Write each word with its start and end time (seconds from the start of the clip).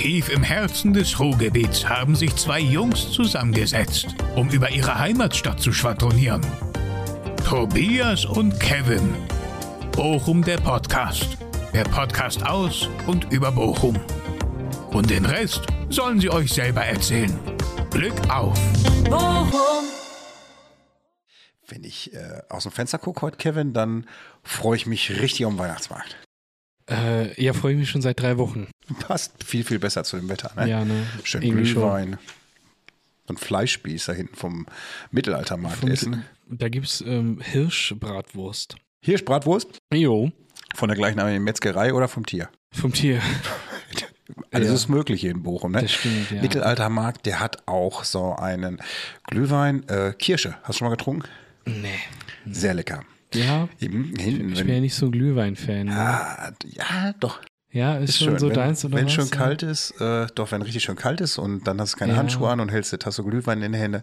Tief 0.00 0.28
im 0.28 0.44
Herzen 0.44 0.92
des 0.92 1.18
Ruhrgebiets 1.18 1.88
haben 1.88 2.14
sich 2.14 2.32
zwei 2.36 2.60
Jungs 2.60 3.10
zusammengesetzt, 3.10 4.14
um 4.36 4.48
über 4.48 4.70
ihre 4.70 4.96
Heimatstadt 4.96 5.60
zu 5.60 5.72
schwadronieren. 5.72 6.40
Tobias 7.44 8.24
und 8.24 8.60
Kevin. 8.60 9.12
Bochum 9.90 10.44
der 10.44 10.58
Podcast. 10.58 11.36
Der 11.74 11.82
Podcast 11.82 12.46
aus 12.46 12.88
und 13.08 13.32
über 13.32 13.50
Bochum. 13.50 13.98
Und 14.92 15.10
den 15.10 15.26
Rest 15.26 15.62
sollen 15.88 16.20
sie 16.20 16.30
euch 16.30 16.52
selber 16.52 16.84
erzählen. 16.84 17.36
Glück 17.90 18.14
auf! 18.30 18.56
Bochum. 19.02 19.84
Wenn 21.66 21.82
ich 21.82 22.14
äh, 22.14 22.42
aus 22.48 22.62
dem 22.62 22.70
Fenster 22.70 22.98
gucke 22.98 23.22
heute, 23.22 23.36
Kevin, 23.36 23.72
dann 23.72 24.06
freue 24.44 24.76
ich 24.76 24.86
mich 24.86 25.10
richtig 25.20 25.44
am 25.44 25.58
Weihnachtsmarkt. 25.58 26.27
Äh, 26.90 27.42
ja, 27.42 27.52
freue 27.52 27.72
ich 27.74 27.78
mich 27.78 27.90
schon 27.90 28.02
seit 28.02 28.20
drei 28.20 28.38
Wochen. 28.38 28.68
Passt 29.00 29.44
viel, 29.44 29.64
viel 29.64 29.78
besser 29.78 30.04
zu 30.04 30.16
dem 30.16 30.28
Wetter. 30.28 30.50
Ne? 30.56 30.68
Ja, 30.70 30.84
ne? 30.84 31.04
Schön 31.22 31.42
Irgendwie 31.42 31.70
Glühwein. 31.72 32.18
So 33.26 33.34
ein 33.34 33.36
Fleischspieß 33.36 34.06
da 34.06 34.12
hinten 34.14 34.34
vom 34.36 34.66
Mittelaltermarkt 35.10 35.78
Vom- 35.80 35.90
essen. 35.90 36.24
Da 36.48 36.68
gibt's 36.70 37.02
ähm, 37.06 37.40
Hirschbratwurst. 37.42 38.76
Hier 39.02 39.16
ist 39.16 39.24
Bratwurst 39.26 39.78
Jo, 39.92 40.32
von 40.74 40.88
der 40.88 40.96
gleichnamigen 40.96 41.44
Metzgerei 41.44 41.92
oder 41.92 42.08
vom 42.08 42.24
Tier. 42.24 42.48
vom 42.72 42.92
Tier. 42.92 43.20
Alles 44.50 44.68
Ja. 44.68 44.74
ist 44.74 44.88
möglich 44.88 45.20
hier 45.20 45.30
in 45.30 45.42
Bochum. 45.42 45.72
Ne? 45.72 45.82
Das 45.82 45.92
stimmt, 45.92 46.30
ja. 46.30 46.40
Mittelaltermarkt, 46.40 47.26
der 47.26 47.40
hat 47.40 47.68
auch 47.68 48.04
so 48.04 48.34
einen 48.34 48.80
Glühwein, 49.26 49.86
äh, 49.88 50.14
Kirsche. 50.18 50.56
Hast 50.62 50.68
du 50.76 50.78
schon 50.78 50.88
mal 50.88 50.96
getrunken? 50.96 51.28
Nee. 51.66 51.98
Sehr 52.50 52.72
lecker. 52.72 53.04
Ja, 53.34 53.68
Eben 53.80 54.14
hinten, 54.18 54.52
ich 54.52 54.58
bin 54.64 54.74
ja 54.74 54.80
nicht 54.80 54.94
so 54.94 55.06
ein 55.06 55.12
Glühwein-Fan. 55.12 55.86
Ne? 55.86 55.96
ah, 55.96 56.52
ja, 56.66 57.12
doch. 57.20 57.40
Ja, 57.70 57.96
ist, 57.98 58.10
Ist 58.10 58.18
schon 58.20 58.28
schön. 58.30 58.38
so 58.38 58.48
wenn, 58.48 58.54
deins 58.54 58.84
oder 58.84 58.96
wenn 58.96 59.06
was? 59.06 59.12
schön 59.12 59.26
ja? 59.26 59.36
kalt 59.36 59.62
ist, 59.62 60.00
äh, 60.00 60.26
doch, 60.34 60.50
wenn 60.52 60.62
richtig 60.62 60.82
schön 60.82 60.96
kalt 60.96 61.20
ist 61.20 61.36
und 61.38 61.66
dann 61.66 61.78
hast 61.80 61.94
du 61.94 61.98
keine 61.98 62.12
Ja. 62.12 62.18
Handschuhe 62.18 62.48
an 62.48 62.60
und 62.60 62.70
hältst 62.70 62.92
eine 62.94 62.98
Tasse 62.98 63.22
Glühwein 63.22 63.60
in 63.62 63.72
die 63.72 63.78
Hände, 63.78 64.02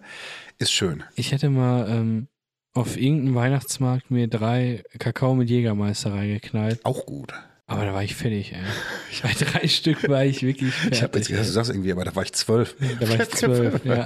ist 0.59 0.71
schön. 0.71 1.03
Ich 1.15 1.31
hätte 1.31 1.49
mal 1.49 1.89
ähm, 1.89 2.27
auf 2.73 2.95
irgendeinem 2.97 3.33
Weihnachtsmarkt 3.35 4.11
mir 4.11 4.27
drei 4.27 4.83
Kakao 4.99 5.33
mit 5.33 5.49
Jägermeister 5.49 6.13
reingeknallt. 6.13 6.85
Auch 6.85 7.05
gut. 7.07 7.33
Aber 7.67 7.83
da 7.83 7.93
war 7.93 8.03
ich 8.03 8.13
fertig, 8.13 8.53
ey. 8.53 8.59
Bei 9.23 9.31
drei 9.33 9.67
Stück 9.67 10.07
war 10.07 10.23
ich 10.23 10.43
wirklich 10.43 10.71
fertig. 10.73 10.97
Ich 10.97 11.03
habe 11.03 11.17
jetzt 11.17 11.27
gedacht, 11.29 11.47
du 11.47 11.51
sagst 11.51 11.71
irgendwie, 11.71 11.91
aber 11.91 12.05
da 12.05 12.15
war 12.15 12.21
ich 12.21 12.31
zwölf. 12.33 12.75
Da 12.99 13.09
war 13.09 13.19
ich 13.19 13.29
zwölf, 13.31 13.83
ja. 13.83 14.05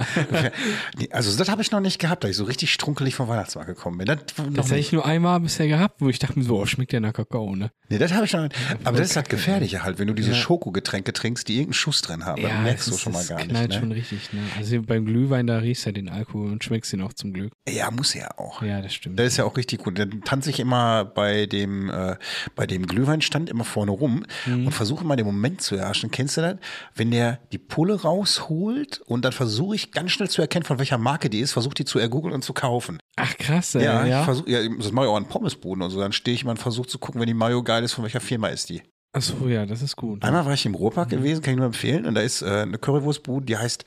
Also 1.10 1.36
das 1.36 1.48
habe 1.50 1.60
ich 1.60 1.70
noch 1.70 1.80
nicht 1.80 1.98
gehabt, 1.98 2.24
da 2.24 2.28
ich 2.28 2.36
so 2.36 2.44
richtig 2.44 2.72
strunkelig 2.72 3.14
vom 3.14 3.28
Weihnachtsmarkt 3.28 3.68
gekommen 3.68 3.98
bin. 3.98 4.06
Das, 4.06 4.18
Das 4.54 4.68
habe 4.70 4.78
ich 4.80 4.92
nur 4.92 5.04
einmal 5.04 5.40
bisher 5.40 5.68
gehabt, 5.68 6.00
wo 6.00 6.08
ich 6.08 6.18
dachte 6.18 6.38
mir 6.38 6.44
so, 6.44 6.58
oh, 6.58 6.64
schmeckt 6.66 6.92
ja 6.94 7.00
nach 7.00 7.12
Kakao, 7.12 7.54
ne? 7.54 7.70
Nee, 7.90 7.98
das 7.98 8.12
habe 8.14 8.24
ich 8.24 8.32
noch 8.32 8.42
nicht. 8.42 8.56
Aber 8.84 8.96
das 8.98 9.10
ist 9.10 9.16
halt 9.16 9.28
gefährlicher 9.28 9.82
halt, 9.82 9.98
wenn 9.98 10.06
du 10.08 10.14
diese 10.14 10.30
Ja. 10.30 10.36
Schokogetränke 10.36 11.12
trinkst, 11.12 11.46
die 11.48 11.54
irgendeinen 11.56 11.74
Schuss 11.74 12.00
drin 12.02 12.24
haben. 12.24 12.40
dann 12.42 12.62
merkst 12.62 12.88
du 12.90 12.96
schon 12.96 13.12
mal 13.12 13.24
gar 13.26 13.40
knallt 13.40 13.68
nicht. 13.70 13.78
schon 13.78 13.88
Ne? 13.90 13.94
richtig, 13.96 14.32
ne? 14.32 14.40
Also 14.56 14.80
beim 14.82 15.04
Glühwein, 15.04 15.46
da 15.46 15.58
riechst 15.58 15.84
du 15.84 15.90
ja 15.90 15.92
den 15.92 16.08
Alkohol 16.08 16.50
und 16.50 16.64
schmeckst 16.64 16.92
ihn 16.94 17.02
auch 17.02 17.12
zum 17.12 17.32
Glück. 17.34 17.52
Ja, 17.68 17.90
muss 17.90 18.14
ja 18.14 18.28
auch. 18.38 18.62
Ja, 18.62 18.80
das 18.80 18.94
stimmt. 18.94 19.18
Das 19.18 19.26
ist 19.26 19.36
ja 19.36 19.44
auch 19.44 19.56
richtig 19.56 19.80
gut. 19.84 19.98
Dann 19.98 20.22
tanze 20.22 20.48
ich 20.50 20.60
immer 20.60 21.04
bei 21.04 21.44
dem, 21.46 21.90
äh, 21.90 22.16
bei 22.54 22.66
dem 22.66 22.86
Glühweinstand 22.86 23.49
immer 23.50 23.64
vorne 23.64 23.90
rum 23.90 24.24
Mhm. 24.46 24.66
und 24.66 24.72
versuche 24.72 25.04
mal 25.04 25.16
den 25.16 25.26
Moment 25.26 25.60
zu 25.60 25.76
erhaschen. 25.76 26.10
Kennst 26.10 26.36
du 26.36 26.40
das? 26.40 26.56
Wenn 26.94 27.10
der 27.10 27.38
die 27.52 27.58
Pulle 27.58 28.00
rausholt 28.00 29.00
und 29.06 29.24
dann 29.24 29.32
versuche 29.32 29.74
ich 29.74 29.92
ganz 29.92 30.12
schnell 30.12 30.30
zu 30.30 30.40
erkennen, 30.40 30.64
von 30.64 30.78
welcher 30.78 30.98
Marke 30.98 31.28
die 31.30 31.40
ist, 31.40 31.52
versuche 31.52 31.74
die 31.74 31.84
zu 31.84 31.98
ergoogeln 31.98 32.34
und 32.34 32.42
zu 32.44 32.52
kaufen. 32.52 32.98
Ach 33.16 33.36
krass, 33.36 33.74
ey, 33.74 33.84
Ja, 33.84 34.04
ja. 34.06 34.20
ich 34.20 34.24
versuche, 34.24 34.50
ja, 34.50 34.60
das 34.78 34.92
mache 34.92 35.06
ich 35.06 35.10
auch 35.10 35.16
an 35.16 35.26
Pommesbuden 35.28 35.82
und 35.82 35.90
so. 35.90 36.00
Dann 36.00 36.12
stehe 36.12 36.34
ich 36.34 36.44
mal 36.44 36.52
und 36.52 36.58
versuche 36.58 36.86
zu 36.88 36.98
gucken, 36.98 37.20
wenn 37.20 37.26
die 37.28 37.34
Mayo 37.34 37.62
geil 37.62 37.84
ist, 37.84 37.92
von 37.92 38.04
welcher 38.04 38.20
Firma 38.20 38.48
ist 38.48 38.68
die. 38.70 38.82
Achso, 39.12 39.48
ja, 39.48 39.66
das 39.66 39.82
ist 39.82 39.96
gut. 39.96 40.22
Einmal 40.24 40.46
war 40.46 40.54
ich 40.54 40.64
im 40.66 40.74
Ruhrpark 40.74 41.08
Mhm. 41.10 41.16
gewesen, 41.16 41.42
kann 41.42 41.52
ich 41.54 41.58
nur 41.58 41.66
empfehlen. 41.66 42.06
Und 42.06 42.14
da 42.14 42.20
ist 42.20 42.42
äh, 42.42 42.46
eine 42.62 42.78
Currywurstbude, 42.78 43.44
die 43.46 43.56
heißt 43.56 43.84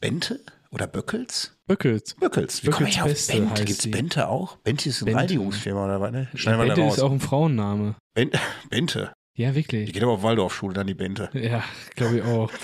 Bente 0.00 0.40
oder 0.70 0.86
Böckels? 0.86 1.55
Böckels. 1.66 2.14
Böckels. 2.14 2.62
Wie 2.64 2.70
komme 2.70 2.88
Böckels 2.88 3.28
ich 3.28 3.36
auf 3.38 3.40
Bente? 3.46 3.64
Gibt's 3.64 3.82
die. 3.82 3.90
Bente 3.90 4.28
auch? 4.28 4.56
Bente 4.58 4.88
ist 4.88 5.02
eine 5.02 5.12
Bente. 5.12 5.20
Reinigungsfirma 5.34 5.84
oder 5.84 6.00
was? 6.00 6.12
Ne? 6.12 6.28
Schneiden 6.34 6.60
wir 6.60 6.66
da 6.66 6.74
Bente 6.74 6.82
raus. 6.88 6.96
ist 6.98 7.02
auch 7.02 7.10
ein 7.12 7.20
Frauenname. 7.20 7.96
Ben 8.14 8.30
Bente. 8.70 9.12
Ja, 9.38 9.50
Die 9.50 9.56
wirklich. 9.56 9.92
geht 9.92 10.02
aber 10.02 10.12
auf 10.12 10.22
Waldorfschule, 10.22 10.72
dann 10.72 10.86
die 10.86 10.94
Bente. 10.94 11.28
Ja, 11.34 11.62
glaube 11.94 12.16
ich 12.18 12.22
auch. 12.24 12.50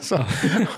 So, 0.00 0.16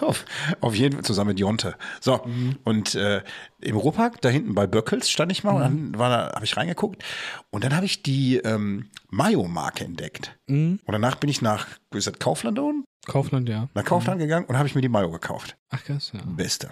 auf, 0.01 0.25
auf 0.61 0.75
jeden 0.75 0.95
Fall 0.95 1.05
zusammen 1.05 1.29
mit 1.29 1.41
Jonte. 1.41 1.75
So, 2.01 2.23
Mhm. 2.25 2.57
und 2.65 2.95
äh, 2.95 3.23
im 3.61 3.77
Ruhrpark, 3.77 4.21
da 4.23 4.29
hinten 4.31 4.55
bei 4.55 4.67
Böckels 4.67 5.11
stand 5.11 5.33
ich 5.33 5.43
mal 5.45 5.53
und 5.57 5.61
dann 5.61 5.99
war 5.99 6.09
da, 6.09 6.35
habe 6.35 6.45
ich 6.45 6.57
reingeguckt 6.57 7.03
und 7.51 7.65
dann 7.65 7.75
habe 7.77 7.85
ich 7.85 8.03
die 8.03 8.37
ähm, 8.39 8.89
Mayo-Marke 9.11 9.85
entdeckt. 9.85 10.39
Mhm. 10.47 10.79
Und 10.85 10.93
danach 10.93 11.17
bin 11.17 11.29
ich 11.29 11.43
nach, 11.43 11.67
ist 11.95 12.07
das, 12.07 12.19
Kaufland 12.19 12.59
unten? 12.59 12.85
Kaufland, 13.07 13.49
ja. 13.49 13.69
Nach 13.75 13.85
Kaufland 13.85 14.21
gegangen 14.21 14.47
und 14.47 14.57
habe 14.57 14.69
ich 14.69 14.75
mir 14.75 14.81
die 14.81 14.89
Mayo 14.89 15.11
gekauft. 15.11 15.57
Ach 15.71 15.83
krass, 15.85 16.13
ja. 16.15 16.21
Beste. 16.25 16.71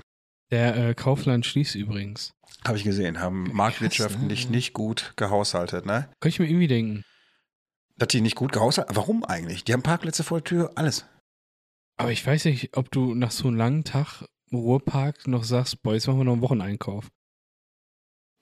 Der 0.50 0.76
äh, 0.76 0.94
Kaufland 0.94 1.46
schließt 1.46 1.74
übrigens. 1.74 2.34
Habe 2.66 2.78
ich 2.78 2.84
gesehen, 2.84 3.20
haben 3.20 3.50
marktwirtschaftlich 3.52 4.46
ne? 4.46 4.56
nicht 4.56 4.72
gut 4.72 5.12
gehaushaltet, 5.16 5.84
ne? 5.86 6.08
Könnte 6.20 6.34
ich 6.34 6.38
mir 6.40 6.46
irgendwie 6.46 6.68
denken. 6.68 7.04
Dass 7.96 8.08
die 8.08 8.20
nicht 8.20 8.36
gut 8.36 8.52
gehaushaltet 8.52 8.96
Warum 8.96 9.24
eigentlich? 9.24 9.64
Die 9.64 9.72
haben 9.72 9.82
Parkplätze 9.82 10.24
vor 10.24 10.38
der 10.38 10.44
Tür, 10.44 10.72
alles. 10.74 11.06
Aber 11.96 12.10
ich 12.10 12.26
weiß 12.26 12.46
nicht, 12.46 12.76
ob 12.76 12.90
du 12.90 13.14
nach 13.14 13.30
so 13.30 13.48
einem 13.48 13.56
langen 13.56 13.84
Tag 13.84 14.24
im 14.50 14.58
Ruhrpark 14.58 15.26
noch 15.26 15.44
sagst, 15.44 15.82
boah, 15.82 15.94
jetzt 15.94 16.06
machen 16.06 16.18
wir 16.18 16.24
noch 16.24 16.32
einen 16.32 16.42
Wocheneinkauf. 16.42 17.08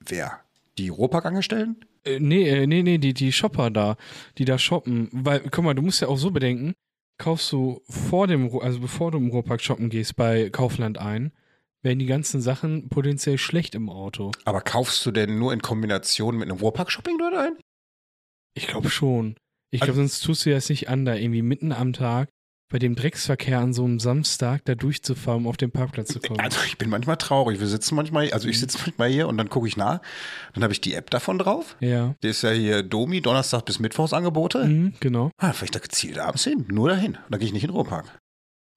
Wer? 0.05 0.39
Die 0.77 0.89
Ruhrparkangestellten? 0.89 1.85
Äh, 2.03 2.19
nee, 2.19 2.47
äh, 2.47 2.67
nee, 2.67 2.83
nee, 2.83 2.97
die, 2.97 3.13
die 3.13 3.31
Shopper 3.31 3.69
da, 3.69 3.97
die 4.37 4.45
da 4.45 4.57
shoppen. 4.57 5.09
Weil, 5.11 5.41
guck 5.49 5.63
mal, 5.63 5.75
du 5.75 5.81
musst 5.81 6.01
ja 6.01 6.07
auch 6.07 6.17
so 6.17 6.31
bedenken, 6.31 6.73
kaufst 7.17 7.51
du 7.51 7.81
vor 7.87 8.27
dem, 8.27 8.49
also 8.59 8.79
bevor 8.79 9.11
du 9.11 9.17
im 9.17 9.29
Ruhrpark 9.29 9.61
shoppen 9.61 9.89
gehst 9.89 10.15
bei 10.15 10.49
Kaufland 10.49 10.97
ein, 10.97 11.31
werden 11.83 11.99
die 11.99 12.05
ganzen 12.05 12.41
Sachen 12.41 12.89
potenziell 12.89 13.37
schlecht 13.37 13.75
im 13.75 13.89
Auto. 13.89 14.31
Aber 14.45 14.61
kaufst 14.61 15.05
du 15.05 15.11
denn 15.11 15.37
nur 15.37 15.53
in 15.53 15.61
Kombination 15.61 16.37
mit 16.37 16.49
einem 16.49 16.59
Ruhrpark-Shopping 16.59 17.17
dort 17.19 17.35
ein? 17.35 17.53
Ich 18.55 18.67
glaube 18.67 18.89
schon. 18.89 19.35
Ich 19.71 19.81
Also- 19.81 19.93
glaube, 19.93 20.07
sonst 20.07 20.21
tust 20.21 20.45
du 20.45 20.51
das 20.51 20.69
nicht 20.69 20.89
an, 20.89 21.05
da 21.05 21.15
irgendwie 21.15 21.41
mitten 21.41 21.71
am 21.71 21.93
Tag 21.93 22.29
bei 22.71 22.79
dem 22.79 22.95
Drecksverkehr 22.95 23.59
an 23.59 23.71
so 23.73 23.83
einem 23.83 23.99
Samstag 23.99 24.65
da 24.65 24.73
durchzufahren, 24.73 25.41
um 25.43 25.47
auf 25.47 25.57
den 25.57 25.71
Parkplatz 25.71 26.07
zu 26.11 26.19
kommen. 26.19 26.39
Also 26.39 26.59
ich 26.65 26.77
bin 26.79 26.89
manchmal 26.89 27.17
traurig. 27.17 27.59
Wir 27.59 27.67
sitzen 27.67 27.93
manchmal, 27.95 28.31
also 28.31 28.47
ich 28.47 28.59
sitze 28.59 28.79
manchmal 28.83 29.09
hier 29.11 29.27
und 29.27 29.37
dann 29.37 29.49
gucke 29.49 29.67
ich 29.67 29.77
nach. 29.77 30.01
Dann 30.53 30.63
habe 30.63 30.73
ich 30.73 30.81
die 30.81 30.93
App 30.95 31.09
davon 31.11 31.37
drauf. 31.37 31.75
ja. 31.81 32.15
Die 32.23 32.29
ist 32.29 32.41
ja 32.41 32.49
hier 32.51 32.81
Domi, 32.81 33.21
Donnerstag 33.21 33.65
bis 33.65 33.79
Mittwochs 33.79 34.13
Angebote. 34.13 34.65
Mhm, 34.65 34.93
genau. 34.99 35.29
Ah, 35.37 35.53
vielleicht 35.53 35.75
da 35.75 35.79
gezielt 35.79 36.17
abends 36.17 36.45
hin. 36.45 36.65
Nur 36.69 36.89
dahin. 36.89 37.17
Da 37.29 37.37
gehe 37.37 37.45
ich 37.47 37.53
nicht 37.53 37.63
in 37.63 37.69
den 37.69 37.75
Ruhrpark. 37.75 38.05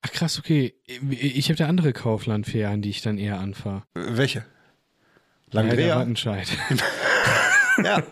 Ach 0.07 0.13
krass, 0.13 0.39
okay. 0.39 0.75
Ich 1.11 1.49
habe 1.49 1.57
da 1.57 1.67
andere 1.67 1.93
Kauflandferien, 1.93 2.81
die 2.83 2.91
ich 2.91 3.03
dann 3.03 3.19
eher 3.19 3.39
anfahre. 3.41 3.83
Äh, 3.95 4.01
Welche? 4.17 4.39
Ja, 4.39 4.45
der 5.53 5.63
Langdreher? 5.63 5.97
Wattenscheid. 5.97 6.49
Ja. 7.85 8.03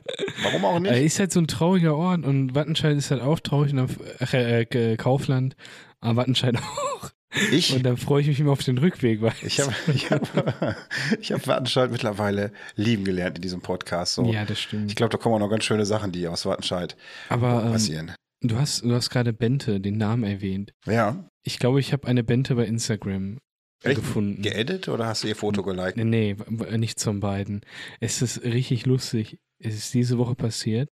Warum 0.43 0.65
auch 0.67 0.77
Äh, 0.77 0.81
nicht? 0.81 0.93
ist 1.07 1.19
halt 1.19 1.33
so 1.33 1.41
ein 1.41 1.47
trauriger 1.47 1.97
Ort 1.97 2.27
und 2.27 2.55
Wattenscheid 2.55 2.99
ist 2.99 3.11
halt 3.11 3.23
auch 3.23 3.41
traurig 3.41 3.71
und 3.73 3.79
dann, 3.79 3.97
ach, 4.21 4.35
äh, 4.35 4.61
äh, 4.65 4.97
Kaufland, 4.99 5.57
aber 6.03 6.17
Wattenscheid 6.17 6.55
auch. 6.59 7.11
Ich, 7.51 7.75
Und 7.75 7.83
dann 7.83 7.97
freue 7.97 8.21
ich 8.21 8.29
mich 8.29 8.39
immer 8.41 8.53
auf 8.53 8.63
den 8.63 8.77
Rückweg, 8.77 9.23
weil 9.23 9.33
ich 9.41 9.59
habe 9.61 9.73
ich 9.95 10.11
hab, 10.11 10.77
ich 11.19 11.33
hab 11.33 11.47
Wattenscheid 11.47 11.91
mittlerweile 11.91 12.53
lieben 12.77 13.05
gelernt 13.05 13.39
in 13.39 13.43
diesem 13.43 13.63
Podcast. 13.63 14.13
So. 14.13 14.31
Ja, 14.31 14.45
das 14.45 14.61
stimmt. 14.61 14.91
Ich 14.91 14.97
glaube, 14.97 15.11
da 15.11 15.17
kommen 15.17 15.35
auch 15.37 15.39
noch 15.41 15.49
ganz 15.51 15.65
schöne 15.65 15.87
Sachen, 15.87 16.13
die 16.13 16.29
aus 16.29 16.45
Wattenscheid 16.45 16.95
aber 17.31 17.65
ähm, 17.65 17.73
passieren. 17.73 18.13
du 18.43 18.59
hast, 18.59 18.83
du 18.85 18.95
hast 18.95 19.09
gerade 19.09 19.33
Bente, 19.33 19.81
den 19.81 19.97
Namen 19.97 20.25
erwähnt. 20.25 20.75
Ja. 20.85 21.25
Ich 21.45 21.59
glaube, 21.59 21.81
ich 21.81 21.93
habe 21.93 22.07
eine 22.09 22.25
Bente 22.25 22.55
bei 22.55 22.65
Instagram 22.65 23.39
Echt? 23.83 23.97
gefunden. 23.97 24.43
Geedit 24.43 24.89
oder 24.89 25.07
hast 25.07 25.25
du 25.25 25.29
ihr 25.29 25.37
Foto 25.37 25.63
geliked? 25.63 25.97
Nee, 25.97 26.05
nee, 26.05 26.77
nicht 26.79 26.99
zum 26.99 27.21
beiden. 27.21 27.61
Es 28.01 28.23
ist 28.23 28.43
richtig 28.43 28.87
lustig. 28.87 29.39
Es 29.59 29.75
ist 29.75 29.95
diese 29.95 30.19
Woche 30.19 30.35
passiert. 30.35 30.91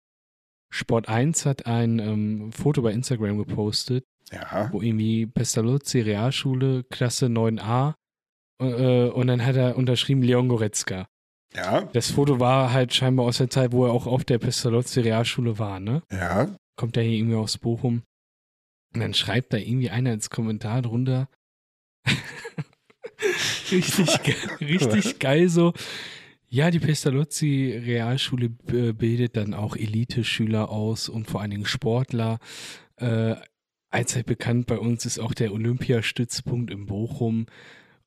Sport 0.72 1.08
1 1.08 1.46
hat 1.46 1.66
ein 1.66 1.98
ähm, 1.98 2.52
Foto 2.52 2.82
bei 2.82 2.92
Instagram 2.92 3.38
gepostet, 3.38 4.04
Ja. 4.30 4.68
wo 4.72 4.80
irgendwie 4.82 5.26
Pestalozzi 5.26 6.00
Realschule, 6.00 6.84
Klasse 6.84 7.26
9a, 7.26 7.94
äh, 8.60 9.08
und 9.08 9.26
dann 9.26 9.44
hat 9.44 9.56
er 9.56 9.76
unterschrieben 9.76 10.22
Leon 10.22 10.48
Goretzka. 10.48 11.08
Ja. 11.54 11.82
Das 11.92 12.12
Foto 12.12 12.38
war 12.38 12.72
halt 12.72 12.94
scheinbar 12.94 13.26
aus 13.26 13.38
der 13.38 13.50
Zeit, 13.50 13.72
wo 13.72 13.86
er 13.86 13.92
auch 13.92 14.06
auf 14.06 14.24
der 14.24 14.38
Pestalozzi 14.38 15.00
Realschule 15.00 15.58
war, 15.58 15.80
ne? 15.80 16.02
Ja. 16.12 16.54
Kommt 16.76 16.96
er 16.96 17.02
hier 17.02 17.18
irgendwie 17.18 17.34
aus 17.36 17.58
Bochum. 17.58 18.02
Und 18.94 19.00
dann 19.00 19.14
schreibt 19.14 19.52
da 19.52 19.56
irgendwie 19.56 19.90
einer 19.90 20.12
ins 20.12 20.30
Kommentar 20.30 20.82
drunter. 20.82 21.28
richtig, 23.70 24.22
ge 24.22 24.34
richtig 24.60 25.18
geil 25.18 25.48
so. 25.48 25.72
Ja, 26.48 26.72
die 26.72 26.80
Pestalozzi 26.80 27.80
Realschule 27.84 28.50
äh, 28.72 28.92
bildet 28.92 29.36
dann 29.36 29.54
auch 29.54 29.76
Elite-Schüler 29.76 30.68
aus 30.68 31.08
und 31.08 31.30
vor 31.30 31.40
allen 31.40 31.52
Dingen 31.52 31.66
Sportler. 31.66 32.40
Äh, 32.96 33.36
allzeit 33.90 34.26
bekannt 34.26 34.66
bei 34.66 34.78
uns 34.78 35.06
ist 35.06 35.20
auch 35.20 35.34
der 35.34 35.52
Olympiastützpunkt 35.52 36.72
in 36.72 36.86
Bochum. 36.86 37.46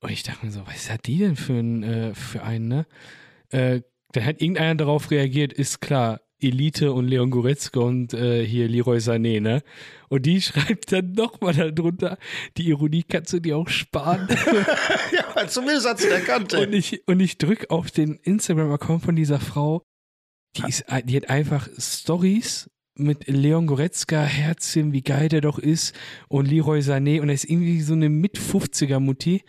Und 0.00 0.10
ich 0.10 0.22
dachte 0.22 0.44
mir 0.44 0.52
so, 0.52 0.66
was 0.66 0.90
hat 0.90 1.06
die 1.06 1.18
denn 1.18 1.36
für, 1.36 1.54
ein, 1.54 1.82
äh, 1.82 2.14
für 2.14 2.42
einen, 2.42 2.68
ne? 2.68 2.86
Äh, 3.48 3.80
dann 4.12 4.26
hat 4.26 4.40
irgendeiner 4.42 4.74
darauf 4.74 5.10
reagiert, 5.10 5.52
ist 5.52 5.80
klar, 5.80 6.20
Elite 6.40 6.92
und 6.92 7.08
Leon 7.08 7.30
Goretzka 7.30 7.80
und 7.80 8.12
äh, 8.14 8.44
hier 8.44 8.68
Leroy 8.68 8.98
Sané, 8.98 9.40
ne? 9.40 9.62
Und 10.08 10.26
die 10.26 10.40
schreibt 10.42 10.92
dann 10.92 11.12
nochmal 11.12 11.72
darunter, 11.72 12.18
die 12.56 12.68
Ironie 12.68 13.02
kannst 13.02 13.32
du 13.32 13.40
dir 13.40 13.56
auch 13.56 13.68
sparen. 13.68 14.28
ja, 15.12 15.46
zumindest 15.46 15.88
hat 15.88 15.98
sie 15.98 16.08
erkannt. 16.08 16.54
und 16.54 16.72
ich, 16.72 17.06
und 17.06 17.20
ich 17.20 17.38
drück 17.38 17.70
auf 17.70 17.90
den 17.90 18.16
Instagram-Account 18.16 19.02
von 19.02 19.16
dieser 19.16 19.40
Frau, 19.40 19.82
die, 20.56 20.68
ist, 20.68 20.84
die 21.04 21.16
hat 21.16 21.30
einfach 21.30 21.68
Stories 21.78 22.70
mit 22.96 23.26
Leon 23.26 23.66
Goretzka, 23.66 24.22
Herzchen, 24.22 24.92
wie 24.92 25.02
geil 25.02 25.28
der 25.28 25.40
doch 25.40 25.58
ist, 25.58 25.94
und 26.28 26.46
Leroy 26.46 26.80
Sané, 26.80 27.20
und 27.20 27.28
er 27.28 27.34
ist 27.34 27.44
irgendwie 27.44 27.80
so 27.80 27.94
eine 27.94 28.08
Mit-50er-Mutti, 28.08 29.42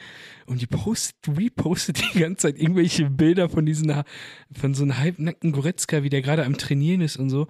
und 0.48 0.62
die 0.62 0.68
post, 0.68 1.16
repostet 1.28 2.02
die 2.14 2.20
ganze 2.20 2.48
Zeit 2.48 2.60
irgendwelche 2.60 3.10
Bilder 3.10 3.50
von 3.50 3.66
diesen, 3.66 3.94
von 4.52 4.74
so 4.74 4.84
einem 4.84 4.98
halbnackten 4.98 5.52
Goretzka, 5.52 6.04
wie 6.04 6.10
der 6.10 6.22
gerade 6.22 6.46
am 6.46 6.58
Trainieren 6.58 7.02
ist 7.02 7.18
und 7.18 7.30
so. 7.30 7.48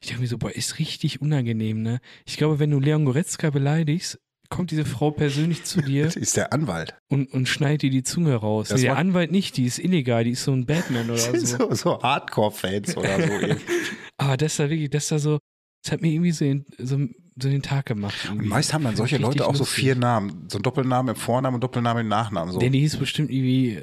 Ich 0.00 0.08
dachte 0.08 0.20
mir 0.20 0.28
so, 0.28 0.38
boah, 0.38 0.50
ist 0.50 0.78
richtig 0.78 1.20
unangenehm, 1.20 1.82
ne? 1.82 2.00
Ich 2.26 2.36
glaube, 2.36 2.58
wenn 2.58 2.70
du 2.70 2.80
Leon 2.80 3.04
Goretzka 3.04 3.50
beleidigst, 3.50 4.18
kommt 4.48 4.70
diese 4.70 4.84
Frau 4.84 5.10
persönlich 5.10 5.64
zu 5.64 5.80
dir. 5.82 6.04
Das 6.08 6.16
ist 6.16 6.36
der 6.36 6.52
Anwalt. 6.52 6.94
Und, 7.08 7.32
und 7.32 7.48
schneidet 7.48 7.82
dir 7.82 7.90
die 7.90 8.02
Zunge 8.02 8.34
raus. 8.34 8.70
Nee, 8.70 8.82
der 8.82 8.96
Anwalt 8.96 9.30
nicht, 9.30 9.56
die 9.56 9.64
ist 9.64 9.78
illegal, 9.78 10.24
die 10.24 10.30
ist 10.30 10.44
so 10.44 10.52
ein 10.52 10.64
Batman 10.66 11.10
oder 11.10 11.18
so. 11.38 11.38
so. 11.38 11.74
So 11.74 12.02
Hardcore-Fans 12.02 12.96
oder 12.96 13.20
so. 13.20 13.56
Aber 14.16 14.36
das 14.36 14.58
war 14.58 14.70
wirklich, 14.70 14.90
das 14.90 15.10
war 15.10 15.18
so, 15.18 15.38
das 15.82 15.92
hat 15.92 16.02
mir 16.02 16.12
irgendwie 16.12 16.32
so, 16.32 16.44
in, 16.44 16.64
so, 16.78 16.98
so 17.40 17.48
den 17.48 17.62
Tag 17.62 17.86
gemacht. 17.86 18.16
Irgendwie. 18.24 18.48
Meist 18.48 18.72
haben 18.72 18.84
dann 18.84 18.96
solche 18.96 19.18
Leute 19.18 19.44
auch 19.44 19.52
lustig. 19.52 19.68
so 19.68 19.74
vier 19.74 19.94
Namen. 19.96 20.46
So 20.48 20.58
ein 20.58 20.62
Doppelnamen 20.62 21.14
im 21.14 21.20
Vornamen 21.20 21.56
und 21.56 21.64
Doppelnamen 21.64 22.02
im 22.02 22.08
Nachnamen. 22.08 22.52
So. 22.52 22.58
Denn 22.58 22.72
die 22.72 22.80
hieß 22.80 22.96
bestimmt 22.96 23.30
irgendwie 23.30 23.74
äh, 23.76 23.82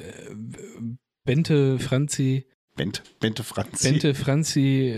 Bente 1.26 1.80
Franzi. 1.80 2.48
Bente, 2.76 3.02
Bente 3.20 3.44
Franzi. 3.44 3.90
Bente 3.90 4.16
Franzi 4.16 4.90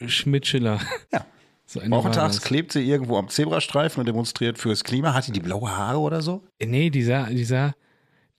äh, 0.00 0.08
Schmidt-Schiller. 0.08 0.80
Ja. 1.12 1.26
So 1.70 1.82
Wochentags 1.90 2.40
klebt 2.40 2.72
sie 2.72 2.80
irgendwo 2.80 3.18
am 3.18 3.28
Zebrastreifen 3.28 4.00
und 4.00 4.06
demonstriert 4.06 4.56
fürs 4.56 4.84
Klima. 4.84 5.12
Hat 5.12 5.24
sie 5.24 5.32
die 5.32 5.40
blaue 5.40 5.76
Haare 5.76 5.98
oder 5.98 6.22
so? 6.22 6.42
Nee, 6.64 6.88
die 6.88 7.02
sah, 7.02 7.26
die 7.26 7.44
sah, 7.44 7.74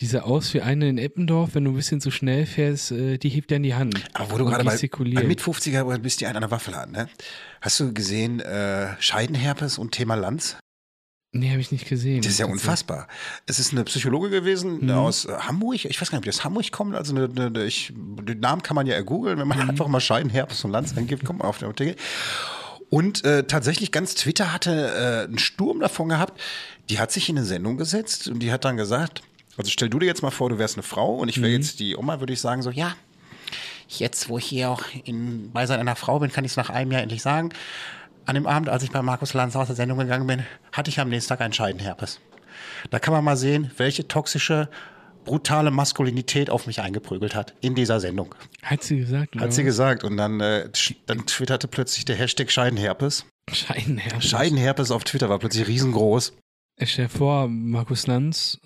die 0.02 0.08
sah 0.08 0.22
aus 0.22 0.52
wie 0.56 0.62
eine 0.62 0.90
in 0.90 0.98
Eppendorf, 0.98 1.54
wenn 1.54 1.64
du 1.64 1.72
ein 1.72 1.76
bisschen 1.76 2.02
zu 2.02 2.10
schnell 2.10 2.48
fährst, 2.48 2.92
äh, 2.92 3.20
die 3.20 3.30
hebt 3.30 3.52
dir 3.52 3.58
in 3.58 3.64
die 3.64 3.76
Hand. 3.76 4.04
Aber 4.16 4.31
wo 4.31 4.38
du 4.40 4.46
gerade 4.46 4.64
bei, 4.64 4.76
bei 4.76 5.24
mit 5.26 5.42
50er 5.42 6.00
bist, 6.00 6.22
die 6.22 6.26
einen 6.26 6.38
an 6.38 6.42
der 6.42 6.50
Waffel 6.50 6.76
hat, 6.76 6.90
ne? 6.90 7.08
Hast 7.62 7.80
du 7.80 7.94
gesehen, 7.94 8.40
äh, 8.40 9.00
Scheidenherpes 9.00 9.78
und 9.78 9.92
Thema 9.92 10.16
Lanz? 10.16 10.58
Nee, 11.31 11.52
habe 11.52 11.62
ich 11.62 11.72
nicht 11.72 11.88
gesehen. 11.88 12.24
Das 12.24 12.31
ist 12.31 12.40
ja 12.40 12.48
unfassbar. 12.48 13.08
Es 13.46 13.60
ist 13.60 13.74
eine 13.74 13.84
Psychologe 13.84 14.31
gewesen 14.31 14.86
mhm. 14.86 14.90
aus 14.90 15.26
äh, 15.26 15.34
Hamburg. 15.34 15.86
Ich 15.86 16.02
weiß 16.02 16.10
gar 16.10 16.18
nicht, 16.18 16.22
ob 16.22 16.24
die 16.24 16.36
aus 16.36 16.44
Hamburg 16.44 16.72
kommt. 16.72 16.96
Also 16.96 17.16
eine, 17.16 17.30
eine, 17.30 17.66
ich, 17.66 17.94
den 17.96 18.40
Namen 18.40 18.64
kann 18.64 18.74
man 18.74 18.88
ja 18.88 18.96
ergoogeln, 18.96 19.38
wenn 19.38 19.48
man 19.48 19.60
mhm. 19.60 19.70
einfach 19.70 19.88
mal 19.88 20.00
Scheidenherpes 20.00 20.66
und 20.66 20.72
Lanz 20.72 20.98
eingibt, 20.98 21.24
kommt 21.26 21.40
man 21.40 21.48
auf 21.48 21.60
den 21.60 21.68
Artikel. 21.68 21.96
Und 22.89 23.24
äh, 23.24 23.44
tatsächlich 23.44 23.91
ganz 23.91 24.15
Twitter 24.15 24.51
hatte 24.51 24.71
äh, 24.71 25.27
einen 25.27 25.38
Sturm 25.38 25.80
davon 25.80 26.09
gehabt. 26.09 26.39
Die 26.89 27.00
hat 27.00 27.12
sich 27.12 27.30
in 27.30 27.38
eine 27.38 27.45
Sendung 27.45 27.77
gesetzt 27.77 28.27
und 28.27 28.39
die 28.39 28.51
hat 28.51 28.65
dann 28.65 28.77
gesagt, 28.77 29.21
also 29.57 29.69
stell 29.69 29.89
du 29.89 30.00
dir 30.00 30.07
jetzt 30.07 30.24
mal 30.24 30.31
vor, 30.31 30.50
du 30.50 30.57
wärst 30.57 30.75
eine 30.75 30.83
Frau 30.83 31.15
und 31.15 31.30
ich 31.30 31.38
wäre 31.38 31.50
mhm. 31.50 31.62
jetzt 31.62 31.80
die 31.80 31.95
Oma, 31.95 32.19
würde 32.19 32.33
ich 32.33 32.41
sagen 32.41 32.62
so, 32.63 32.71
ja, 32.71 32.95
jetzt 33.88 34.30
wo 34.30 34.38
ich 34.38 34.45
hier 34.45 34.69
auch 34.69 34.83
in 35.03 35.51
Beisein 35.51 35.80
einer 35.80 35.95
Frau 35.95 36.19
bin, 36.19 36.31
kann 36.31 36.45
ich 36.45 36.51
es 36.51 36.57
nach 36.57 36.69
einem 36.69 36.91
Jahr 36.91 37.01
endlich 37.01 37.21
sagen. 37.21 37.50
An 38.25 38.36
dem 38.36 38.47
Abend, 38.47 38.69
als 38.69 38.83
ich 38.83 38.92
bei 38.92 39.01
Markus 39.01 39.33
Lanz 39.33 39.56
aus 39.56 39.68
der 39.68 39.75
Sendung 39.75 39.97
gegangen 39.97 40.27
bin, 40.27 40.45
hatte 40.71 40.89
ich 40.89 41.00
am 41.00 41.09
nächsten 41.09 41.30
Tag 41.30 41.42
einen 41.42 41.53
Scheidenherpes. 41.53 42.19
Da 42.89 43.00
kann 43.00 43.13
man 43.13 43.24
mal 43.24 43.38
sehen, 43.38 43.71
welche 43.77 44.07
toxische 44.07 44.69
brutale 45.30 45.70
Maskulinität 45.70 46.50
auf 46.50 46.66
mich 46.66 46.81
eingeprügelt 46.81 47.36
hat 47.36 47.54
in 47.62 47.76
dieser 47.76 48.00
Sendung. 48.00 48.34
Hat 48.64 48.81
sie 48.81 48.98
gesagt? 48.98 49.36
Hat 49.36 49.54
sie 49.54 49.64
gesagt. 49.64 50.04
Und 50.04 50.18
dann, 50.18 50.40
äh, 50.40 50.70
dann 51.06 51.28
twitterte 51.28 51.68
plötzlich 51.68 52.04
der 52.04 52.16
Hashtag 52.16 52.52
Scheidenherpes. 52.52 53.28
Scheidenherpes. 53.52 54.26
Scheidenherpes 54.26 54.90
auf 54.90 55.04
Twitter 55.04 55.30
war 55.30 55.38
plötzlich 55.38 55.68
riesengroß. 55.68 56.34
Ich 56.80 56.94
stell 56.94 57.10
vor, 57.10 57.48
Markus 57.48 58.08
Lanz, 58.08 58.60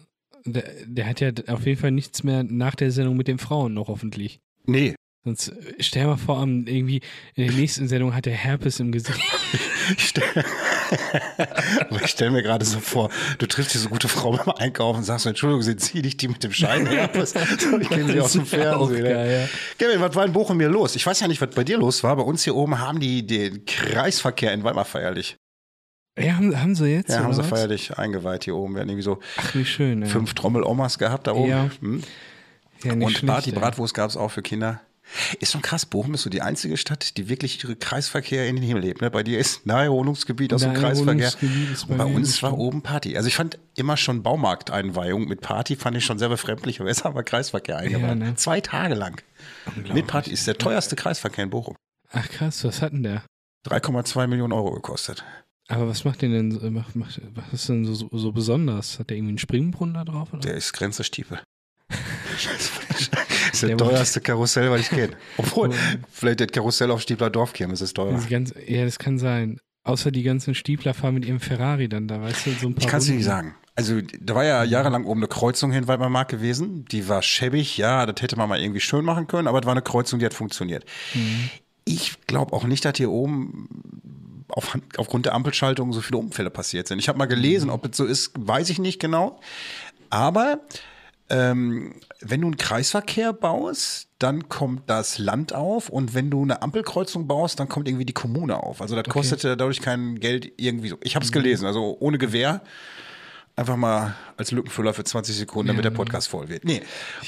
der, 0.46 0.64
der 0.86 1.06
hat 1.06 1.20
ja 1.20 1.32
auf 1.48 1.66
jeden 1.66 1.82
Fall 1.82 1.92
nichts 1.92 2.24
mehr 2.24 2.44
nach 2.44 2.76
der 2.76 2.92
Sendung 2.92 3.18
mit 3.18 3.28
den 3.28 3.40
Frauen 3.40 3.74
noch 3.74 3.90
hoffentlich. 3.90 4.40
Nee, 4.66 4.96
Sonst 5.26 5.50
äh, 5.50 5.76
stell 5.80 6.08
mal 6.08 6.18
vor, 6.18 6.42
irgendwie 6.42 7.02
in 7.36 7.48
der 7.48 7.56
nächsten 7.56 7.88
Sendung 7.90 8.16
hat 8.16 8.28
er 8.28 8.34
Herpes 8.34 8.80
im 8.80 8.92
Gesicht. 8.92 9.20
ich 9.98 10.10
stelle 10.10 10.46
stell 12.06 12.32
mir 12.32 12.44
gerade 12.44 12.66
so 12.66 12.80
vor, 12.80 13.10
du 13.38 13.46
triffst 13.46 13.74
diese 13.74 13.90
gute 13.90 14.08
Frau 14.08 14.32
beim 14.32 14.56
Einkaufen 14.58 15.00
und 15.00 15.04
sagst, 15.04 15.26
Entschuldigung, 15.26 15.62
sind 15.62 15.82
Sie 15.82 16.02
nicht 16.02 16.22
die 16.22 16.28
mit 16.28 16.44
dem 16.44 16.52
Scheinherpes? 16.52 17.34
ich 17.82 17.90
kenne 17.90 18.14
sie 18.14 18.22
aus 18.22 18.34
dem 18.34 18.46
Fernsehen. 18.46 19.04
Geil, 19.04 19.50
ja. 19.50 19.50
Kevin, 19.78 20.02
was 20.02 20.16
war 20.16 20.26
in 20.26 20.34
Bochum 20.34 20.60
hier 20.60 20.70
los? 20.70 20.96
Ich 20.96 21.06
weiß 21.06 21.20
ja 21.20 21.28
nicht, 21.28 21.42
was 21.42 21.50
bei 21.50 21.64
dir 21.64 21.78
los 21.78 22.04
war. 22.04 22.16
Bei 22.16 22.24
uns 22.24 22.44
hier 22.44 22.56
oben 22.56 22.80
haben 22.80 23.00
die 23.00 23.26
den 23.26 23.66
Kreisverkehr 23.66 24.54
in 24.54 24.64
Weimar 24.64 24.86
feierlich. 24.86 25.38
Ja, 26.18 26.36
haben, 26.36 26.60
haben 26.60 26.76
sie 26.76 26.88
jetzt? 26.88 27.10
Ja, 27.10 27.24
haben 27.24 27.34
sie 27.34 27.44
feierlich 27.44 27.98
eingeweiht 27.98 28.44
hier 28.44 28.56
oben. 28.56 28.76
Wir 28.76 28.82
hatten 28.82 28.90
irgendwie 28.90 29.04
so 29.04 29.20
Ach, 29.38 29.56
wie 29.56 29.66
schön, 29.66 30.04
ja. 30.04 30.08
fünf 30.08 30.34
Trommel-Omas 30.36 31.00
gehabt 31.00 31.28
da 31.28 31.34
oben. 31.34 31.50
Ja. 31.50 31.70
Hm. 31.80 32.04
Ja, 32.84 32.94
und 32.94 33.26
Party, 33.26 33.52
Bratwurst 33.52 33.94
gab 33.94 34.10
es 34.10 34.18
auch 34.18 34.30
für 34.30 34.42
Kinder. 34.42 34.82
Ist 35.40 35.52
schon 35.52 35.62
krass, 35.62 35.86
Bochum 35.86 36.14
ist 36.14 36.24
so 36.24 36.30
die 36.30 36.42
einzige 36.42 36.78
Stadt, 36.78 37.18
die 37.18 37.30
wirklich 37.30 37.64
ihre 37.64 37.76
Kreisverkehr 37.76 38.48
in 38.48 38.56
den 38.56 38.64
Himmel 38.64 38.84
lebt. 38.84 39.02
Ne? 39.02 39.12
Bei 39.12 39.22
dir 39.24 39.38
ist 39.38 39.66
Naherholungsgebiet 39.66 40.54
aus 40.54 40.62
dem 40.62 40.74
Kreisverkehr. 40.74 41.32
Bei, 41.88 41.96
bei 41.96 42.06
uns 42.06 42.42
war 42.42 42.58
oben 42.58 42.82
Party. 42.82 43.16
Also 43.18 43.28
ich 43.28 43.36
fand 43.36 43.60
immer 43.76 43.98
schon 43.98 44.24
Baumarkteinweihung 44.24 45.28
mit 45.28 45.42
Party, 45.42 45.76
fand 45.76 45.98
ich 45.98 46.06
schon 46.06 46.20
sehr 46.20 46.30
befremdlich, 46.30 46.80
aber 46.80 46.90
jetzt 46.90 47.04
haben 47.04 47.16
wir 47.16 47.24
Kreisverkehr 47.24 47.78
eingeweiht. 47.78 48.02
Ja, 48.02 48.16
ne? 48.16 48.36
Zwei 48.36 48.62
Tage 48.62 48.96
lang. 48.96 49.22
Mit 49.94 50.08
Party 50.08 50.32
ist 50.32 50.48
der 50.48 50.58
teuerste 50.58 50.96
Kreisverkehr 50.96 51.44
in 51.44 51.50
Bochum. 51.50 51.76
Ach 52.12 52.28
krass, 52.30 52.64
was 52.64 52.82
hat 52.82 52.94
denn 52.94 53.04
der? 53.04 53.24
3,2 53.68 54.28
Millionen 54.28 54.54
Euro 54.54 54.72
gekostet. 54.72 55.24
Aber 55.68 55.88
was 55.88 56.04
macht 56.04 56.22
den 56.22 56.32
denn, 56.32 56.74
macht, 56.74 56.96
macht, 56.96 57.22
was 57.36 57.54
ist 57.54 57.70
denn 57.70 57.86
so, 57.86 58.10
so 58.12 58.32
besonders? 58.32 59.00
Hat 59.00 59.10
der 59.10 59.18
irgendwie 59.18 59.32
einen 59.32 59.38
Springbrunnen 59.38 59.94
da 59.94 60.04
drauf? 60.04 60.34
Oder? 60.34 60.42
Der 60.42 60.56
ist 60.56 60.74
Grenze 60.74 61.04
Stiefel. 61.04 61.40
Das 63.54 63.64
ist 63.64 63.70
der 63.70 63.78
teuerste 63.78 64.22
Karussell, 64.22 64.72
was 64.72 64.82
ich 64.82 64.90
kenne. 64.90 65.14
Obwohl, 65.38 65.72
vielleicht 66.12 66.40
das 66.40 66.48
Karussell 66.48 66.92
auf 66.92 67.02
Stiebler 67.02 67.30
Dorfkirmes 67.30 67.82
ist 67.82 67.94
teuer. 67.94 68.14
Das 68.14 68.28
ganz, 68.28 68.54
ja, 68.68 68.84
das 68.84 69.00
kann 69.00 69.20
sein. 69.20 69.60
Außer 69.84 70.12
die 70.12 70.24
ganzen 70.24 70.56
Stiebler 70.56 70.94
fahren 70.94 71.14
mit 71.14 71.26
ihrem 71.26 71.40
Ferrari 71.40 71.90
dann 71.90 72.08
da, 72.08 72.22
weißt 72.22 72.46
du, 72.46 72.52
so 72.52 72.68
ein 72.68 72.74
paar. 72.74 72.84
Ich 72.84 72.90
kann 72.90 73.00
es 73.00 73.06
dir 73.06 73.16
nicht 73.16 73.26
sagen. 73.26 73.56
Also, 73.76 74.02
da 74.22 74.36
war 74.36 74.46
ja 74.46 74.64
jahrelang 74.64 75.04
oben 75.06 75.22
eine 75.22 75.28
Kreuzung 75.28 75.72
hin 75.72 75.88
Waldmar 75.88 76.26
gewesen. 76.26 76.86
Die 76.86 77.10
war 77.10 77.22
schäbig, 77.22 77.78
ja, 77.78 78.06
das 78.06 78.22
hätte 78.22 78.38
man 78.38 78.48
mal 78.48 78.60
irgendwie 78.60 78.80
schön 78.80 79.04
machen 79.04 79.28
können, 79.28 79.48
aber 79.48 79.60
es 79.60 79.66
war 79.66 79.72
eine 79.72 79.82
Kreuzung, 79.82 80.20
die 80.20 80.26
hat 80.26 80.34
funktioniert. 80.34 80.86
Mhm. 81.14 81.50
Ich 81.86 82.26
glaube 82.28 82.54
auch 82.54 82.64
nicht, 82.64 82.86
dass 82.86 82.98
hier 82.98 83.12
oben 83.12 83.68
auf, 84.48 84.78
aufgrund 84.98 85.26
der 85.26 85.34
Ampelschaltung 85.34 85.92
so 85.92 86.02
viele 86.02 86.20
Unfälle 86.20 86.50
passiert 86.50 86.88
sind. 86.88 87.00
Ich 87.00 87.10
habe 87.10 87.18
mal 87.18 87.26
gelesen, 87.26 87.70
ob 87.70 87.86
es 87.86 87.98
so 87.98 88.06
ist, 88.06 88.32
weiß 88.38 88.70
ich 88.70 88.80
nicht 88.80 89.00
genau. 89.00 89.40
Aber 90.10 90.60
ähm, 91.34 91.96
wenn 92.20 92.42
du 92.42 92.48
einen 92.48 92.58
Kreisverkehr 92.58 93.34
baust, 93.34 94.08
dann 94.20 94.50
kommt 94.50 94.88
das 94.88 95.18
Land 95.18 95.52
auf 95.52 95.90
und 95.90 96.14
wenn 96.14 96.30
du 96.30 96.44
eine 96.44 96.62
Ampelkreuzung 96.62 97.28
baust, 97.28 97.60
dann 97.60 97.68
kommt 97.68 97.88
irgendwie 97.88 98.06
die 98.06 98.14
Kommune 98.14 98.62
auf. 98.62 98.82
Also 98.82 98.96
das 98.96 99.06
okay. 99.06 99.12
kostet 99.12 99.44
dadurch 99.44 99.82
kein 99.82 100.20
Geld 100.20 100.54
irgendwie 100.58 100.90
so. 100.90 100.98
Ich 101.02 101.16
habe 101.16 101.26
es 101.26 101.32
mhm. 101.32 101.34
gelesen, 101.34 101.66
also 101.66 101.98
ohne 102.00 102.20
Gewehr. 102.20 102.62
Einfach 103.56 103.78
mal 103.78 104.16
als 104.38 104.52
Lückenfüller 104.52 104.94
für 104.94 105.04
20 105.04 105.36
Sekunden, 105.36 105.68
damit 105.68 105.84
ja, 105.84 105.90
der 105.90 105.98
Podcast 105.98 106.28
voll 106.28 106.50
wird. 106.50 106.66
Nee, 106.66 106.82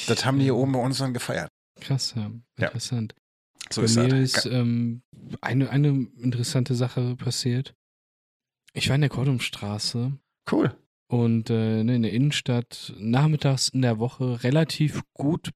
das 0.07 0.25
haben 0.25 0.37
die 0.37 0.45
hier 0.45 0.55
oben 0.55 0.71
bei 0.71 0.79
uns 0.79 0.97
dann 0.99 1.13
gefeiert. 1.13 1.49
Krass, 1.81 2.13
ja. 2.15 2.31
Interessant. 2.57 3.15
Ja. 3.15 3.69
So 3.71 3.81
bei 3.81 3.85
ist 3.85 3.95
mir 3.95 4.07
das. 4.07 4.19
ist 4.19 4.45
ähm, 4.45 5.01
eine, 5.41 5.69
eine 5.69 6.07
interessante 6.17 6.75
Sache 6.75 7.15
passiert. 7.15 7.73
Ich 8.73 8.89
war 8.89 8.95
in 8.95 9.01
der 9.01 9.09
Kordumstraße. 9.09 10.13
Cool 10.51 10.75
und 11.07 11.49
äh, 11.49 11.83
ne, 11.83 11.95
in 11.95 12.03
der 12.03 12.13
Innenstadt 12.13 12.93
nachmittags 12.97 13.69
in 13.69 13.81
der 13.81 13.99
Woche 13.99 14.43
relativ 14.43 15.03
gut 15.13 15.51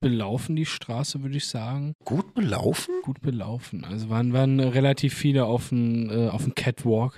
belaufen, 0.00 0.54
die 0.54 0.66
Straße, 0.66 1.22
würde 1.22 1.36
ich 1.36 1.46
sagen. 1.46 1.94
Gut 2.04 2.34
belaufen? 2.34 2.94
Gut 3.02 3.22
belaufen. 3.22 3.84
Also 3.84 4.10
waren, 4.10 4.34
waren 4.34 4.60
relativ 4.60 5.14
viele 5.14 5.46
auf 5.46 5.70
dem 5.70 6.10
äh, 6.10 6.28
auf 6.28 6.44
dem 6.44 6.54
Catwalk. 6.54 7.16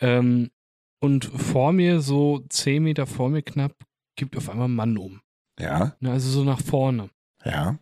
ähm, 0.00 0.50
und 1.00 1.24
vor 1.24 1.72
mir, 1.72 2.00
so 2.00 2.44
zehn 2.48 2.84
Meter 2.84 3.06
vor 3.06 3.28
mir 3.28 3.42
knapp, 3.42 3.74
gibt 4.16 4.36
auf 4.36 4.48
einmal 4.48 4.68
ein 4.68 4.74
Mann 4.74 4.96
um. 4.96 5.20
Ja. 5.58 5.96
Ne, 6.00 6.12
also 6.12 6.30
so 6.30 6.44
nach 6.44 6.60
vorne. 6.60 7.10
Ja. 7.44 7.78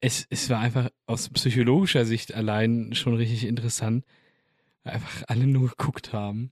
Es, 0.00 0.26
es 0.30 0.50
war 0.50 0.60
einfach 0.60 0.90
aus 1.06 1.28
psychologischer 1.28 2.04
Sicht 2.04 2.34
allein 2.34 2.94
schon 2.94 3.14
richtig 3.14 3.44
interessant, 3.44 4.04
einfach 4.84 5.24
alle 5.28 5.46
nur 5.46 5.68
geguckt 5.68 6.12
haben. 6.12 6.50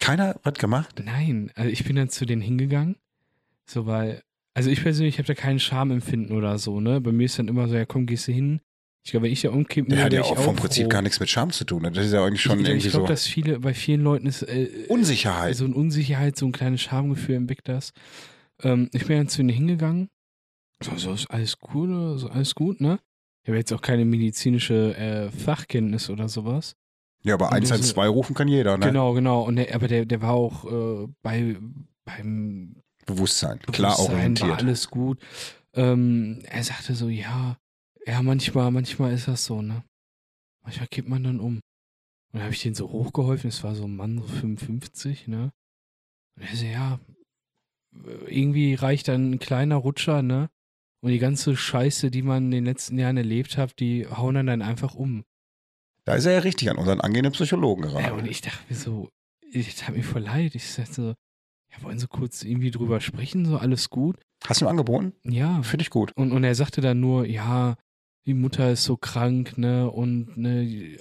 Keiner 0.00 0.38
was 0.42 0.54
gemacht? 0.54 1.02
Nein, 1.04 1.50
also 1.54 1.70
ich 1.70 1.84
bin 1.84 1.96
dann 1.96 2.08
zu 2.08 2.24
denen 2.24 2.42
hingegangen, 2.42 2.96
so 3.66 3.86
weil, 3.86 4.22
also 4.54 4.70
ich 4.70 4.82
persönlich 4.82 5.18
habe 5.18 5.26
da 5.26 5.34
keinen 5.34 5.60
Schamempfinden 5.60 6.36
oder 6.36 6.58
so, 6.58 6.80
ne? 6.80 7.00
Bei 7.00 7.12
mir 7.12 7.24
ist 7.24 7.38
dann 7.38 7.48
immer 7.48 7.68
so, 7.68 7.76
ja 7.76 7.84
komm, 7.84 8.06
gehst 8.06 8.28
du 8.28 8.32
hin. 8.32 8.60
Ich 9.04 9.12
glaube, 9.12 9.24
wenn 9.24 9.32
ich 9.32 9.42
ja 9.42 9.50
umkippen 9.50 9.94
Der 9.94 10.04
hat 10.04 10.12
ja 10.12 10.22
auch 10.22 10.38
vom 10.38 10.56
Prinzip 10.56 10.84
froh. 10.84 10.88
gar 10.90 11.02
nichts 11.02 11.18
mit 11.18 11.30
Scham 11.30 11.50
zu 11.50 11.64
tun. 11.64 11.82
Ne? 11.82 11.92
Das 11.92 12.04
ist 12.04 12.12
ja 12.12 12.24
eigentlich 12.24 12.42
schon 12.42 12.60
ich, 12.60 12.66
irgendwie 12.66 12.86
ich 12.86 12.92
glaub, 12.92 12.92
so. 12.92 12.98
Ich 12.98 13.06
glaube, 13.06 13.12
dass 13.14 13.26
viele, 13.26 13.60
bei 13.60 13.72
vielen 13.72 14.02
Leuten 14.02 14.26
ist 14.26 14.42
äh, 14.42 14.68
Unsicherheit. 14.88 15.56
So 15.56 15.64
ein 15.64 15.72
Unsicherheit, 15.72 16.36
so 16.36 16.44
ein 16.46 16.52
kleines 16.52 16.82
Schamgefühl 16.82 17.40
Big 17.40 17.64
das. 17.64 17.92
Ähm, 18.62 18.90
ich 18.92 19.06
bin 19.06 19.16
dann 19.16 19.28
zu 19.28 19.38
denen 19.38 19.50
hingegangen. 19.50 20.10
So, 20.82 20.96
so 20.96 21.12
ist 21.12 21.30
alles 21.30 21.56
cool, 21.72 22.18
so 22.18 22.28
alles 22.28 22.54
gut, 22.54 22.80
ne? 22.80 22.98
habe 23.48 23.58
jetzt 23.58 23.72
auch 23.72 23.80
keine 23.80 24.04
medizinische 24.04 24.96
äh, 24.96 25.30
Fachkenntnis 25.30 26.10
oder 26.10 26.28
sowas. 26.28 26.76
Ja, 27.22 27.34
aber 27.34 27.48
Und 27.48 27.54
112 27.54 28.10
rufen 28.10 28.34
kann 28.34 28.48
jeder, 28.48 28.78
ne? 28.78 28.86
Genau, 28.86 29.12
genau. 29.12 29.42
Und 29.42 29.56
der, 29.56 29.74
aber 29.74 29.88
der, 29.88 30.04
der 30.06 30.22
war 30.22 30.34
auch 30.34 30.64
äh, 30.64 31.08
bei 31.22 31.56
beim 32.04 32.76
Bewusstsein, 33.06 33.58
klar 33.60 33.92
Bewusstsein 33.96 34.14
war 34.14 34.16
orientiert. 34.16 34.58
alles 34.58 34.88
gut. 34.90 35.20
Ähm, 35.74 36.40
er 36.44 36.62
sagte 36.64 36.94
so, 36.94 37.08
ja, 37.08 37.56
ja, 38.06 38.22
manchmal, 38.22 38.70
manchmal 38.70 39.12
ist 39.12 39.28
das 39.28 39.44
so, 39.44 39.62
ne? 39.62 39.84
Manchmal 40.62 40.88
kippt 40.88 41.08
man 41.08 41.24
dann 41.24 41.40
um. 41.40 41.54
Und 41.56 41.62
dann 42.32 42.42
habe 42.42 42.52
ich 42.52 42.62
den 42.62 42.74
so 42.74 42.90
hochgeholfen, 42.90 43.48
es 43.48 43.64
war 43.64 43.74
so 43.74 43.84
ein 43.84 43.96
Mann, 43.96 44.18
so 44.18 44.26
55, 44.26 45.28
ne? 45.28 45.52
Und 46.36 46.42
er 46.42 46.56
so, 46.56 46.66
ja, 46.66 47.00
irgendwie 48.26 48.74
reicht 48.74 49.08
dann 49.08 49.32
ein 49.32 49.38
kleiner 49.38 49.76
Rutscher, 49.76 50.22
ne? 50.22 50.48
Und 51.00 51.10
die 51.10 51.18
ganze 51.18 51.56
Scheiße, 51.56 52.10
die 52.10 52.22
man 52.22 52.46
in 52.46 52.50
den 52.50 52.64
letzten 52.64 52.98
Jahren 52.98 53.16
erlebt 53.16 53.56
hat, 53.56 53.78
die 53.78 54.06
hauen 54.06 54.34
dann, 54.34 54.46
dann 54.46 54.62
einfach 54.62 54.94
um. 54.94 55.24
Da 56.08 56.14
ist 56.14 56.24
er 56.24 56.32
ja 56.32 56.38
richtig 56.38 56.70
an 56.70 56.78
unseren 56.78 57.02
angehenden 57.02 57.34
Psychologen 57.34 57.84
Ja, 57.84 57.90
gerade. 57.90 58.14
und 58.14 58.26
ich 58.26 58.40
dachte 58.40 58.60
mir 58.70 58.76
so, 58.76 59.10
ich 59.52 59.74
tat 59.74 59.94
mir 59.94 60.02
voll 60.02 60.22
leid. 60.22 60.54
Ich 60.54 60.66
sagte 60.70 60.92
so, 60.94 61.02
ja, 61.70 61.82
wollen 61.82 61.98
Sie 61.98 62.06
kurz 62.06 62.42
irgendwie 62.44 62.70
drüber 62.70 63.02
sprechen, 63.02 63.44
so 63.44 63.58
alles 63.58 63.90
gut? 63.90 64.16
Hast 64.46 64.62
du 64.62 64.64
ihm 64.64 64.68
angeboten? 64.70 65.12
Ja, 65.24 65.62
Finde 65.62 65.82
ich 65.82 65.90
gut. 65.90 66.12
Und, 66.16 66.32
und 66.32 66.44
er 66.44 66.54
sagte 66.54 66.80
dann 66.80 66.98
nur, 67.00 67.26
ja, 67.26 67.76
die 68.26 68.32
Mutter 68.32 68.70
ist 68.72 68.84
so 68.84 68.96
krank, 68.96 69.58
ne, 69.58 69.90
und 69.90 70.38
ne, 70.38 70.96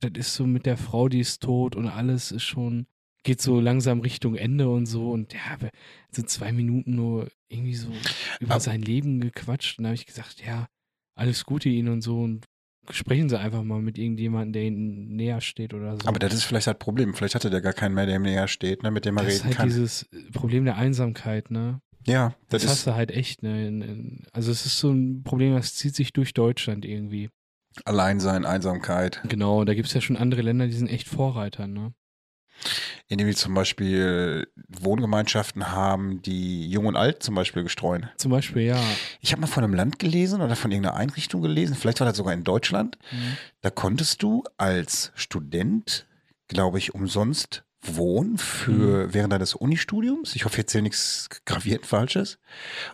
das 0.00 0.10
ist 0.14 0.34
so 0.34 0.46
mit 0.46 0.66
der 0.66 0.76
Frau, 0.76 1.08
die 1.08 1.20
ist 1.20 1.42
tot 1.42 1.74
und 1.74 1.88
alles 1.88 2.30
ist 2.30 2.42
schon, 2.42 2.86
geht 3.22 3.40
so 3.40 3.58
langsam 3.58 4.00
Richtung 4.00 4.34
Ende 4.36 4.68
und 4.68 4.84
so. 4.84 5.12
Und 5.12 5.32
ja, 5.32 5.56
so 6.10 6.22
zwei 6.24 6.52
Minuten 6.52 6.94
nur 6.94 7.28
irgendwie 7.48 7.74
so 7.74 7.88
über 8.40 8.56
Aber- 8.56 8.60
sein 8.60 8.82
Leben 8.82 9.18
gequatscht. 9.20 9.78
Und 9.78 9.84
da 9.84 9.88
habe 9.88 9.94
ich 9.94 10.04
gesagt, 10.04 10.44
ja, 10.44 10.66
alles 11.14 11.44
Gute 11.46 11.70
Ihnen 11.70 11.88
und 11.88 12.02
so. 12.02 12.20
Und 12.20 12.44
sprechen 12.90 13.28
Sie 13.28 13.38
einfach 13.38 13.62
mal 13.62 13.80
mit 13.80 13.98
irgendjemandem, 13.98 14.52
der 14.52 14.62
Ihnen 14.62 15.16
näher 15.16 15.40
steht 15.40 15.74
oder 15.74 15.96
so. 15.96 16.06
Aber 16.08 16.18
das 16.18 16.34
ist 16.34 16.44
vielleicht 16.44 16.66
das 16.66 16.78
Problem. 16.78 17.14
Vielleicht 17.14 17.34
hatte 17.34 17.50
der 17.50 17.60
gar 17.60 17.72
keinen 17.72 17.94
mehr, 17.94 18.06
der 18.06 18.16
ihm 18.16 18.22
näher 18.22 18.48
steht, 18.48 18.82
ne, 18.82 18.90
mit 18.90 19.04
dem 19.04 19.16
er 19.16 19.24
das 19.24 19.34
ist 19.34 19.38
reden 19.40 19.46
halt 19.48 19.56
kann. 19.56 19.68
dieses 19.68 20.08
Problem 20.32 20.64
der 20.64 20.76
Einsamkeit, 20.76 21.50
ne? 21.50 21.80
ja, 22.06 22.34
das, 22.48 22.62
Das, 22.62 22.70
hast 22.70 22.78
ist 22.78 22.86
du 22.86 22.94
halt 22.94 23.10
echt, 23.10 23.42
ne? 23.42 24.20
Also 24.32 24.52
es 24.52 24.64
ist 24.64 24.78
so 24.78 24.90
ein 24.90 25.22
Problem, 25.24 25.54
das 25.54 25.74
zieht 25.74 25.94
sich 25.96 26.12
durch 26.12 26.34
Deutschland 26.34 26.84
irgendwie. 26.84 27.30
Alleinsein, 27.84 28.46
Einsamkeit. 28.46 29.20
Genau, 29.28 29.64
da 29.64 29.74
gibt 29.74 29.88
es 29.88 29.94
ja 29.94 30.00
schon 30.00 30.16
andere 30.16 30.42
Länder, 30.42 30.66
die 30.66 30.72
sind 30.72 30.88
echt 30.88 31.08
Vorreiter, 31.08 31.66
ne? 31.66 31.92
Indem 33.08 33.28
die 33.28 33.34
zum 33.34 33.54
Beispiel 33.54 34.48
Wohngemeinschaften 34.68 35.70
haben, 35.70 36.22
die 36.22 36.68
Jung 36.68 36.86
und 36.86 36.96
Alt 36.96 37.22
zum 37.22 37.34
Beispiel 37.34 37.62
gestreuen. 37.62 38.08
Zum 38.16 38.30
Beispiel, 38.32 38.62
ja. 38.62 38.82
Ich 39.20 39.32
habe 39.32 39.40
mal 39.40 39.46
von 39.46 39.62
einem 39.62 39.74
Land 39.74 39.98
gelesen 39.98 40.40
oder 40.40 40.56
von 40.56 40.72
irgendeiner 40.72 40.96
Einrichtung 40.96 41.42
gelesen, 41.42 41.76
vielleicht 41.76 42.00
war 42.00 42.06
das 42.06 42.16
sogar 42.16 42.34
in 42.34 42.44
Deutschland. 42.44 42.98
Mhm. 43.12 43.36
Da 43.60 43.70
konntest 43.70 44.22
du 44.22 44.44
als 44.56 45.12
Student, 45.14 46.06
glaube 46.48 46.78
ich, 46.78 46.94
umsonst 46.94 47.64
wohnen 47.82 48.38
für 48.38 49.14
während 49.14 49.32
deines 49.32 49.54
Unistudiums. 49.54 50.34
Ich 50.34 50.44
hoffe, 50.44 50.54
ich 50.56 50.64
erzähle 50.64 50.82
nichts 50.82 51.28
gravierend 51.44 51.86
Falsches. 51.86 52.38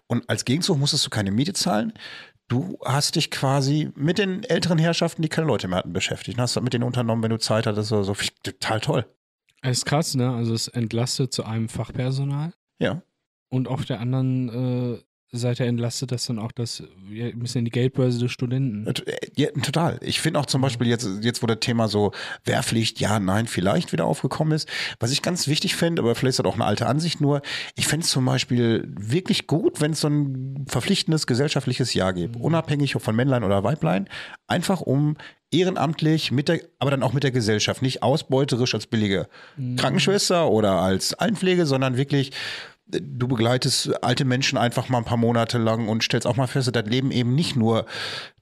Und 0.07 0.29
als 0.29 0.45
Gegenzug 0.45 0.79
musstest 0.79 1.07
du 1.07 1.11
keine 1.11 1.31
Miete 1.31 1.55
zahlen. 1.55 1.93
Du 2.49 2.79
hast 2.85 3.17
dich 3.17 3.31
quasi 3.31 3.91
mit 3.95 4.19
den 4.19 4.45
älteren 4.45 4.79
Herrschaften, 4.79 5.23
die 5.23 5.29
keine 5.29 5.47
Leute 5.47 5.69
mehr 5.69 5.79
hatten, 5.79 5.93
beschäftigt. 5.93 6.37
Und 6.37 6.43
hast 6.43 6.57
das 6.57 6.63
mit 6.63 6.75
denen 6.75 6.85
unternommen, 6.85 7.23
wenn 7.23 7.31
du 7.31 7.39
Zeit 7.39 7.67
hattest 7.67 7.93
oder 7.93 8.05
so. 8.05 8.15
Total 8.43 8.81
toll. 8.81 9.07
Das 9.63 9.79
ist 9.79 9.85
krass, 9.87 10.15
ne? 10.15 10.35
Also 10.35 10.55
es 10.55 10.69
entlastet 10.69 11.33
zu 11.33 11.45
einem 11.45 11.69
Fachpersonal 11.69 12.53
Ja. 12.81 13.03
und 13.49 13.69
auf 13.69 13.85
der 13.85 14.01
anderen 14.01 14.49
äh, 14.97 15.03
Seite 15.39 15.65
entlastet 15.65 16.13
das 16.13 16.27
dann 16.27 16.39
auch 16.39 16.53
das 16.53 16.83
ja, 17.11 17.27
ein 17.27 17.39
bisschen 17.39 17.65
die 17.65 17.71
Geldbörse 17.71 18.19
des 18.19 18.33
Studenten. 18.33 18.87
Äh, 18.87 18.93
Ja, 19.35 19.49
total. 19.63 19.99
Ich 20.03 20.21
finde 20.21 20.39
auch 20.39 20.47
zum 20.47 20.61
Beispiel 20.61 20.87
jetzt, 20.89 21.09
jetzt, 21.23 21.43
wo 21.43 21.47
das 21.47 21.61
Thema 21.61 21.89
so 21.89 22.13
Wehrpflicht, 22.45 23.01
ja, 23.01 23.19
nein, 23.19 23.47
vielleicht 23.47 23.93
wieder 23.93 24.05
aufgekommen 24.05 24.53
ist, 24.53 24.69
was 25.01 25.11
ich 25.11 25.23
ganz 25.23 25.49
wichtig 25.49 25.75
finde, 25.75 26.03
aber 26.03 26.15
vielleicht 26.15 26.39
ist 26.39 26.39
das 26.41 26.47
auch 26.47 26.55
eine 26.55 26.67
alte 26.67 26.87
Ansicht 26.87 27.21
nur, 27.21 27.41
ich 27.77 27.87
fände 27.87 28.05
es 28.05 28.11
zum 28.11 28.27
Beispiel 28.27 28.87
wirklich 28.95 29.47
gut, 29.47 29.81
wenn 29.81 29.93
es 29.93 30.01
so 30.01 30.09
ein 30.09 30.67
verpflichtendes 30.69 31.27
gesellschaftliches 31.27 31.95
Jahr 31.95 32.13
gibt, 32.13 32.37
unabhängig 32.37 32.95
ob 32.95 33.03
von 33.03 33.17
Männlein 33.17 33.45
oder 33.45 33.65
Weiblein, 33.65 34.09
einfach 34.47 34.83
um 34.83 35.17
ehrenamtlich 35.51 36.33
mit 36.33 36.49
der, 36.49 36.61
aber 36.79 36.91
dann 36.91 37.03
auch 37.03 37.13
mit 37.13 37.25
der 37.25 37.31
Gesellschaft, 37.31 37.83
nicht 37.83 38.03
ausbeuterisch 38.03 38.75
als 38.75 38.87
billige 38.87 39.29
Krankenschwester 39.77 40.51
oder 40.51 40.73
als 40.81 41.15
Altenpflege, 41.15 41.67
sondern 41.67 41.97
wirklich 41.97 42.33
du 42.93 43.29
begleitest 43.29 44.03
alte 44.05 44.25
Menschen 44.25 44.59
einfach 44.59 44.89
mal 44.89 44.99
ein 44.99 45.05
paar 45.05 45.17
Monate 45.17 45.59
lang 45.59 45.89
und 45.89 46.03
stellst 46.03 46.27
auch 46.27 46.37
mal 46.37 46.47
fest, 46.47 46.69
dass 46.69 46.73
das 46.73 46.91
Leben 46.91 47.11
eben 47.11 47.35
nicht 47.35 47.57
nur 47.57 47.87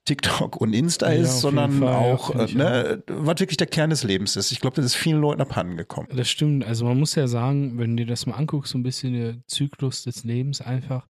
TikTok 0.04 0.56
und 0.56 0.72
Insta 0.72 1.10
Ja, 1.10 1.22
ist, 1.22 1.40
sondern 1.40 1.72
Fall, 1.78 1.88
ja, 1.88 2.14
auch, 2.14 2.34
ich 2.44 2.54
äh, 2.54 2.58
ne, 2.58 3.02
was 3.06 3.38
wirklich 3.38 3.58
der 3.58 3.66
Kern 3.66 3.90
des 3.90 4.02
Lebens 4.02 4.36
ist. 4.36 4.50
Ich 4.50 4.60
glaube, 4.60 4.76
das 4.76 4.84
ist 4.86 4.96
vielen 4.96 5.20
Leuten 5.20 5.40
abhanden 5.40 5.76
gekommen. 5.76 6.08
Das 6.14 6.28
stimmt. 6.28 6.64
Also 6.64 6.84
man 6.84 6.98
muss 6.98 7.14
ja 7.14 7.28
sagen, 7.28 7.78
wenn 7.78 7.96
du 7.96 8.04
dir 8.04 8.10
das 8.10 8.26
mal 8.26 8.34
anguckst, 8.34 8.72
so 8.72 8.78
ein 8.78 8.82
bisschen 8.82 9.12
der 9.12 9.36
Zyklus 9.46 10.02
des 10.02 10.24
Lebens 10.24 10.60
einfach, 10.60 11.06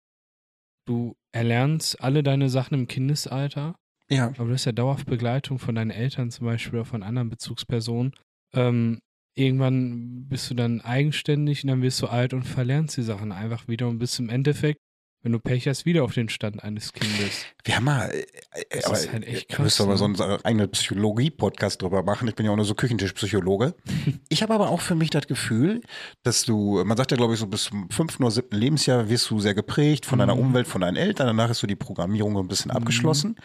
du 0.87 1.17
erlernst 1.33 2.03
alle 2.03 2.23
deine 2.23 2.49
Sachen 2.51 2.75
im 2.75 2.89
Kindesalter, 2.89 3.77
Ja, 4.11 4.29
aber 4.37 4.49
du 4.49 4.53
hast 4.55 4.65
ja 4.65 4.73
dauerhaft 4.73 5.07
Begleitung 5.07 5.59
von 5.59 5.75
deinen 5.75 5.91
Eltern 5.91 6.31
zum 6.31 6.47
Beispiel 6.47 6.81
oder 6.81 6.85
von 6.85 7.03
anderen 7.03 7.31
Bezugspersonen. 7.31 8.13
Ähm, 8.53 8.99
irgendwann 9.41 10.27
bist 10.29 10.51
du 10.51 10.55
dann 10.55 10.81
eigenständig 10.81 11.65
und 11.65 11.69
dann 11.69 11.83
wirst 11.83 12.01
du 12.03 12.07
alt 12.07 12.35
und 12.35 12.45
verlernst 12.45 12.97
die 12.97 13.03
Sachen 13.03 13.33
einfach 13.33 13.67
wieder 13.69 13.89
und 13.89 13.99
bist 13.99 14.19
im 14.21 14.29
Endeffekt, 14.29 14.81
wenn 15.23 15.33
du 15.33 15.39
Pech 15.39 15.69
hast, 15.69 15.85
wieder 15.85 16.03
auf 16.05 16.15
den 16.15 16.29
Stand 16.31 16.65
eines 16.65 16.93
Kindes. 16.95 17.45
wir 17.65 17.77
haben 17.77 17.85
mal, 17.85 18.09
äh, 18.11 18.25
Das 18.71 18.85
aber 18.87 18.95
ist 18.95 19.13
halt 19.13 19.27
echt 19.27 19.51
wir 19.51 19.57
krass, 19.57 19.65
müssen 19.65 19.83
aber 19.83 19.97
so 19.99 20.05
einen 20.05 20.45
eigenen 20.45 20.71
Psychologie-Podcast 20.71 21.83
drüber 21.83 22.03
machen. 22.03 22.27
Ich 22.29 22.35
bin 22.35 22.47
ja 22.47 22.53
auch 22.53 22.57
nur 22.57 22.65
so 22.65 22.75
Küchentischpsychologe. 22.75 23.75
ich 24.31 24.43
habe 24.43 24.55
aber 24.55 24.71
auch 24.71 24.81
für 24.81 24.95
mich 24.95 25.11
das 25.11 25.27
Gefühl, 25.27 25.83
dass 26.23 26.45
du, 26.45 26.83
man 26.85 26.97
sagt 26.97 27.11
ja, 27.11 27.19
glaube 27.19 27.35
ich, 27.35 27.41
so 27.41 27.47
bis 27.47 27.65
zum 27.65 27.91
fünften 27.91 28.23
oder 28.23 28.31
siebten 28.31 28.57
Lebensjahr 28.57 29.09
wirst 29.11 29.29
du 29.31 29.41
sehr 29.41 29.55
geprägt 29.55 30.07
von 30.07 30.19
deiner 30.21 30.35
Mhm. 30.37 30.41
Umwelt, 30.41 30.67
von 30.67 30.81
deinen 30.81 30.97
Eltern. 30.97 31.27
Danach 31.27 31.51
ist 31.51 31.59
so 31.59 31.67
die 31.67 31.77
Programmierung 31.77 32.33
so 32.35 32.41
ein 32.41 32.49
bisschen 32.49 32.71
abgeschlossen. 32.71 33.37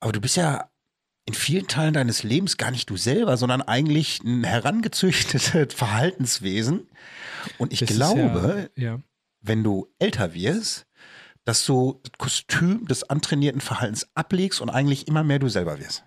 Aber 0.00 0.12
du 0.12 0.20
bist 0.22 0.36
ja 0.36 0.70
in 1.26 1.34
vielen 1.34 1.66
Teilen 1.68 1.94
deines 1.94 2.22
Lebens 2.22 2.56
gar 2.56 2.70
nicht 2.70 2.90
du 2.90 2.96
selber, 2.96 3.36
sondern 3.36 3.62
eigentlich 3.62 4.20
ein 4.24 4.44
herangezüchtetes 4.44 5.74
Verhaltenswesen. 5.74 6.88
Und 7.58 7.72
ich 7.72 7.80
Das 7.80 7.90
glaube, 7.90 8.70
ja, 8.76 8.82
ja. 8.94 9.00
wenn 9.40 9.62
du 9.62 9.88
älter 9.98 10.34
wirst, 10.34 10.86
dass 11.44 11.64
du 11.66 12.00
das 12.02 12.12
Kostüm 12.18 12.86
des 12.86 13.04
antrainierten 13.04 13.60
Verhaltens 13.60 14.08
ablegst 14.14 14.60
und 14.60 14.70
eigentlich 14.70 15.08
immer 15.08 15.24
mehr 15.24 15.38
du 15.38 15.48
selber 15.48 15.78
wirst. 15.80 16.04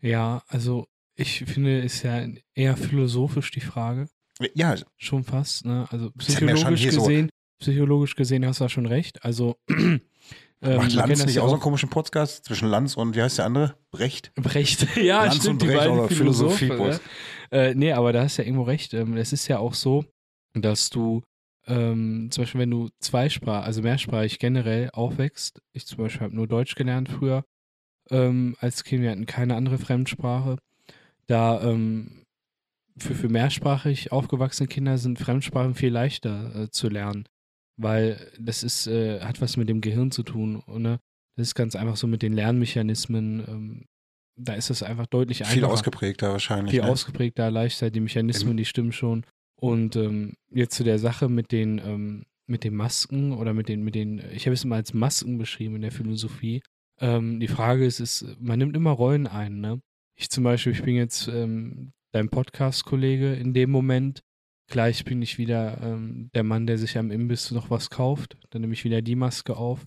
Ja, 0.00 0.42
also 0.48 0.86
ich 1.14 1.44
finde, 1.44 1.80
ist 1.80 2.02
ja 2.02 2.26
eher 2.54 2.76
philosophisch 2.76 3.50
die 3.50 3.60
Frage. 3.60 4.08
Ja, 4.54 4.74
Schon 4.96 5.24
fast, 5.24 5.64
ne? 5.66 5.86
Also 5.90 6.10
psychologisch 6.12 6.80
hier 6.80 6.92
so- 6.92 7.00
gesehen, 7.02 7.28
psychologisch 7.60 8.16
gesehen 8.16 8.44
hast 8.46 8.60
du 8.60 8.64
da 8.64 8.68
schon 8.68 8.86
recht. 8.86 9.24
Also 9.24 9.56
ähm, 10.62 10.76
macht 10.76 10.92
Lanz 10.92 11.26
nicht 11.26 11.40
auch 11.40 11.48
so 11.48 11.54
einen 11.54 11.62
komischen 11.62 11.88
Podcast 11.88 12.44
zwischen 12.44 12.68
Lanz 12.68 12.96
und 12.96 13.16
wie 13.16 13.22
heißt 13.22 13.38
der 13.38 13.46
andere? 13.46 13.74
Brecht? 13.90 14.32
Brecht. 14.34 14.96
ja, 14.96 15.24
Lanz 15.24 15.36
stimmt, 15.36 15.54
und 15.54 15.62
die 15.62 15.66
Brecht, 15.66 15.78
beiden 15.78 15.98
aber 15.98 16.08
Philosophen. 16.08 16.68
Philosophie-Post. 16.68 17.02
Ne? 17.50 17.58
Äh, 17.58 17.74
nee, 17.74 17.92
aber 17.92 18.12
da 18.12 18.22
hast 18.22 18.38
du 18.38 18.42
ja 18.42 18.46
irgendwo 18.46 18.64
recht. 18.64 18.94
Ähm, 18.94 19.16
es 19.16 19.32
ist 19.32 19.48
ja 19.48 19.58
auch 19.58 19.74
so, 19.74 20.04
dass 20.54 20.90
du 20.90 21.22
ähm, 21.66 22.28
zum 22.30 22.42
Beispiel, 22.42 22.60
wenn 22.60 22.70
du 22.70 22.88
zweisprachig, 23.00 23.66
also 23.66 23.82
mehrsprachig 23.82 24.38
generell 24.38 24.90
aufwächst, 24.92 25.62
ich 25.72 25.86
zum 25.86 25.98
Beispiel 25.98 26.22
habe 26.22 26.34
nur 26.34 26.48
Deutsch 26.48 26.74
gelernt 26.74 27.08
früher, 27.08 27.44
ähm, 28.10 28.56
als 28.60 28.84
Kind, 28.84 29.02
wir 29.02 29.10
hatten 29.10 29.26
keine 29.26 29.54
andere 29.54 29.78
Fremdsprache, 29.78 30.56
da 31.26 31.62
ähm, 31.62 32.24
für, 32.98 33.14
für 33.14 33.28
mehrsprachig 33.28 34.12
aufgewachsene 34.12 34.66
Kinder 34.66 34.98
sind 34.98 35.18
Fremdsprachen 35.18 35.74
viel 35.74 35.92
leichter 35.92 36.54
äh, 36.54 36.70
zu 36.70 36.88
lernen, 36.88 37.26
weil 37.76 38.30
das 38.38 38.62
ist, 38.62 38.86
äh, 38.86 39.20
hat 39.20 39.40
was 39.40 39.56
mit 39.56 39.68
dem 39.68 39.80
Gehirn 39.80 40.10
zu 40.10 40.22
tun, 40.22 40.62
ne? 40.68 40.98
Das 41.36 41.48
ist 41.48 41.54
ganz 41.54 41.74
einfach 41.76 41.96
so 41.96 42.06
mit 42.06 42.20
den 42.22 42.34
Lernmechanismen, 42.34 43.44
ähm, 43.48 43.84
da 44.38 44.54
ist 44.54 44.70
es 44.70 44.82
einfach 44.82 45.06
deutlich 45.06 45.38
Viel 45.38 45.46
einfacher 45.46 45.72
ausgeprägter 45.72 46.30
wahrscheinlich. 46.32 46.72
viel 46.72 46.82
ne? 46.82 46.88
ausgeprägter, 46.90 47.50
leichter, 47.50 47.90
die 47.90 48.00
Mechanismen, 48.00 48.52
Im- 48.52 48.56
die 48.58 48.64
stimmen 48.64 48.92
schon. 48.92 49.24
Und 49.60 49.96
ähm, 49.96 50.34
jetzt 50.50 50.74
zu 50.74 50.84
der 50.84 50.98
Sache 50.98 51.28
mit 51.28 51.52
den, 51.52 51.78
ähm, 51.78 52.24
mit 52.48 52.64
den 52.64 52.74
Masken 52.74 53.32
oder 53.32 53.54
mit 53.54 53.68
den, 53.68 53.82
mit 53.84 53.94
den, 53.94 54.18
ich 54.32 54.46
habe 54.46 54.54
es 54.54 54.64
immer 54.64 54.76
als 54.76 54.92
Masken 54.92 55.38
beschrieben 55.38 55.76
in 55.76 55.82
der 55.82 55.92
Philosophie. 55.92 56.62
Ähm, 57.00 57.40
die 57.40 57.48
Frage 57.48 57.86
ist, 57.86 58.00
ist, 58.00 58.26
man 58.40 58.58
nimmt 58.58 58.76
immer 58.76 58.90
Rollen 58.90 59.26
ein, 59.26 59.60
ne? 59.60 59.80
Ich 60.18 60.28
zum 60.28 60.44
Beispiel, 60.44 60.72
ich 60.72 60.82
bin 60.82 60.96
jetzt 60.96 61.28
ähm, 61.28 61.92
dein 62.12 62.28
Podcast-Kollege 62.28 63.32
in 63.34 63.54
dem 63.54 63.70
Moment. 63.70 64.20
Gleich 64.68 65.04
bin 65.04 65.20
ich 65.22 65.38
wieder 65.38 65.80
ähm, 65.82 66.30
der 66.34 66.44
Mann, 66.44 66.66
der 66.66 66.78
sich 66.78 66.96
am 66.96 67.10
Imbiss 67.10 67.50
noch 67.50 67.70
was 67.70 67.90
kauft. 67.90 68.36
Dann 68.50 68.62
nehme 68.62 68.72
ich 68.72 68.84
wieder 68.84 69.02
die 69.02 69.16
Maske 69.16 69.56
auf. 69.56 69.84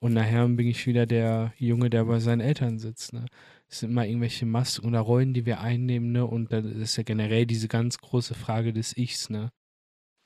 Und 0.00 0.14
nachher 0.14 0.48
bin 0.48 0.66
ich 0.66 0.86
wieder 0.86 1.06
der 1.06 1.52
Junge, 1.58 1.88
der 1.88 2.04
bei 2.06 2.18
seinen 2.18 2.40
Eltern 2.40 2.78
sitzt. 2.78 3.12
Ne? 3.12 3.26
Es 3.68 3.80
sind 3.80 3.90
immer 3.90 4.06
irgendwelche 4.06 4.46
Masken 4.46 4.86
oder 4.88 5.00
Rollen, 5.00 5.32
die 5.32 5.46
wir 5.46 5.60
einnehmen, 5.60 6.10
ne? 6.12 6.26
Und 6.26 6.52
das 6.52 6.64
ist 6.64 6.96
ja 6.96 7.04
generell 7.04 7.46
diese 7.46 7.68
ganz 7.68 7.98
große 7.98 8.34
Frage 8.34 8.72
des 8.72 8.96
Ichs, 8.96 9.30
ne? 9.30 9.50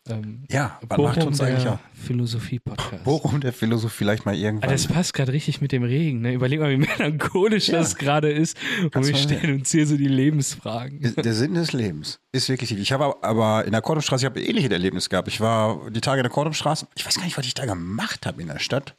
Ähm, 0.09 0.45
Ja, 0.51 0.79
wann 0.89 1.03
macht 1.03 1.23
uns 1.25 1.41
eigentlich 1.41 1.65
der 1.65 1.73
auch? 1.75 1.79
Philosophie-Podcast. 1.95 3.05
Bochum 3.05 3.41
der 3.41 3.53
Philosophie 3.53 3.95
vielleicht 3.97 4.27
mal 4.27 4.35
irgendwann. 4.35 4.71
das 4.71 4.87
passt 4.87 5.15
gerade 5.15 5.33
richtig 5.33 5.61
mit 5.61 5.73
dem 5.73 5.83
Regen. 5.83 6.21
Ne? 6.21 6.33
Überleg 6.35 6.61
mal, 6.61 6.71
wie 6.71 6.77
melancholisch 6.99 7.69
Ja. 7.69 7.79
das 7.79 7.97
gerade 7.97 8.31
ist. 8.31 8.57
Und 8.83 8.93
Kannst 8.93 9.09
wir 9.11 9.17
stellen 9.17 9.59
uns 9.61 9.71
hier 9.71 9.87
so 9.87 9.97
die 9.97 10.09
Lebensfragen. 10.09 11.01
Der 11.17 11.35
Sinn 11.35 11.55
des 11.55 11.73
Lebens 11.73 12.19
ist 12.33 12.49
wirklich. 12.49 12.73
Ich 12.73 12.93
habe 12.93 13.23
aber 13.23 13.65
in 13.65 13.73
der 13.73 13.83
Kordomstraße, 13.83 14.23
ich 14.25 14.31
habe 14.31 14.41
ein 14.41 14.47
ähnliches 14.47 14.71
Erlebnis 14.71 15.09
gehabt. 15.09 15.29
Ich 15.29 15.41
war 15.41 15.91
die 15.91 16.01
Tage 16.01 16.21
in 16.21 16.25
der 16.25 16.33
Kordomstraße. 16.33 16.87
Ich 16.95 17.07
weiß 17.07 17.17
gar 17.17 17.25
nicht, 17.25 17.37
was 17.39 17.47
ich 17.47 17.55
da 17.55 17.65
gemacht 17.67 18.27
habe 18.27 18.41
in 18.43 18.49
der 18.49 18.59
Stadt. 18.59 18.95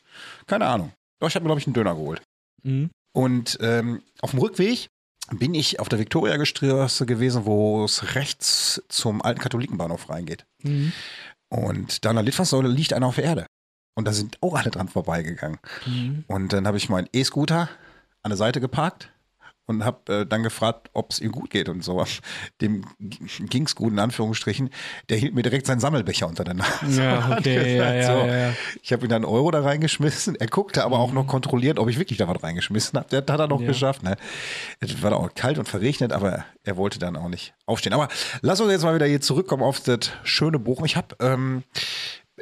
Keine 0.47 0.65
Ahnung. 0.65 0.91
Doch, 1.19 1.27
ich 1.29 1.35
habe 1.35 1.43
mir, 1.43 1.49
glaube 1.49 1.59
ich, 1.61 1.67
einen 1.67 1.73
Döner 1.73 1.95
geholt. 1.95 2.21
Mhm. 2.63 2.89
Und 3.13 3.57
ähm, 3.61 4.01
auf 4.21 4.31
dem 4.31 4.39
Rückweg 4.39 4.89
bin 5.33 5.53
ich 5.53 5.79
auf 5.79 5.89
der 5.89 5.99
Viktoriastraße 5.99 7.05
gewesen, 7.05 7.45
wo 7.45 7.83
es 7.83 8.15
rechts 8.15 8.81
zum 8.89 9.21
alten 9.21 9.41
Katholikenbahnhof 9.41 10.09
reingeht. 10.09 10.45
Mhm. 10.63 10.93
Und 11.49 12.05
da 12.05 12.09
an 12.09 12.15
der 12.15 12.23
Litfaßsäule 12.23 12.67
liegt 12.67 12.93
einer 12.93 13.07
auf 13.07 13.15
der 13.15 13.25
Erde. 13.25 13.45
Und 13.95 14.05
da 14.05 14.13
sind 14.13 14.37
auch 14.41 14.55
alle 14.55 14.69
dran 14.69 14.89
vorbeigegangen. 14.89 15.59
Mhm. 15.85 16.23
Und 16.27 16.53
dann 16.53 16.67
habe 16.67 16.77
ich 16.77 16.89
meinen 16.89 17.09
E-Scooter 17.13 17.69
an 18.23 18.29
der 18.29 18.37
Seite 18.37 18.61
geparkt 18.61 19.11
und 19.67 19.83
habe 19.83 20.21
äh, 20.21 20.25
dann 20.25 20.43
gefragt, 20.43 20.89
ob 20.93 21.11
es 21.11 21.19
ihm 21.19 21.31
gut 21.31 21.49
geht 21.49 21.69
und 21.69 21.83
so. 21.83 22.03
Dem 22.61 22.83
ging 22.99 23.65
es 23.65 23.75
gut, 23.75 23.91
in 23.91 23.99
Anführungsstrichen. 23.99 24.69
Der 25.09 25.17
hielt 25.17 25.35
mir 25.35 25.43
direkt 25.43 25.67
seinen 25.67 25.79
Sammelbecher 25.79 26.27
unter 26.27 26.43
der 26.43 26.55
Nase. 26.55 27.03
Ja, 27.03 27.37
okay, 27.37 27.77
ja, 27.77 27.93
ja, 27.93 28.05
so. 28.05 28.25
ja. 28.25 28.53
Ich 28.81 28.93
habe 28.93 29.05
ihm 29.05 29.09
dann 29.09 29.23
einen 29.23 29.33
Euro 29.33 29.51
da 29.51 29.61
reingeschmissen. 29.61 30.35
Er 30.35 30.47
guckte 30.47 30.83
aber 30.83 30.99
auch 30.99 31.11
noch 31.11 31.27
kontrolliert, 31.27 31.79
ob 31.79 31.89
ich 31.89 31.99
wirklich 31.99 32.17
da 32.17 32.27
was 32.27 32.41
reingeschmissen 32.41 32.97
habe. 32.97 33.07
Das 33.09 33.31
hat 33.31 33.39
er 33.39 33.47
noch 33.47 33.59
geschafft. 33.59 34.03
Ne? 34.03 34.15
Es 34.79 35.01
war 35.03 35.15
auch 35.15 35.33
kalt 35.35 35.57
und 35.57 35.67
verregnet, 35.67 36.13
aber 36.13 36.45
er 36.63 36.77
wollte 36.77 36.97
dann 36.97 37.15
auch 37.17 37.29
nicht 37.29 37.53
aufstehen. 37.65 37.93
Aber 37.93 38.07
lass 38.41 38.61
uns 38.61 38.71
jetzt 38.71 38.83
mal 38.83 38.95
wieder 38.95 39.05
hier 39.05 39.21
zurückkommen 39.21 39.63
auf 39.63 39.81
das 39.81 40.11
schöne 40.23 40.59
Bochum. 40.59 40.85
Ich 40.85 40.95
habe 40.95 41.15
ähm, 41.19 41.63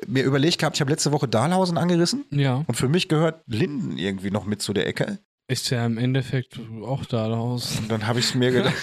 mir 0.05 0.23
überlegt 0.23 0.59
gehabt, 0.59 0.77
ich 0.77 0.81
habe 0.81 0.91
letzte 0.91 1.11
Woche 1.11 1.27
Dahlhausen 1.27 1.77
angerissen. 1.77 2.25
Ja, 2.29 2.63
Und 2.67 2.75
für 2.75 2.89
mich 2.89 3.07
gehört 3.07 3.41
Linden 3.47 3.97
irgendwie 3.97 4.31
noch 4.31 4.45
mit 4.45 4.61
zu 4.61 4.73
der 4.73 4.87
Ecke. 4.87 5.19
Ist 5.47 5.69
ja 5.69 5.85
im 5.85 5.97
Endeffekt 5.97 6.59
auch 6.83 7.05
da 7.05 7.27
raus. 7.27 7.77
Und 7.79 7.89
dann 7.91 8.07
habe 8.07 8.19
ich 8.19 8.33
mir 8.35 8.51
gedacht, 8.51 8.75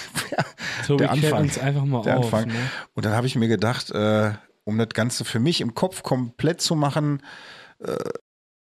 Tobi 0.87 0.99
Der 0.99 1.11
Anfang. 1.13 1.43
uns 1.43 1.59
einfach 1.59 1.85
mal 1.85 2.03
der 2.03 2.19
auf. 2.19 2.33
Anfang. 2.33 2.49
Ne? 2.49 2.71
Und 2.95 3.05
dann 3.05 3.13
habe 3.15 3.27
ich 3.27 3.37
mir 3.37 3.49
gedacht, 3.49 3.91
äh, 3.91 4.33
um 4.65 4.79
das 4.79 4.91
Ganze 4.91 5.25
für 5.25 5.41
mich 5.41 5.61
im 5.61 5.75
Kopf 5.75 6.03
komplett 6.03 6.61
zu 6.61 6.77
machen, 6.77 7.23
äh, 7.81 7.97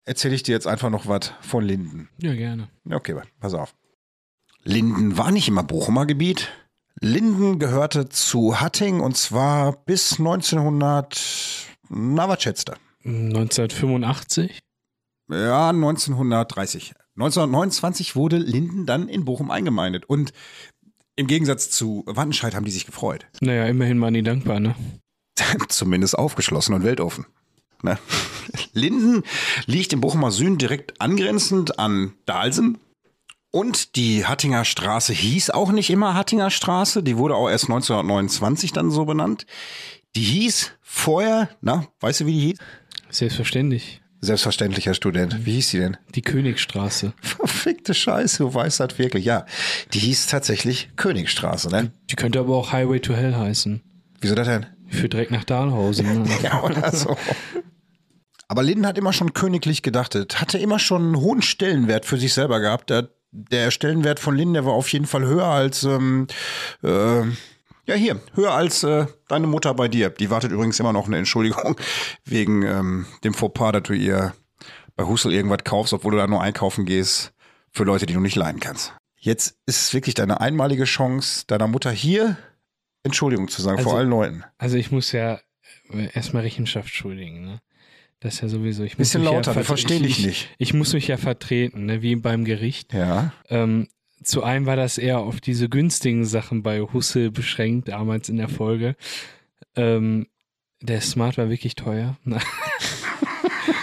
erzähle 0.04 0.34
ich 0.34 0.42
dir 0.42 0.52
jetzt 0.52 0.66
einfach 0.66 0.90
noch 0.90 1.06
was 1.06 1.32
von 1.40 1.64
Linden. 1.64 2.08
Ja, 2.18 2.34
gerne. 2.34 2.68
Okay, 2.90 3.20
pass 3.40 3.54
auf. 3.54 3.74
Linden 4.62 5.16
war 5.18 5.30
nicht 5.30 5.48
immer 5.48 5.62
Bochumer 5.64 6.06
Gebiet. 6.06 6.50
Linden 7.00 7.58
gehörte 7.58 8.08
zu 8.08 8.60
Hatting 8.60 9.00
und 9.00 9.16
zwar 9.16 9.72
bis 9.84 10.18
1900, 10.18 11.66
na 11.88 12.28
was 12.28 12.42
schätzt 12.42 12.68
du? 12.68 12.72
1985? 13.04 14.58
Ja, 15.30 15.68
1930. 15.70 16.94
1929 17.18 18.14
wurde 18.14 18.36
Linden 18.36 18.86
dann 18.86 19.08
in 19.08 19.24
Bochum 19.24 19.50
eingemeindet 19.50 20.04
und 20.04 20.32
im 21.16 21.26
Gegensatz 21.26 21.68
zu 21.68 22.04
Wattenscheid 22.06 22.54
haben 22.54 22.64
die 22.64 22.70
sich 22.70 22.86
gefreut. 22.86 23.26
Naja, 23.40 23.66
immerhin 23.66 24.00
waren 24.00 24.14
die 24.14 24.22
dankbar, 24.22 24.60
ne? 24.60 24.76
Zumindest 25.68 26.16
aufgeschlossen 26.16 26.76
und 26.76 26.84
weltoffen. 26.84 27.26
Ne? 27.82 27.98
Linden 28.72 29.24
liegt 29.66 29.92
im 29.92 30.00
Bochumer 30.00 30.30
Süden 30.30 30.58
direkt 30.58 31.00
angrenzend 31.00 31.80
an 31.80 32.14
Dahlsem. 32.24 32.78
Und 33.50 33.96
die 33.96 34.24
Hattinger 34.24 34.64
Straße 34.64 35.12
hieß 35.12 35.50
auch 35.50 35.72
nicht 35.72 35.90
immer 35.90 36.14
Hattinger 36.14 36.50
Straße. 36.50 37.02
Die 37.02 37.16
wurde 37.16 37.34
auch 37.34 37.48
erst 37.48 37.64
1929 37.64 38.72
dann 38.72 38.92
so 38.92 39.06
benannt. 39.06 39.44
Die 40.14 40.22
hieß 40.22 40.72
vorher, 40.82 41.48
na, 41.62 41.88
weißt 41.98 42.20
du, 42.20 42.26
wie 42.26 42.32
die 42.32 42.40
hieß? 42.40 42.58
Selbstverständlich. 43.10 44.02
Selbstverständlicher 44.20 44.94
Student. 44.94 45.46
Wie 45.46 45.52
hieß 45.52 45.70
die 45.70 45.78
denn? 45.78 45.96
Die 46.14 46.22
Königstraße. 46.22 47.12
Verfickte 47.20 47.94
Scheiße, 47.94 48.38
du 48.38 48.52
weißt 48.52 48.80
das 48.80 48.98
wirklich. 48.98 49.24
Ja, 49.24 49.46
die 49.92 50.00
hieß 50.00 50.26
tatsächlich 50.26 50.90
Königstraße, 50.96 51.68
ne? 51.68 51.92
Die 52.10 52.16
könnte 52.16 52.40
aber 52.40 52.56
auch 52.56 52.72
Highway 52.72 52.98
to 53.00 53.14
Hell 53.14 53.36
heißen. 53.36 53.80
Wieso 54.20 54.34
das 54.34 54.48
denn? 54.48 54.66
Für 54.88 55.08
direkt 55.08 55.30
nach 55.30 55.44
Dahlhausen. 55.44 56.24
Ne? 56.24 56.28
Ja, 56.42 56.62
oder 56.62 56.92
so. 56.92 57.16
Aber 58.48 58.62
Linden 58.62 58.86
hat 58.86 58.98
immer 58.98 59.12
schon 59.12 59.34
königlich 59.34 59.82
gedachtet, 59.82 60.40
hatte 60.40 60.58
immer 60.58 60.78
schon 60.78 61.02
einen 61.02 61.16
hohen 61.16 61.42
Stellenwert 61.42 62.06
für 62.06 62.16
sich 62.16 62.32
selber 62.32 62.60
gehabt. 62.60 62.90
Der, 62.90 63.10
der 63.30 63.70
Stellenwert 63.70 64.18
von 64.18 64.34
Linden, 64.34 64.54
der 64.54 64.64
war 64.64 64.72
auf 64.72 64.90
jeden 64.92 65.06
Fall 65.06 65.24
höher 65.26 65.46
als, 65.46 65.84
ähm, 65.84 66.26
äh, 66.82 67.22
ja 67.88 67.94
hier, 67.94 68.20
höher 68.34 68.52
als 68.52 68.82
äh, 68.84 69.06
deine 69.28 69.46
Mutter 69.46 69.74
bei 69.74 69.88
dir. 69.88 70.10
Die 70.10 70.30
wartet 70.30 70.52
übrigens 70.52 70.78
immer 70.78 70.92
noch 70.92 71.06
eine 71.06 71.18
Entschuldigung 71.18 71.76
wegen 72.24 72.62
ähm, 72.62 73.06
dem 73.24 73.34
Fauxpas, 73.34 73.72
dass 73.72 73.82
du 73.84 73.94
ihr 73.94 74.34
bei 74.94 75.04
Husel 75.04 75.32
irgendwas 75.32 75.64
kaufst, 75.64 75.92
obwohl 75.92 76.12
du 76.12 76.18
da 76.18 76.26
nur 76.26 76.42
einkaufen 76.42 76.84
gehst 76.84 77.32
für 77.72 77.84
Leute, 77.84 78.06
die 78.06 78.14
du 78.14 78.20
nicht 78.20 78.36
leiden 78.36 78.60
kannst. 78.60 78.92
Jetzt 79.16 79.56
ist 79.66 79.80
es 79.82 79.94
wirklich 79.94 80.14
deine 80.14 80.40
einmalige 80.40 80.84
Chance, 80.84 81.44
deiner 81.46 81.66
Mutter 81.66 81.90
hier 81.90 82.36
Entschuldigung 83.02 83.48
zu 83.48 83.62
sagen 83.62 83.78
Also- 83.78 83.90
vor 83.90 83.98
allen 83.98 84.10
Leuten. 84.10 84.44
Also 84.58 84.76
ich 84.76 84.90
muss 84.90 85.12
ja 85.12 85.40
äh, 85.90 86.08
erstmal 86.12 86.42
Rechenschaft 86.42 86.90
schuldigen, 86.90 87.42
ne? 87.44 87.60
Das 88.20 88.34
ist 88.34 88.40
ja 88.40 88.48
sowieso. 88.48 88.82
Ich 88.82 88.98
muss 88.98 89.08
Bisschen 89.10 89.20
mich 89.22 89.30
lauter, 89.30 89.52
ja 89.52 89.56
wir 89.58 89.64
verstehen 89.64 90.02
ich, 90.04 90.16
dich 90.16 90.18
ich, 90.18 90.26
nicht. 90.26 90.54
Ich 90.58 90.74
muss 90.74 90.92
mich 90.92 91.06
ja 91.06 91.16
vertreten, 91.16 91.86
ne? 91.86 92.02
wie 92.02 92.16
beim 92.16 92.44
Gericht. 92.44 92.92
Ja. 92.92 93.32
Ähm, 93.48 93.86
zu 94.22 94.42
einem 94.42 94.66
war 94.66 94.76
das 94.76 94.98
eher 94.98 95.20
auf 95.20 95.40
diese 95.40 95.68
günstigen 95.68 96.24
Sachen 96.24 96.62
bei 96.62 96.80
Hussel 96.80 97.30
beschränkt, 97.30 97.88
damals 97.88 98.28
in 98.28 98.36
der 98.36 98.48
Folge. 98.48 98.96
Ähm, 99.76 100.26
der 100.80 101.00
Smart 101.00 101.38
war 101.38 101.50
wirklich 101.50 101.74
teuer. 101.74 102.16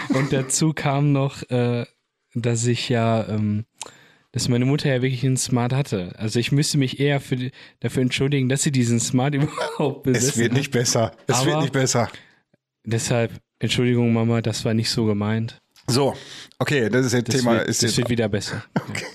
Und 0.09 0.31
dazu 0.31 0.73
kam 0.73 1.11
noch, 1.11 1.41
äh, 1.49 1.85
dass 2.33 2.65
ich 2.65 2.89
ja, 2.89 3.27
ähm, 3.27 3.65
dass 4.31 4.47
meine 4.49 4.65
Mutter 4.65 4.89
ja 4.93 5.01
wirklich 5.01 5.25
einen 5.25 5.37
Smart 5.37 5.73
hatte. 5.73 6.13
Also 6.17 6.39
ich 6.39 6.51
müsste 6.51 6.77
mich 6.77 6.99
eher 6.99 7.19
für, 7.21 7.51
dafür 7.79 8.01
entschuldigen, 8.01 8.49
dass 8.49 8.63
sie 8.63 8.71
diesen 8.71 8.99
Smart 8.99 9.35
überhaupt 9.35 10.03
besitzt. 10.03 10.29
Es 10.29 10.37
wird 10.37 10.53
nicht 10.53 10.71
besser. 10.71 11.11
Es 11.27 11.37
Aber- 11.37 11.45
wird 11.47 11.61
nicht 11.61 11.73
besser. 11.73 12.09
Deshalb, 12.87 13.31
Entschuldigung, 13.59 14.13
Mama, 14.13 14.41
das 14.41 14.63
war 14.63 14.73
nicht 14.75 14.89
so 14.91 15.05
gemeint. 15.05 15.59
So, 15.87 16.15
okay, 16.59 16.89
das 16.89 17.07
ist 17.07 17.13
das 17.13 17.23
Das, 17.23 17.35
Thema. 17.37 17.53
wird, 17.53 17.67
ist 17.67 17.81
das 17.83 17.91
jetzt 17.91 17.97
wird 17.97 18.09
wieder 18.09 18.29
besser. 18.29 18.63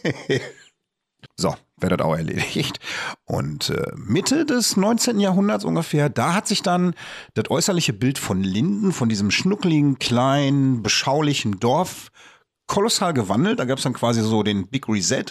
so, 1.37 1.55
wäre 1.79 1.97
das 1.97 2.07
auch 2.07 2.15
erledigt. 2.15 2.79
Und 3.25 3.71
äh, 3.71 3.93
Mitte 3.97 4.45
des 4.45 4.77
19. 4.77 5.21
Jahrhunderts 5.21 5.65
ungefähr, 5.65 6.09
da 6.09 6.35
hat 6.35 6.47
sich 6.47 6.63
dann 6.63 6.95
das 7.35 7.51
äußerliche 7.51 7.93
Bild 7.93 8.19
von 8.19 8.43
Linden, 8.43 8.93
von 8.93 9.09
diesem 9.09 9.31
schnuckligen, 9.31 9.99
kleinen, 9.99 10.83
beschaulichen 10.83 11.61
Dorf 11.61 12.11
kolossal 12.67 13.15
gewandelt. 13.15 13.59
Da 13.59 13.65
gab 13.65 13.79
es 13.79 13.85
dann 13.85 13.95
quasi 13.95 14.23
so 14.23 14.43
den 14.43 14.69
Big 14.69 14.89
Reset. 14.89 15.25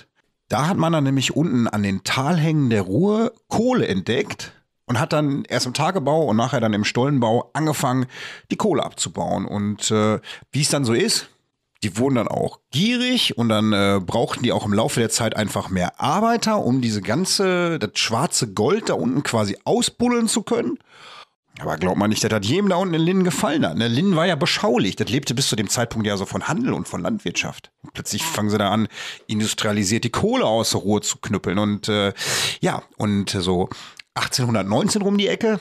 Da 0.50 0.68
hat 0.68 0.78
man 0.78 0.94
dann 0.94 1.04
nämlich 1.04 1.36
unten 1.36 1.68
an 1.68 1.84
den 1.84 2.04
Talhängen 2.04 2.70
der 2.70 2.82
Ruhr 2.82 3.34
Kohle 3.48 3.88
entdeckt 3.88 4.52
und 4.86 5.00
hat 5.00 5.14
dann 5.14 5.46
erst 5.48 5.68
im 5.68 5.76
Tagebau 5.76 6.24
und 6.24 6.36
nachher 6.36 6.60
dann 6.60 6.74
im 6.74 6.84
Stollenbau 6.84 7.52
angefangen, 7.54 8.08
die 8.50 8.58
Kohle 8.58 8.84
abzubauen. 8.84 9.46
Und 9.46 9.92
äh, 9.92 10.20
wie 10.52 10.62
es 10.62 10.70
dann 10.70 10.84
so 10.84 10.94
ist, 10.94 11.30
die 11.84 11.98
wurden 11.98 12.16
dann 12.16 12.28
auch 12.28 12.60
gierig 12.72 13.38
und 13.38 13.50
dann 13.50 13.72
äh, 13.74 14.00
brauchten 14.06 14.44
die 14.44 14.52
auch 14.52 14.66
im 14.66 14.74
Laufe 14.74 15.00
der 15.00 15.10
Zeit 15.10 15.36
einfach 15.36 15.70
mehr 15.70 16.00
Arbeiter, 16.00 16.64
um 16.64 16.82
diese 16.82 17.02
ganze, 17.02 17.80
das 17.80 17.92
schwarze 17.96 18.54
Gold 18.54 18.90
da 18.90 18.96
unten 18.96 19.24
quasi 19.24 19.58
ausbuddeln 19.64 20.28
zu 20.28 20.44
können. 20.44 20.78
Aber 21.60 21.78
glaubt 21.78 21.98
man 21.98 22.10
nicht, 22.10 22.24
dass 22.24 22.30
das 22.30 22.48
jedem 22.48 22.70
da 22.70 22.78
unten 22.78 22.94
in 22.94 23.02
Linden 23.02 23.24
gefallen 23.26 23.66
hat. 23.66 23.78
Ne? 23.78 23.90
Linden 23.90 24.16
war 24.16 24.26
ja 24.26 24.36
beschaulich. 24.36 24.96
Das 24.96 25.10
lebte 25.10 25.36
bis 25.36 25.50
zu 25.50 25.58
dem 25.58 25.68
Zeitpunkt 25.68 26.08
ja 26.08 26.16
so 26.16 26.26
von 26.26 26.48
Handel 26.48 26.74
und 26.74 26.88
von 26.88 27.02
Landwirtschaft. 27.02 27.72
Und 27.84 27.94
plötzlich 27.94 28.24
fangen 28.24 28.50
sie 28.50 28.58
da 28.58 28.70
an, 28.72 28.88
industrialisiert 29.28 30.06
die 30.06 30.10
Kohle 30.10 30.46
aus 30.46 30.70
der 30.70 30.80
Ruhe 30.82 31.02
zu 31.02 31.18
knüppeln. 31.18 31.60
Und 31.60 31.90
äh, 31.90 32.14
ja, 32.62 32.82
und 32.98 33.32
so 33.32 33.70
1819 34.14 35.02
rum 35.02 35.18
die 35.18 35.28
Ecke, 35.28 35.60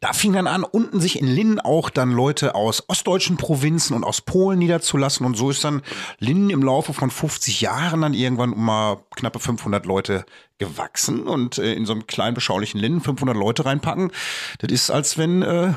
da 0.00 0.12
fing 0.12 0.32
dann 0.32 0.46
an, 0.46 0.64
unten 0.64 1.00
sich 1.00 1.18
in 1.18 1.26
Linden 1.26 1.60
auch 1.60 1.90
dann 1.90 2.10
Leute 2.10 2.54
aus 2.54 2.88
ostdeutschen 2.88 3.36
Provinzen 3.36 3.94
und 3.94 4.04
aus 4.04 4.20
Polen 4.20 4.58
niederzulassen. 4.58 5.26
Und 5.26 5.36
so 5.36 5.50
ist 5.50 5.64
dann 5.64 5.82
Linden 6.18 6.50
im 6.50 6.62
Laufe 6.62 6.92
von 6.92 7.10
50 7.10 7.60
Jahren 7.60 8.02
dann 8.02 8.14
irgendwann 8.14 8.52
um 8.52 8.64
mal 8.64 8.98
knappe 9.16 9.38
500 9.38 9.86
Leute 9.86 10.24
gewachsen. 10.58 11.26
Und 11.26 11.58
äh, 11.58 11.74
in 11.74 11.86
so 11.86 11.92
einem 11.92 12.06
kleinen, 12.06 12.34
beschaulichen 12.34 12.80
Linden 12.80 13.00
500 13.00 13.36
Leute 13.36 13.64
reinpacken, 13.64 14.12
das 14.58 14.70
ist, 14.72 14.90
als 14.90 15.18
wenn 15.18 15.42
äh, 15.42 15.72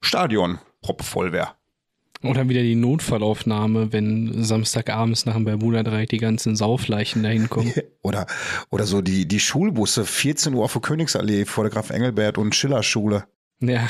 Stadion 0.00 0.58
proppevoll 0.82 1.32
wäre. 1.32 1.52
Oder 2.26 2.48
wieder 2.48 2.62
die 2.62 2.74
Notfallaufnahme, 2.74 3.92
wenn 3.92 4.42
Samstagabends 4.42 5.26
nach 5.26 5.34
dem 5.34 5.44
Bermuda-Dreieck 5.44 6.08
die 6.08 6.18
ganzen 6.18 6.56
Saufleichen 6.56 7.22
dahin 7.22 7.48
kommen. 7.48 7.72
Oder, 8.02 8.26
oder 8.70 8.84
so 8.84 9.00
die, 9.00 9.26
die 9.26 9.40
Schulbusse, 9.40 10.04
14 10.04 10.52
Uhr 10.52 10.64
auf 10.64 10.74
der 10.74 10.82
Königsallee 10.82 11.46
vor 11.46 11.64
der 11.64 11.70
Graf 11.72 11.88
Engelbert 11.88 12.36
und 12.36 12.54
Schiller-Schule. 12.54 13.24
Ja, 13.60 13.88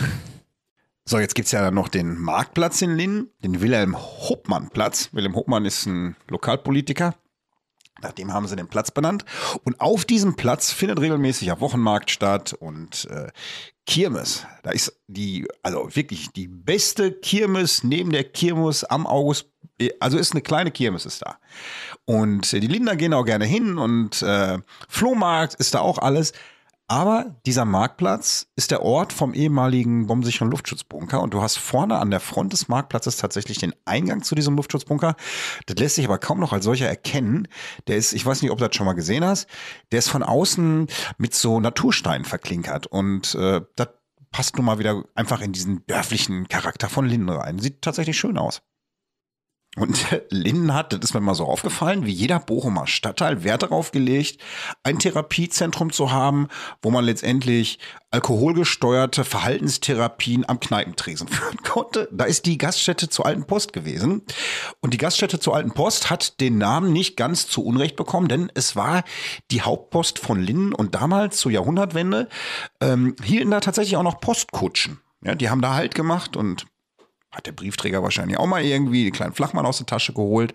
So, 1.04 1.18
jetzt 1.18 1.34
gibt's 1.34 1.50
ja 1.50 1.60
dann 1.60 1.74
noch 1.74 1.88
den 1.88 2.16
Marktplatz 2.16 2.80
in 2.80 2.96
Linden, 2.96 3.28
den 3.42 3.60
Wilhelm 3.60 3.96
Hopmann-Platz. 3.98 5.10
Wilhelm 5.12 5.34
Hopmann 5.34 5.64
ist 5.64 5.86
ein 5.86 6.16
Lokalpolitiker. 6.28 7.14
Nach 8.02 8.12
dem 8.12 8.32
haben 8.32 8.46
sie 8.46 8.56
den 8.56 8.68
Platz 8.68 8.90
benannt. 8.90 9.24
Und 9.64 9.80
auf 9.80 10.04
diesem 10.04 10.36
Platz 10.36 10.72
findet 10.72 11.00
regelmäßig 11.00 11.48
ja 11.48 11.60
Wochenmarkt 11.60 12.10
statt 12.10 12.52
und 12.52 13.06
äh, 13.10 13.28
Kirmes. 13.86 14.46
Da 14.62 14.70
ist 14.70 15.00
die, 15.06 15.46
also 15.62 15.94
wirklich 15.94 16.30
die 16.30 16.48
beste 16.48 17.12
Kirmes 17.12 17.84
neben 17.84 18.10
der 18.10 18.24
Kirmes 18.24 18.84
am 18.84 19.06
August. 19.06 19.48
Also 20.00 20.18
ist 20.18 20.32
eine 20.32 20.42
kleine 20.42 20.70
Kirmes 20.70 21.06
ist 21.06 21.22
da. 21.22 21.38
Und 22.04 22.52
äh, 22.52 22.60
die 22.60 22.66
Linder 22.66 22.96
gehen 22.96 23.14
auch 23.14 23.24
gerne 23.24 23.44
hin 23.44 23.78
und 23.78 24.22
äh, 24.22 24.58
Flohmarkt 24.88 25.54
ist 25.54 25.74
da 25.74 25.80
auch 25.80 25.98
alles. 25.98 26.32
Aber 26.86 27.36
dieser 27.46 27.64
Marktplatz 27.64 28.46
ist 28.56 28.70
der 28.70 28.82
Ort 28.82 29.14
vom 29.14 29.32
ehemaligen 29.32 30.06
bombensicheren 30.06 30.50
Luftschutzbunker 30.50 31.22
und 31.22 31.32
du 31.32 31.40
hast 31.40 31.56
vorne 31.56 31.98
an 31.98 32.10
der 32.10 32.20
Front 32.20 32.52
des 32.52 32.68
Marktplatzes 32.68 33.16
tatsächlich 33.16 33.56
den 33.56 33.74
Eingang 33.86 34.22
zu 34.22 34.34
diesem 34.34 34.54
Luftschutzbunker. 34.54 35.16
Das 35.64 35.78
lässt 35.78 35.94
sich 35.94 36.04
aber 36.04 36.18
kaum 36.18 36.40
noch 36.40 36.52
als 36.52 36.64
solcher 36.64 36.86
erkennen. 36.86 37.48
Der 37.86 37.96
ist, 37.96 38.12
ich 38.12 38.26
weiß 38.26 38.42
nicht, 38.42 38.50
ob 38.50 38.58
du 38.58 38.66
das 38.66 38.76
schon 38.76 38.84
mal 38.84 38.92
gesehen 38.92 39.24
hast, 39.24 39.48
der 39.92 40.00
ist 40.00 40.08
von 40.08 40.22
außen 40.22 40.88
mit 41.16 41.34
so 41.34 41.58
Natursteinen 41.58 42.26
verklinkert 42.26 42.86
und 42.86 43.34
äh, 43.34 43.62
das 43.76 43.88
passt 44.30 44.56
nun 44.56 44.66
mal 44.66 44.78
wieder 44.78 45.04
einfach 45.14 45.40
in 45.40 45.52
diesen 45.52 45.86
dörflichen 45.86 46.48
Charakter 46.48 46.90
von 46.90 47.06
Linden 47.06 47.30
rein. 47.30 47.60
Sieht 47.60 47.80
tatsächlich 47.80 48.18
schön 48.18 48.36
aus. 48.36 48.62
Und 49.76 50.06
Linden 50.30 50.72
hat, 50.72 50.92
das 50.92 51.00
ist 51.00 51.14
mir 51.14 51.20
mal 51.20 51.34
so 51.34 51.46
aufgefallen, 51.46 52.06
wie 52.06 52.12
jeder 52.12 52.38
Bochumer 52.38 52.86
Stadtteil 52.86 53.42
Wert 53.44 53.62
darauf 53.62 53.90
gelegt, 53.90 54.40
ein 54.82 54.98
Therapiezentrum 54.98 55.92
zu 55.92 56.12
haben, 56.12 56.48
wo 56.82 56.90
man 56.90 57.04
letztendlich 57.04 57.78
alkoholgesteuerte 58.10 59.24
Verhaltenstherapien 59.24 60.48
am 60.48 60.60
Kneipentresen 60.60 61.26
führen 61.28 61.58
konnte. 61.58 62.08
Da 62.12 62.24
ist 62.24 62.46
die 62.46 62.58
Gaststätte 62.58 63.08
zur 63.08 63.26
Alten 63.26 63.44
Post 63.44 63.72
gewesen. 63.72 64.22
Und 64.80 64.94
die 64.94 64.98
Gaststätte 64.98 65.40
zur 65.40 65.56
Alten 65.56 65.72
Post 65.72 66.10
hat 66.10 66.40
den 66.40 66.58
Namen 66.58 66.92
nicht 66.92 67.16
ganz 67.16 67.48
zu 67.48 67.64
Unrecht 67.64 67.96
bekommen, 67.96 68.28
denn 68.28 68.52
es 68.54 68.76
war 68.76 69.02
die 69.50 69.62
Hauptpost 69.62 70.18
von 70.20 70.40
Linden 70.40 70.72
und 70.72 70.94
damals 70.94 71.38
zur 71.38 71.50
Jahrhundertwende 71.50 72.28
ähm, 72.80 73.16
hielten 73.22 73.50
da 73.50 73.60
tatsächlich 73.60 73.96
auch 73.96 74.02
noch 74.02 74.20
Postkutschen. 74.20 75.00
Ja, 75.24 75.34
die 75.34 75.48
haben 75.48 75.62
da 75.62 75.74
Halt 75.74 75.94
gemacht 75.94 76.36
und 76.36 76.66
hat 77.34 77.46
der 77.46 77.52
Briefträger 77.52 78.02
wahrscheinlich 78.02 78.38
auch 78.38 78.46
mal 78.46 78.64
irgendwie 78.64 79.04
den 79.04 79.12
kleinen 79.12 79.34
Flachmann 79.34 79.66
aus 79.66 79.78
der 79.78 79.86
Tasche 79.86 80.12
geholt 80.12 80.54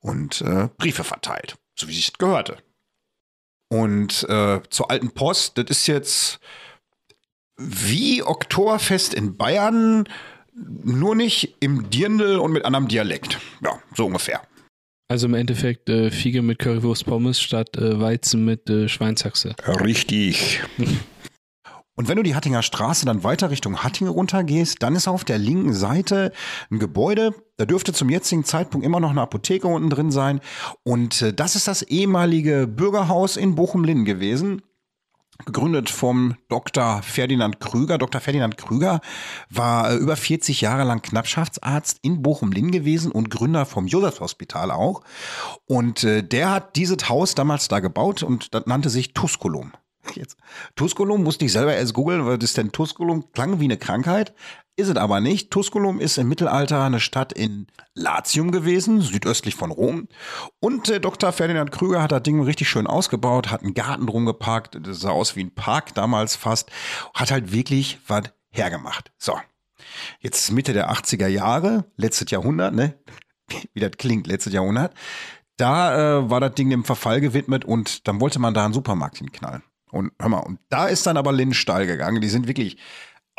und 0.00 0.40
äh, 0.42 0.68
Briefe 0.76 1.04
verteilt, 1.04 1.56
so 1.74 1.88
wie 1.88 1.94
sich 1.94 2.12
das 2.12 2.18
gehörte. 2.18 2.58
Und 3.70 4.24
äh, 4.28 4.60
zur 4.70 4.90
alten 4.90 5.10
Post, 5.10 5.58
das 5.58 5.66
ist 5.68 5.86
jetzt 5.86 6.40
wie 7.56 8.22
Oktoberfest 8.22 9.14
in 9.14 9.36
Bayern, 9.36 10.08
nur 10.54 11.14
nicht 11.14 11.56
im 11.60 11.90
Dirndl 11.90 12.38
und 12.38 12.52
mit 12.52 12.64
anderem 12.64 12.88
Dialekt. 12.88 13.38
Ja, 13.62 13.78
so 13.94 14.06
ungefähr. 14.06 14.42
Also 15.08 15.26
im 15.26 15.34
Endeffekt 15.34 15.88
äh, 15.88 16.10
Fiege 16.10 16.42
mit 16.42 16.58
Currywurst 16.58 17.06
Pommes 17.06 17.40
statt 17.40 17.76
äh, 17.76 17.98
Weizen 17.98 18.44
mit 18.44 18.68
äh, 18.68 18.88
Schweinshaxe. 18.88 19.54
Richtig. 19.66 20.60
Und 21.98 22.06
wenn 22.06 22.16
du 22.16 22.22
die 22.22 22.36
Hattinger 22.36 22.62
Straße 22.62 23.06
dann 23.06 23.24
weiter 23.24 23.50
Richtung 23.50 23.82
Hattingen 23.82 24.12
runtergehst, 24.12 24.84
dann 24.84 24.94
ist 24.94 25.08
auf 25.08 25.24
der 25.24 25.36
linken 25.36 25.74
Seite 25.74 26.30
ein 26.70 26.78
Gebäude. 26.78 27.34
Da 27.56 27.64
dürfte 27.64 27.92
zum 27.92 28.08
jetzigen 28.08 28.44
Zeitpunkt 28.44 28.86
immer 28.86 29.00
noch 29.00 29.10
eine 29.10 29.22
Apotheke 29.22 29.66
unten 29.66 29.90
drin 29.90 30.12
sein. 30.12 30.40
Und 30.84 31.22
äh, 31.22 31.34
das 31.34 31.56
ist 31.56 31.66
das 31.66 31.82
ehemalige 31.82 32.68
Bürgerhaus 32.68 33.36
in 33.36 33.56
Bochum-Linn 33.56 34.04
gewesen. 34.04 34.62
Gegründet 35.44 35.90
vom 35.90 36.36
Dr. 36.48 37.02
Ferdinand 37.02 37.58
Krüger. 37.58 37.98
Dr. 37.98 38.20
Ferdinand 38.20 38.56
Krüger 38.56 39.00
war 39.50 39.90
äh, 39.90 39.96
über 39.96 40.14
40 40.14 40.60
Jahre 40.60 40.84
lang 40.84 41.02
Knappschaftsarzt 41.02 41.98
in 42.02 42.22
Bochum-Linn 42.22 42.70
gewesen 42.70 43.10
und 43.10 43.28
Gründer 43.28 43.66
vom 43.66 43.88
Josefs-Hospital 43.88 44.70
auch. 44.70 45.02
Und 45.66 46.04
äh, 46.04 46.22
der 46.22 46.52
hat 46.52 46.76
dieses 46.76 47.08
Haus 47.08 47.34
damals 47.34 47.66
da 47.66 47.80
gebaut 47.80 48.22
und 48.22 48.54
das 48.54 48.66
nannte 48.66 48.88
sich 48.88 49.14
Tusculum. 49.14 49.72
Jetzt. 50.14 50.36
Tusculum 50.76 51.22
musste 51.22 51.44
ich 51.44 51.52
selber 51.52 51.74
erst 51.74 51.94
googeln, 51.94 52.26
weil 52.26 52.38
das 52.38 52.54
denn 52.54 52.72
Tusculum 52.72 53.32
klang 53.32 53.60
wie 53.60 53.64
eine 53.64 53.76
Krankheit. 53.76 54.34
Ist 54.76 54.88
es 54.88 54.96
aber 54.96 55.20
nicht. 55.20 55.50
Tusculum 55.50 55.98
ist 55.98 56.18
im 56.18 56.28
Mittelalter 56.28 56.84
eine 56.84 57.00
Stadt 57.00 57.32
in 57.32 57.66
Latium 57.94 58.52
gewesen, 58.52 59.00
südöstlich 59.00 59.56
von 59.56 59.72
Rom. 59.72 60.06
Und 60.60 60.88
äh, 60.88 61.00
Dr. 61.00 61.32
Ferdinand 61.32 61.72
Krüger 61.72 62.00
hat 62.00 62.12
das 62.12 62.22
Ding 62.22 62.40
richtig 62.40 62.68
schön 62.68 62.86
ausgebaut, 62.86 63.50
hat 63.50 63.62
einen 63.62 63.74
Garten 63.74 64.06
drum 64.06 64.24
geparkt, 64.24 64.78
das 64.80 65.00
sah 65.00 65.10
aus 65.10 65.34
wie 65.34 65.44
ein 65.44 65.54
Park 65.54 65.94
damals 65.94 66.36
fast, 66.36 66.70
hat 67.12 67.32
halt 67.32 67.52
wirklich 67.52 67.98
was 68.06 68.24
hergemacht. 68.50 69.10
So. 69.18 69.36
Jetzt 70.20 70.52
Mitte 70.52 70.72
der 70.72 70.92
80er 70.92 71.26
Jahre, 71.26 71.84
letztes 71.96 72.30
Jahrhundert, 72.30 72.72
ne? 72.72 72.94
Wie 73.72 73.80
das 73.80 73.92
klingt, 73.98 74.26
letztes 74.26 74.52
Jahrhundert. 74.52 74.94
Da 75.56 76.20
äh, 76.20 76.30
war 76.30 76.40
das 76.40 76.54
Ding 76.54 76.70
dem 76.70 76.84
Verfall 76.84 77.20
gewidmet 77.20 77.64
und 77.64 78.06
dann 78.06 78.20
wollte 78.20 78.38
man 78.38 78.54
da 78.54 78.64
einen 78.64 78.74
Supermarkt 78.74 79.18
hinknallen. 79.18 79.64
Und 79.90 80.12
hör 80.20 80.28
mal, 80.28 80.38
und 80.38 80.58
da 80.68 80.86
ist 80.86 81.06
dann 81.06 81.16
aber 81.16 81.32
Lynn 81.32 81.54
steil 81.54 81.86
gegangen. 81.86 82.20
Die 82.20 82.28
sind 82.28 82.46
wirklich 82.46 82.78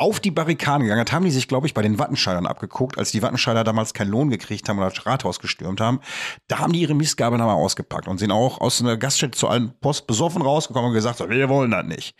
auf 0.00 0.18
die 0.18 0.30
Barrikaden 0.30 0.84
gegangen. 0.84 1.04
Das 1.04 1.12
haben 1.12 1.26
die 1.26 1.30
sich, 1.30 1.46
glaube 1.46 1.66
ich, 1.66 1.74
bei 1.74 1.82
den 1.82 1.98
Wattenscheidern 1.98 2.46
abgeguckt, 2.46 2.96
als 2.96 3.10
die 3.12 3.20
Wattenscheider 3.20 3.64
damals 3.64 3.92
keinen 3.92 4.10
Lohn 4.10 4.30
gekriegt 4.30 4.66
haben 4.68 4.78
oder 4.78 4.88
das 4.88 5.04
Rathaus 5.04 5.40
gestürmt 5.40 5.80
haben. 5.80 6.00
Da 6.48 6.58
haben 6.58 6.72
die 6.72 6.80
ihre 6.80 6.94
Mistgabe 6.94 7.36
nochmal 7.36 7.56
ausgepackt 7.56 8.08
und 8.08 8.16
sind 8.16 8.30
auch 8.30 8.62
aus 8.62 8.80
einer 8.80 8.96
Gaststätte 8.96 9.36
zu 9.36 9.48
allen 9.48 9.78
Post 9.80 10.06
besoffen 10.06 10.40
rausgekommen 10.40 10.88
und 10.88 10.94
gesagt, 10.94 11.20
wir 11.20 11.48
wollen 11.50 11.70
das 11.70 11.84
nicht. 11.84 12.16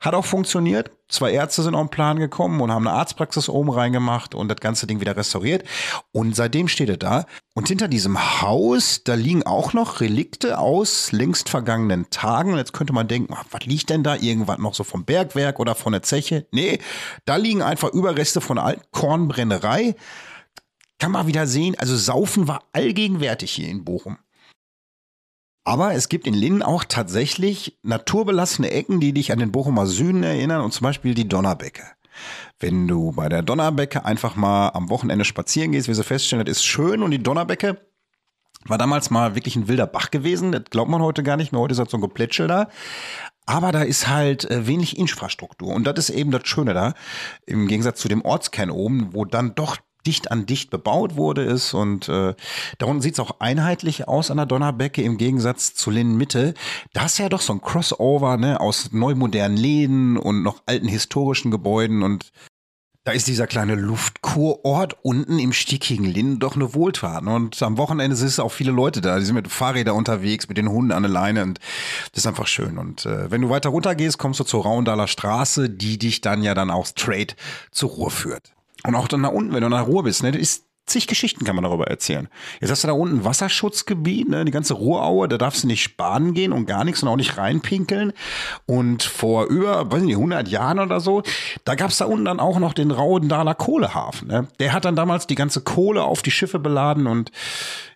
Hat 0.00 0.14
auch 0.14 0.24
funktioniert. 0.24 0.92
Zwei 1.08 1.32
Ärzte 1.32 1.62
sind 1.62 1.74
auf 1.74 1.86
den 1.86 1.90
Plan 1.90 2.18
gekommen 2.18 2.60
und 2.60 2.70
haben 2.70 2.86
eine 2.86 2.96
Arztpraxis 2.96 3.48
oben 3.48 3.70
reingemacht 3.70 4.34
und 4.34 4.48
das 4.48 4.58
ganze 4.58 4.86
Ding 4.86 5.00
wieder 5.00 5.16
restauriert. 5.16 5.64
Und 6.12 6.36
seitdem 6.36 6.68
steht 6.68 6.88
er 6.88 6.96
da. 6.96 7.26
Und 7.54 7.66
hinter 7.66 7.88
diesem 7.88 8.42
Haus, 8.42 9.02
da 9.02 9.14
liegen 9.14 9.42
auch 9.42 9.72
noch 9.72 10.00
Relikte 10.00 10.58
aus 10.58 11.10
längst 11.10 11.48
vergangenen 11.48 12.10
Tagen. 12.10 12.52
Und 12.52 12.58
jetzt 12.58 12.74
könnte 12.74 12.92
man 12.92 13.08
denken, 13.08 13.34
was 13.50 13.64
liegt 13.64 13.90
denn 13.90 14.04
da? 14.04 14.14
Irgendwas 14.14 14.58
noch 14.58 14.74
so 14.74 14.84
vom 14.84 15.04
Bergwerk 15.04 15.58
oder 15.58 15.74
von 15.74 15.92
der 15.92 16.02
Zeche? 16.02 16.46
Nee, 16.52 16.78
da 17.24 17.36
liegen 17.36 17.62
einfach 17.62 17.88
Überreste 17.92 18.40
von 18.40 18.58
alten 18.58 18.82
Kornbrennerei. 18.92 19.96
Kann 20.98 21.12
man 21.12 21.26
wieder 21.26 21.46
sehen. 21.46 21.74
Also 21.78 21.96
Saufen 21.96 22.46
war 22.46 22.62
allgegenwärtig 22.72 23.50
hier 23.50 23.68
in 23.68 23.84
Bochum. 23.84 24.18
Aber 25.68 25.92
es 25.92 26.08
gibt 26.08 26.26
in 26.26 26.32
Linden 26.32 26.62
auch 26.62 26.82
tatsächlich 26.82 27.78
naturbelassene 27.82 28.70
Ecken, 28.70 29.00
die 29.00 29.12
dich 29.12 29.32
an 29.32 29.38
den 29.38 29.52
Bochumer 29.52 29.86
Süden 29.86 30.22
erinnern 30.22 30.62
und 30.62 30.72
zum 30.72 30.86
Beispiel 30.86 31.12
die 31.12 31.28
Donnerbecke. 31.28 31.82
Wenn 32.58 32.88
du 32.88 33.12
bei 33.12 33.28
der 33.28 33.42
Donnerbecke 33.42 34.02
einfach 34.02 34.34
mal 34.34 34.70
am 34.70 34.88
Wochenende 34.88 35.26
spazieren 35.26 35.72
gehst, 35.72 35.86
wirst 35.86 36.00
du 36.00 36.04
feststellen, 36.04 36.46
das 36.46 36.56
ist 36.56 36.64
schön 36.64 37.02
und 37.02 37.10
die 37.10 37.22
Donnerbecke 37.22 37.82
war 38.64 38.78
damals 38.78 39.10
mal 39.10 39.34
wirklich 39.34 39.56
ein 39.56 39.68
wilder 39.68 39.86
Bach 39.86 40.10
gewesen. 40.10 40.52
Das 40.52 40.64
glaubt 40.70 40.90
man 40.90 41.02
heute 41.02 41.22
gar 41.22 41.36
nicht 41.36 41.52
mehr. 41.52 41.60
Heute 41.60 41.72
ist 41.72 41.78
halt 41.80 41.90
so 41.90 41.98
ein 41.98 42.02
Geplätschel 42.02 42.48
da. 42.48 42.68
Aber 43.44 43.70
da 43.70 43.82
ist 43.82 44.08
halt 44.08 44.50
äh, 44.50 44.66
wenig 44.66 44.96
Infrastruktur. 44.96 45.74
Und 45.74 45.86
das 45.86 45.98
ist 45.98 46.16
eben 46.16 46.30
das 46.30 46.48
Schöne 46.48 46.72
da. 46.72 46.94
Im 47.44 47.68
Gegensatz 47.68 48.00
zu 48.00 48.08
dem 48.08 48.22
Ortskern 48.22 48.70
oben, 48.70 49.12
wo 49.12 49.26
dann 49.26 49.54
doch 49.54 49.76
dicht 50.08 50.30
an 50.30 50.46
dicht 50.46 50.70
bebaut 50.70 51.16
wurde 51.16 51.42
ist 51.42 51.74
und 51.74 52.08
äh, 52.08 52.34
da 52.78 52.86
unten 52.86 53.02
sieht 53.02 53.14
es 53.14 53.20
auch 53.20 53.40
einheitlich 53.40 54.08
aus 54.08 54.30
an 54.30 54.38
der 54.38 54.46
Donnerbecke 54.46 55.02
im 55.02 55.18
Gegensatz 55.18 55.74
zu 55.74 55.90
Linden 55.90 56.16
Mitte. 56.16 56.54
Da 56.94 57.04
ist 57.04 57.18
ja 57.18 57.28
doch 57.28 57.42
so 57.42 57.52
ein 57.52 57.60
Crossover 57.60 58.38
ne, 58.38 58.58
aus 58.58 58.90
neumodernen 58.92 59.58
Läden 59.58 60.16
und 60.16 60.42
noch 60.42 60.62
alten 60.64 60.88
historischen 60.88 61.50
Gebäuden 61.50 62.02
und 62.02 62.32
da 63.04 63.12
ist 63.12 63.26
dieser 63.26 63.46
kleine 63.46 63.74
Luftkurort 63.74 64.96
unten 65.02 65.38
im 65.38 65.52
stickigen 65.52 66.04
Linden 66.04 66.40
doch 66.40 66.56
eine 66.56 66.74
Wohltat. 66.74 67.22
Und 67.22 67.62
am 67.62 67.78
Wochenende 67.78 68.16
sind 68.16 68.28
es 68.28 68.38
auch 68.38 68.52
viele 68.52 68.70
Leute 68.70 69.00
da. 69.00 69.18
Die 69.18 69.24
sind 69.24 69.34
mit 69.34 69.48
Fahrrädern 69.48 69.96
unterwegs, 69.96 70.46
mit 70.48 70.58
den 70.58 70.68
Hunden 70.68 70.92
an 70.92 71.04
der 71.04 71.12
Leine 71.12 71.42
und 71.42 71.58
das 72.12 72.24
ist 72.24 72.26
einfach 72.26 72.46
schön. 72.46 72.76
Und 72.76 73.06
äh, 73.06 73.30
wenn 73.30 73.40
du 73.40 73.48
weiter 73.48 73.70
runter 73.70 73.94
gehst, 73.94 74.18
kommst 74.18 74.40
du 74.40 74.44
zur 74.44 74.64
Raundaler 74.64 75.06
Straße, 75.06 75.70
die 75.70 75.98
dich 75.98 76.20
dann 76.20 76.42
ja 76.42 76.52
dann 76.52 76.70
auch 76.70 76.84
straight 76.84 77.34
zur 77.70 77.90
Ruhr 77.90 78.10
führt. 78.10 78.52
Und 78.88 78.94
auch 78.94 79.06
dann 79.06 79.22
da 79.22 79.28
unten, 79.28 79.52
wenn 79.52 79.60
du 79.60 79.68
nach 79.68 79.86
Ruhr 79.86 80.02
bist, 80.04 80.22
ne, 80.22 80.32
das 80.32 80.40
ist 80.40 80.64
zig 80.86 81.06
Geschichten 81.06 81.44
kann 81.44 81.54
man 81.54 81.64
darüber 81.64 81.88
erzählen. 81.88 82.26
Jetzt 82.58 82.70
hast 82.70 82.84
du 82.84 82.88
da 82.88 82.94
unten 82.94 83.16
ein 83.16 83.24
Wasserschutzgebiet, 83.26 84.30
ne, 84.30 84.46
die 84.46 84.50
ganze 84.50 84.72
Ruhraue, 84.72 85.28
da 85.28 85.36
darfst 85.36 85.62
du 85.62 85.66
nicht 85.66 85.98
baden 85.98 86.32
gehen 86.32 86.52
und 86.52 86.64
gar 86.64 86.84
nichts 86.84 87.02
und 87.02 87.10
auch 87.10 87.16
nicht 87.16 87.36
reinpinkeln. 87.36 88.14
Und 88.64 89.02
vor 89.02 89.44
über, 89.44 89.92
weiß 89.92 90.04
nicht, 90.04 90.14
100 90.14 90.48
Jahren 90.48 90.78
oder 90.78 91.00
so, 91.00 91.22
da 91.64 91.74
gab 91.74 91.90
es 91.90 91.98
da 91.98 92.06
unten 92.06 92.24
dann 92.24 92.40
auch 92.40 92.58
noch 92.60 92.72
den 92.72 92.90
Raudendaler 92.90 93.54
Kohlehafen. 93.54 94.28
Ne? 94.28 94.48
Der 94.58 94.72
hat 94.72 94.86
dann 94.86 94.96
damals 94.96 95.26
die 95.26 95.34
ganze 95.34 95.60
Kohle 95.60 96.04
auf 96.04 96.22
die 96.22 96.30
Schiffe 96.30 96.58
beladen 96.58 97.06
und 97.06 97.30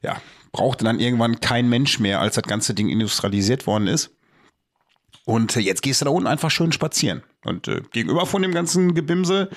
ja, 0.02 0.18
brauchte 0.52 0.84
dann 0.84 1.00
irgendwann 1.00 1.40
kein 1.40 1.70
Mensch 1.70 2.00
mehr, 2.00 2.20
als 2.20 2.34
das 2.34 2.44
ganze 2.44 2.74
Ding 2.74 2.90
industrialisiert 2.90 3.66
worden 3.66 3.86
ist. 3.86 4.10
Und 5.24 5.54
jetzt 5.56 5.82
gehst 5.82 6.00
du 6.00 6.04
da 6.04 6.10
unten 6.10 6.26
einfach 6.26 6.50
schön 6.50 6.72
spazieren. 6.72 7.22
Und 7.44 7.68
äh, 7.68 7.82
gegenüber 7.92 8.26
von 8.26 8.42
dem 8.42 8.52
ganzen 8.52 8.94
Gebimse, 8.94 9.50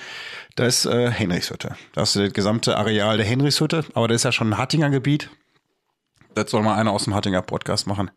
da 0.54 0.66
ist 0.66 0.86
äh, 0.86 1.10
Henrichshütte. 1.10 1.76
Das 1.92 2.14
ist 2.14 2.24
das 2.24 2.32
gesamte 2.32 2.76
Areal 2.76 3.16
der 3.16 3.26
Henrichshütte, 3.26 3.84
aber 3.94 4.08
das 4.08 4.16
ist 4.16 4.24
ja 4.24 4.32
schon 4.32 4.50
ein 4.50 4.58
Hattinger 4.58 4.90
Gebiet. 4.90 5.30
Das 6.34 6.50
soll 6.50 6.62
mal 6.62 6.76
einer 6.76 6.92
aus 6.92 7.04
dem 7.04 7.14
Hattinger 7.14 7.42
Podcast 7.42 7.86
machen. 7.86 8.10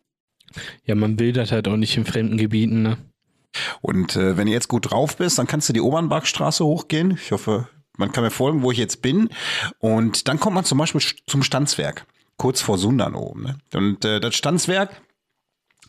Ja, 0.85 0.95
man 0.95 1.19
will 1.19 1.33
das 1.33 1.51
halt 1.51 1.67
auch 1.67 1.77
nicht 1.77 1.95
in 1.97 2.05
fremden 2.05 2.37
Gebieten, 2.37 2.81
ne? 2.81 2.97
Und 3.81 4.15
äh, 4.15 4.37
wenn 4.37 4.45
du 4.47 4.53
jetzt 4.53 4.67
gut 4.67 4.91
drauf 4.91 5.17
bist, 5.17 5.39
dann 5.39 5.47
kannst 5.47 5.69
du 5.69 5.73
die 5.73 5.81
Obernbachstraße 5.81 6.63
hochgehen. 6.63 7.11
Ich 7.11 7.31
hoffe, 7.31 7.67
man 7.97 8.11
kann 8.11 8.23
mir 8.23 8.31
folgen, 8.31 8.61
wo 8.61 8.71
ich 8.71 8.77
jetzt 8.77 9.01
bin. 9.01 9.29
Und 9.79 10.27
dann 10.27 10.39
kommt 10.39 10.55
man 10.55 10.65
zum 10.65 10.77
Beispiel 10.77 11.01
zum 11.25 11.41
Stanzwerk. 11.43 12.05
kurz 12.37 12.61
vor 12.61 12.77
Sundern 12.77 13.15
oben. 13.15 13.43
Ne? 13.43 13.57
Und 13.73 14.05
äh, 14.05 14.19
das 14.19 14.35
Stanzwerk 14.35 15.01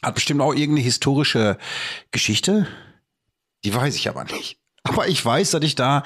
hat 0.02 0.14
bestimmt 0.14 0.40
auch 0.40 0.52
irgendeine 0.52 0.84
historische 0.84 1.58
Geschichte. 2.10 2.66
Die 3.64 3.74
weiß 3.74 3.94
ich 3.96 4.08
aber 4.08 4.24
nicht. 4.24 4.58
Aber 4.82 5.08
ich 5.08 5.22
weiß, 5.22 5.50
dass 5.50 5.62
ich 5.62 5.74
da 5.74 6.04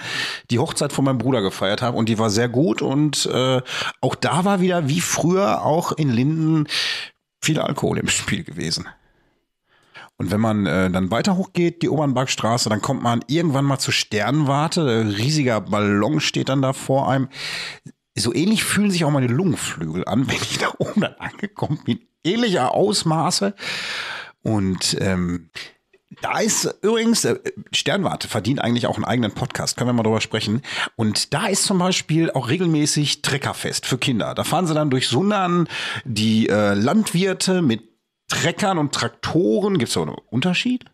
die 0.51 0.59
Hochzeit 0.59 0.93
von 0.93 1.05
meinem 1.05 1.19
Bruder 1.19 1.43
gefeiert 1.43 1.81
habe 1.81 1.97
und 1.97 2.09
die 2.09 2.19
war 2.19 2.29
sehr 2.29 2.49
gut 2.49 2.83
und 2.83 3.25
äh, 3.27 3.63
auch 4.01 4.15
da 4.17 4.45
war 4.45 4.61
wieder 4.61 4.89
wie 4.89 5.01
früher 5.01 5.65
auch 5.65 5.93
in 5.93 6.11
Linden 6.11 6.67
viel 7.41 7.61
Alkohol 7.61 7.99
im 7.99 8.09
Spiel 8.09 8.43
gewesen. 8.43 8.89
Und 10.17 10.31
wenn 10.31 10.41
man 10.41 10.67
äh, 10.67 10.91
dann 10.91 11.11
weiter 11.11 11.37
hochgeht, 11.37 11.83
die 11.83 11.89
Obernbergstraße, 11.89 12.69
dann 12.69 12.81
kommt 12.81 13.03
man 13.03 13.25
irgendwann 13.27 13.65
mal 13.65 13.79
zur 13.79 13.93
Sternwarte. 13.93 15.01
Ein 15.01 15.11
riesiger 15.11 15.61
Ballon 15.61 16.21
steht 16.21 16.49
dann 16.49 16.63
da 16.63 16.73
vor 16.73 17.09
einem. 17.09 17.29
So 18.17 18.33
ähnlich 18.33 18.63
fühlen 18.63 18.93
sich 18.93 19.05
auch 19.05 19.11
meine 19.11 19.27
Lungenflügel 19.27 20.05
an, 20.07 20.27
wenn 20.29 20.37
ich 20.37 20.59
da 20.59 20.73
oben 20.79 21.01
dann 21.01 21.15
angekommen 21.15 21.81
bin. 21.85 22.01
Ähnlicher 22.25 22.73
Ausmaße. 22.73 23.55
Und 24.43 24.97
ähm, 25.01 25.51
da 26.23 26.39
ist 26.39 26.65
übrigens, 26.83 27.25
äh, 27.25 27.39
Sternwarte 27.73 28.29
verdient 28.29 28.61
eigentlich 28.61 28.87
auch 28.87 28.97
einen 28.97 29.05
eigenen 29.05 29.33
Podcast, 29.33 29.77
können 29.77 29.89
wir 29.89 29.95
mal 29.95 30.03
drüber 30.03 30.21
sprechen. 30.21 30.63
Und 30.97 31.33
da 31.35 31.47
ist 31.47 31.65
zum 31.65 31.79
Beispiel 31.79 32.31
auch 32.31 32.49
regelmäßig 32.49 33.23
Treckerfest 33.23 33.87
für 33.87 33.99
Kinder. 33.99 34.35
Da 34.35 34.45
fahren 34.45 34.67
sie 34.67 34.75
dann 34.75 34.91
durch 34.91 35.09
Sundern, 35.09 35.69
die 36.05 36.49
äh, 36.49 36.75
Landwirte 36.75 37.63
mit 37.63 37.83
Treckern 38.29 38.79
und 38.79 38.95
Traktoren. 38.95 39.79
Gibt 39.79 39.89
es 39.89 39.95
da 39.95 40.03
einen 40.03 40.17
Unterschied? 40.31 40.85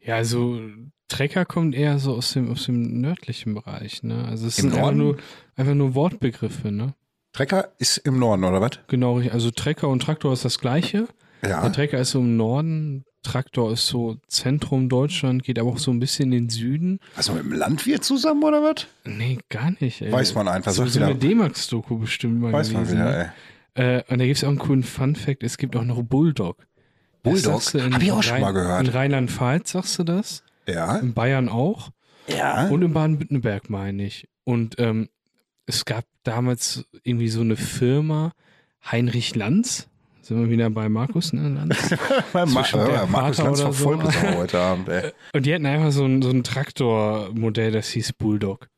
Ja, 0.00 0.16
also 0.16 0.60
Trecker 1.08 1.44
kommt 1.44 1.74
eher 1.74 1.98
so 1.98 2.14
aus 2.14 2.32
dem, 2.32 2.50
aus 2.50 2.64
dem 2.64 3.00
nördlichen 3.00 3.54
Bereich, 3.54 4.02
ne? 4.02 4.24
Also 4.24 4.46
es 4.46 4.58
Im 4.58 4.70
sind 4.70 4.78
einfach 4.78 4.92
nur, 4.92 5.16
einfach 5.56 5.74
nur 5.74 5.94
Wortbegriffe, 5.94 6.70
ne? 6.70 6.94
Trecker 7.32 7.68
ist 7.78 7.98
im 7.98 8.18
Norden, 8.18 8.44
oder 8.44 8.60
was? 8.60 8.72
Genau, 8.88 9.14
richtig. 9.16 9.32
also 9.34 9.50
Trecker 9.50 9.88
und 9.88 10.02
Traktor 10.02 10.32
ist 10.32 10.44
das 10.44 10.58
gleiche. 10.58 11.06
Ja. 11.46 11.62
Der 11.62 11.72
Trecker 11.72 11.98
ist 11.98 12.10
so 12.10 12.20
im 12.20 12.36
Norden, 12.36 13.04
Traktor 13.22 13.72
ist 13.72 13.86
so 13.86 14.16
Zentrum 14.28 14.88
Deutschland, 14.88 15.42
geht 15.42 15.58
aber 15.58 15.70
auch 15.70 15.78
so 15.78 15.90
ein 15.90 16.00
bisschen 16.00 16.32
in 16.32 16.46
den 16.46 16.50
Süden. 16.50 16.98
Also 17.16 17.32
mit 17.32 17.44
dem 17.44 17.52
Landwirt 17.52 18.04
zusammen, 18.04 18.42
oder 18.44 18.62
was? 18.62 18.86
Nee, 19.04 19.38
gar 19.48 19.70
nicht. 19.80 20.02
Ey. 20.02 20.12
Weiß 20.12 20.34
man 20.34 20.48
einfach, 20.48 20.72
So, 20.72 20.84
so 20.86 21.02
eine 21.02 21.14
D-Max-Doku 21.14 21.98
bestimmt 21.98 22.40
mal 22.40 22.52
Weiß 22.52 22.72
man 22.72 22.82
gewesen, 22.82 22.98
wieder, 22.98 23.10
ne? 23.10 23.32
ey. 23.74 23.98
Äh, 23.98 24.02
und 24.12 24.18
da 24.18 24.24
gibt 24.26 24.36
es 24.36 24.44
auch 24.44 24.48
einen 24.48 24.58
coolen 24.58 24.82
Fun-Fact, 24.82 25.42
es 25.42 25.56
gibt 25.56 25.76
auch 25.76 25.84
noch 25.84 26.02
Bulldog. 26.02 26.66
Bulldog? 27.22 27.62
Hab 27.74 28.02
ich 28.02 28.12
auch 28.12 28.22
schon 28.22 28.32
Rhein- 28.34 28.42
mal 28.42 28.52
gehört. 28.52 28.86
In 28.86 28.92
Rheinland-Pfalz 28.92 29.70
sagst 29.72 29.98
du 29.98 30.04
das, 30.04 30.42
Ja. 30.66 30.96
in 30.98 31.14
Bayern 31.14 31.48
auch 31.48 31.90
Ja. 32.26 32.68
und 32.68 32.82
in 32.82 32.92
Baden-Württemberg 32.92 33.70
meine 33.70 34.04
ich. 34.04 34.28
Und 34.44 34.76
ähm, 34.78 35.08
es 35.70 35.84
gab 35.84 36.04
damals 36.22 36.84
irgendwie 37.02 37.28
so 37.28 37.40
eine 37.40 37.56
Firma, 37.56 38.32
Heinrich 38.90 39.34
Lanz, 39.34 39.88
sind 40.22 40.38
wir 40.38 40.50
wieder 40.50 40.70
bei 40.70 40.88
Markus, 40.88 41.32
ne, 41.32 41.48
Lanz? 41.48 41.76
Ma 42.32 42.42
äh, 42.44 43.06
Markus 43.06 43.38
Lanz 43.38 43.60
verfolgt 43.60 44.02
so. 44.02 44.08
uns 44.08 44.16
auch 44.16 44.36
heute 44.36 44.60
Abend, 44.60 44.88
ey. 44.88 45.12
Und 45.32 45.46
die 45.46 45.54
hatten 45.54 45.66
einfach 45.66 45.92
so 45.92 46.04
ein, 46.04 46.22
so 46.22 46.30
ein 46.30 46.44
Traktormodell, 46.44 47.72
das 47.72 47.88
hieß 47.88 48.12
Bulldog. 48.12 48.68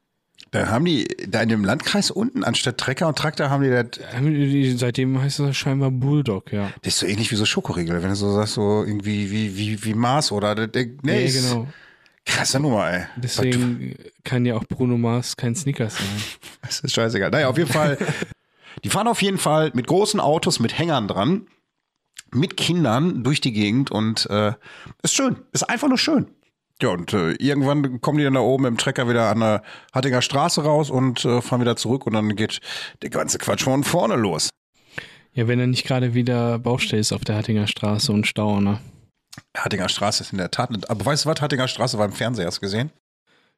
Da 0.51 0.69
haben 0.69 0.85
die, 0.85 1.09
da 1.29 1.41
in 1.41 1.49
dem 1.49 1.65
Landkreis 1.65 2.11
unten, 2.11 2.45
anstatt 2.45 2.77
Trecker 2.77 3.09
und 3.09 3.17
Traktor, 3.17 3.49
haben 3.49 3.65
die 3.65 3.71
das, 3.71 4.79
Seitdem 4.79 5.21
heißt 5.21 5.39
das 5.41 5.57
scheinbar 5.57 5.91
Bulldog, 5.91 6.53
ja. 6.53 6.71
das 6.83 6.95
ist 6.95 7.01
so 7.01 7.07
ähnlich 7.07 7.31
wie 7.31 7.37
so 7.37 7.47
Schokoriegel, 7.47 8.03
wenn 8.03 8.11
du 8.11 8.17
so 8.17 8.33
sagst, 8.33 8.55
so 8.55 8.85
irgendwie 8.85 9.31
wie, 9.31 9.57
wie, 9.57 9.85
wie 9.85 9.95
Mars 9.95 10.31
oder, 10.31 10.55
nee, 10.55 10.91
Nee, 11.03 11.31
genau. 11.31 11.69
Krasse 12.25 12.61
Nummer, 12.61 12.91
ey. 12.93 13.05
Deswegen 13.17 13.97
kann 14.25 14.47
ja 14.47 14.55
auch 14.55 14.65
Bruno 14.65 14.97
Mars 14.97 15.37
kein 15.37 15.55
Snickers 15.55 15.97
sein. 15.97 16.07
Das 16.63 16.81
ist 16.81 16.95
scheißegal. 16.95 17.31
Naja, 17.31 17.49
auf 17.49 17.59
jeden 17.59 17.71
Fall. 17.71 17.99
Die 18.85 18.89
fahren 18.89 19.09
auf 19.09 19.21
jeden 19.21 19.39
Fall 19.39 19.73
mit 19.75 19.87
großen 19.87 20.21
Autos, 20.21 20.61
mit 20.61 20.79
Hängern 20.79 21.09
dran, 21.09 21.49
mit 22.33 22.57
Kindern 22.57 23.25
durch 23.25 23.41
die 23.41 23.53
Gegend 23.53 23.91
und 23.91 24.27
äh, 24.31 24.53
ist 25.03 25.15
schön. 25.15 25.37
Ist 25.53 25.69
einfach 25.69 25.89
nur 25.89 25.99
schön. 25.99 26.29
Ja, 26.81 26.89
und 26.91 27.13
äh, 27.13 27.33
irgendwann 27.33 28.01
kommen 28.01 28.19
die 28.19 28.25
dann 28.25 28.35
da 28.35 28.41
oben 28.41 28.65
im 28.65 28.77
Trecker 28.79 29.09
wieder 29.09 29.29
an 29.31 29.41
der 29.41 29.63
Hattinger 29.93 30.23
Straße 30.23 30.63
raus 30.63 30.91
und 30.91 31.25
äh, 31.25 31.43
fahren 31.43 31.61
wieder 31.61 31.77
zurück 31.77 32.07
und 32.07 32.15
dann 32.15 32.35
geht 32.35 32.61
der 33.03 33.11
ganze 33.11 33.39
Quatsch 33.39 33.63
von 33.63 33.85
vorne 33.85 34.17
los. 34.17 34.51
Ja, 35.35 35.47
wenn 35.49 35.61
er 35.61 35.67
nicht 35.67 35.87
gerade 35.87 36.15
wieder 36.15 36.59
Baustelle 36.59 37.01
ist 37.01 37.13
auf 37.13 37.25
der 37.25 37.37
Hattinger 37.37 37.67
Straße 37.67 38.13
und 38.13 38.27
Stau, 38.27 38.61
ne? 38.61 38.81
Hattinger 39.57 39.89
Straße 39.89 40.23
ist 40.23 40.33
in 40.33 40.39
der 40.39 40.51
Tat, 40.51 40.71
aber 40.89 41.05
weißt 41.05 41.25
du 41.25 41.29
was, 41.29 41.41
Hattinger 41.41 41.69
Straße 41.69 41.99
war 41.99 42.07
im 42.07 42.13
Fernseher 42.13 42.51
du 42.51 42.61
gesehen? 42.61 42.91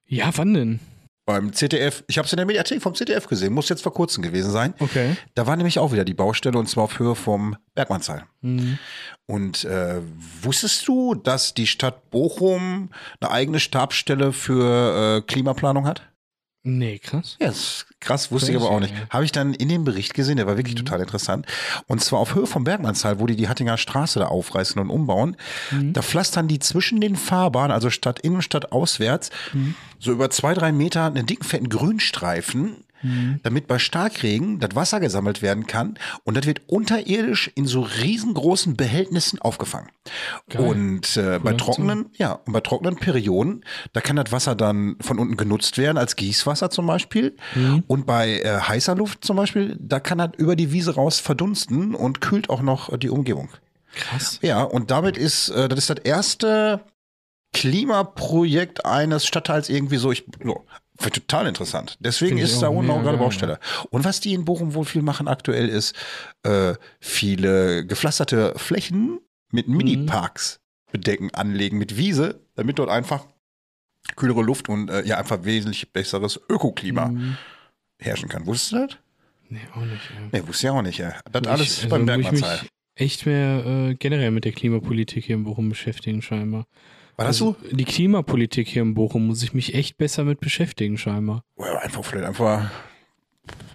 Ja, 0.07 0.31
wann 0.37 0.55
denn? 0.55 0.81
Beim 1.27 1.55
ZDF, 1.55 2.05
ich 2.07 2.19
habe 2.19 2.27
es 2.27 2.33
in 2.35 2.37
der 2.37 2.45
Mediathek 2.45 2.83
vom 2.83 2.95
ZDF 2.95 3.27
gesehen, 3.27 3.55
muss 3.55 3.71
jetzt 3.71 3.83
vor 3.83 3.95
kurzem 3.95 4.23
gewesen 4.23 4.51
sein. 4.51 4.75
Okay. 4.79 5.17
Da 5.35 5.47
war 5.47 5.57
nämlich 5.57 5.79
auch 5.79 5.91
wieder 5.91 6.05
die 6.05 6.13
Baustelle 6.13 6.59
und 6.59 6.69
zwar 6.69 6.85
auf 6.85 6.99
Höhe 6.99 7.15
vom 7.15 7.57
Bergmannsheil. 7.75 8.25
Mhm. 8.43 8.79
Und 9.25 9.65
äh, 9.65 10.03
wusstest 10.43 10.87
du, 10.87 11.15
dass 11.15 11.55
die 11.55 11.67
Stadt 11.67 12.11
Bochum 12.11 12.91
eine 13.21 13.31
eigene 13.31 13.59
Stabsstelle 13.59 14.35
für 14.35 15.17
äh, 15.17 15.23
Klimaplanung 15.23 15.87
hat? 15.87 16.03
Nee, 16.67 16.99
krass. 16.99 17.37
Ja, 17.41 17.49
ist 17.49 17.87
krass, 18.01 18.33
wusste 18.33 18.51
ich 18.51 18.57
Crazy, 18.57 18.67
aber 18.67 18.75
auch 18.75 18.81
nicht. 18.81 18.95
ey. 18.95 19.07
Habe 19.11 19.25
ich 19.27 19.33
dann 19.33 19.53
in 19.53 19.69
dem 19.69 19.85
Bericht 19.85 20.15
gesehen, 20.15 20.39
der 20.39 20.47
war 20.47 20.57
wirklich 20.57 20.75
total 20.75 21.01
interessant. 21.01 21.45
Und 21.89 22.03
zwar 22.03 22.21
auf 22.21 22.35
Höhe 22.35 22.47
vom 22.47 22.65
Bergmannsheil, 22.65 23.21
wo 23.21 23.27
die 23.27 23.37
die 23.37 23.49
Hattinger 23.49 23.77
Straße 23.77 24.19
da 24.19 24.27
aufreißen 24.29 24.81
und 24.81 24.89
umbauen. 24.89 25.37
Da 25.93 26.01
pflastern 26.01 26.49
die 26.49 26.59
zwischen 26.61 27.03
den 27.03 27.17
Fahrbahnen, 27.17 27.71
also 27.71 27.91
Stadt 27.91 28.19
innen, 28.21 28.41
Stadt 28.41 28.73
auswärts, 28.73 29.29
so 29.99 30.11
über 30.11 30.31
zwei, 30.31 30.55
drei 30.55 30.73
Meter 30.73 31.05
einen 31.05 31.27
dicken, 31.27 31.45
fetten 31.45 31.69
Grünstreifen, 31.69 32.77
damit 33.43 33.67
bei 33.67 33.79
Starkregen 33.79 34.61
das 34.61 34.75
Wasser 34.75 35.01
gesammelt 35.01 35.43
werden 35.43 35.67
kann. 35.67 35.99
Und 36.25 36.37
das 36.37 36.47
wird 36.47 36.63
unterirdisch 36.67 37.51
in 37.55 37.67
so 37.67 37.83
riesengroßen 37.83 38.77
Behältnissen 38.77 39.41
aufgefangen. 39.41 39.89
Geil. 40.49 40.67
Und 40.67 41.17
äh, 41.17 41.39
bei 41.43 41.55
trockenen, 41.55 42.07
ja, 42.17 42.33
und 42.33 42.53
bei 42.53 42.61
trockenen 42.61 42.97
Perioden, 42.97 43.65
da 43.93 44.01
kann 44.01 44.17
das 44.17 44.33
Wasser 44.33 44.55
dann 44.55 44.97
von 45.01 45.19
unten 45.19 45.37
genutzt 45.37 45.79
werden, 45.79 45.99
als 45.99 46.17
Gießwasser 46.17 46.71
zum 46.71 46.87
Beispiel. 46.87 47.37
Und 47.87 48.07
bei 48.07 48.41
äh, 48.41 48.61
heißer 48.61 48.95
Luft 48.95 49.25
zum 49.25 49.37
Beispiel, 49.37 49.77
da 49.81 50.01
kann 50.01 50.19
das 50.19 50.31
über 50.37 50.57
die 50.57 50.73
Wiese 50.73 50.95
raus 50.95 51.21
verdunsten 51.21 51.95
und 51.95 52.21
kühlt 52.21 52.51
auch 52.51 52.63
noch 52.63 52.93
äh, 52.93 52.99
die 52.99 53.11
Umgebung. 53.11 53.49
Krass. 53.95 54.39
Ja, 54.43 54.63
und 54.63 54.91
damit 54.91 55.17
ist, 55.17 55.51
äh, 55.51 55.69
das 55.69 55.79
ist 55.79 55.91
das 55.91 55.99
erste 56.05 56.81
Klimaprojekt 57.53 58.85
eines 58.85 59.27
Stadtteils 59.27 59.69
irgendwie 59.69 59.97
so, 59.97 60.11
ich, 60.11 60.25
war 60.99 61.11
total 61.11 61.47
interessant. 61.47 61.97
Deswegen 62.01 62.37
Finde 62.39 62.45
ist 62.45 62.61
da 62.61 62.69
auch 62.69 62.75
unten 62.77 62.91
auch 62.91 63.03
gerade 63.03 63.17
geil, 63.19 63.27
Baustelle. 63.27 63.59
Und 63.91 64.05
was 64.05 64.21
die 64.21 64.33
in 64.35 64.45
Bochum 64.45 64.75
wohl 64.75 64.85
viel 64.85 65.03
machen 65.03 65.27
aktuell 65.29 65.69
ist, 65.69 65.95
äh, 66.45 66.75
viele 67.01 67.85
gepflasterte 67.87 68.55
Flächen 68.57 69.19
mit 69.51 69.69
Mhm. 69.69 69.77
Mini-Parks 69.77 70.61
bedecken, 70.93 71.31
anlegen 71.35 71.79
mit 71.79 71.97
Wiese, 71.97 72.41
damit 72.55 72.79
dort 72.79 72.91
einfach 72.91 73.27
kühlere 74.17 74.43
Luft 74.43 74.69
und 74.69 74.91
äh, 74.91 75.05
ja 75.05 75.19
einfach 75.19 75.45
wesentlich 75.45 75.93
besseres 75.93 76.39
Ökoklima 76.49 77.07
Mhm. 77.09 77.37
herrschen 78.01 78.29
kann. 78.29 78.47
Wusstest 78.47 78.73
du 78.73 78.87
das? 78.87 78.97
Nee, 79.49 79.61
auch 79.75 79.81
nicht. 79.85 80.11
Ja. 80.11 80.29
Nee, 80.41 80.47
wusste 80.47 80.67
ich 80.67 80.71
auch 80.71 80.83
nicht. 80.83 80.99
Ja. 80.99 81.15
Das 81.33 81.43
Ich- 81.43 81.49
alles 81.49 81.77
also 81.79 81.89
beim 81.89 82.07
Bergmannsheil. 82.07 82.61
mich 82.63 82.71
echt 82.97 83.27
mehr 83.27 83.65
äh, 83.67 83.95
generell 83.95 84.31
mit 84.31 84.45
der 84.45 84.53
Klimapolitik 84.53 85.25
hier 85.25 85.35
in 85.37 85.45
Bochum 85.45 85.69
beschäftigen, 85.69 86.23
scheinbar. 86.23 86.67
War 87.17 87.27
das 87.27 87.41
also, 87.41 87.57
so? 87.63 87.77
Die 87.77 87.85
Klimapolitik 87.85 88.69
hier 88.69 88.83
in 88.83 88.95
Bochum 88.95 89.27
muss 89.27 89.43
ich 89.43 89.55
mich 89.55 89.75
echt 89.75 89.97
besser 89.99 90.25
mit 90.25 90.41
beschäftigen, 90.41 90.99
scheinbar. 90.99 91.45
Oder 91.57 91.83
einfach 91.83 92.05
vielleicht 92.05 92.27
einfach 92.27 92.71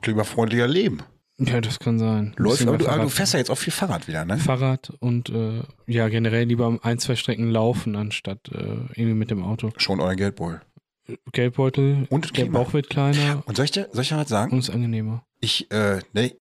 klimafreundlicher 0.01 0.67
leben. 0.67 0.99
Ja, 1.37 1.61
das 1.61 1.79
kann 1.79 1.97
sein. 1.99 2.33
Läuft, 2.35 2.67
aber 2.67 2.77
du, 2.77 2.87
aber 2.87 3.03
du 3.03 3.09
fährst 3.09 3.31
ja 3.33 3.39
jetzt 3.39 3.49
auch 3.49 3.57
viel 3.57 3.71
Fahrrad 3.71 4.09
wieder, 4.09 4.25
ne? 4.25 4.37
Fahrrad 4.37 4.91
und 4.99 5.29
äh, 5.29 5.61
ja, 5.87 6.09
generell 6.09 6.45
lieber 6.45 6.77
ein, 6.81 6.99
zwei 6.99 7.15
Strecken 7.15 7.49
laufen, 7.49 7.95
anstatt 7.95 8.49
äh, 8.51 8.57
irgendwie 8.95 9.13
mit 9.13 9.31
dem 9.31 9.41
Auto. 9.43 9.71
Schon 9.77 10.01
euer 10.01 10.15
Geldbeutel. 10.15 10.61
Geldbeutel, 11.31 12.07
Und 12.09 12.25
der 12.25 12.31
Klima. 12.43 12.59
Bauch 12.59 12.73
wird 12.73 12.89
kleiner 12.89 13.41
Und 13.45 13.55
soll 13.55 13.65
ich 13.65 13.71
dir, 13.71 13.87
soll 13.93 14.03
ich 14.03 14.09
dir 14.09 14.17
was 14.17 14.27
sagen? 14.29 14.51
und 14.51 14.59
ist 14.59 14.69
angenehmer. 14.69 15.23
Ich, 15.39 15.71
äh, 15.71 15.99
ne, 16.13 16.33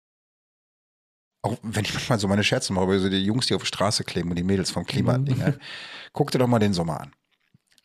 auch 1.47 1.57
wenn 1.63 1.85
ich 1.85 1.93
manchmal 1.95 2.19
so 2.19 2.29
meine 2.29 2.45
Scherze 2.45 2.73
mache 2.73 2.85
über 2.85 2.99
so 2.99 3.09
die 3.09 3.25
Jungs, 3.25 3.47
die 3.47 3.55
auf 3.55 3.63
der 3.63 3.67
Straße 3.67 4.05
kleben 4.05 4.31
und 4.31 4.37
die 4.37 4.43
Mädels 4.45 4.71
vom 4.71 4.85
Klimading, 4.85 5.39
ne? 5.39 5.59
guck 6.13 6.31
dir 6.31 6.39
doch 6.39 6.47
mal 6.49 6.59
den 6.59 6.73
Sommer 6.75 7.01
an. 7.01 7.13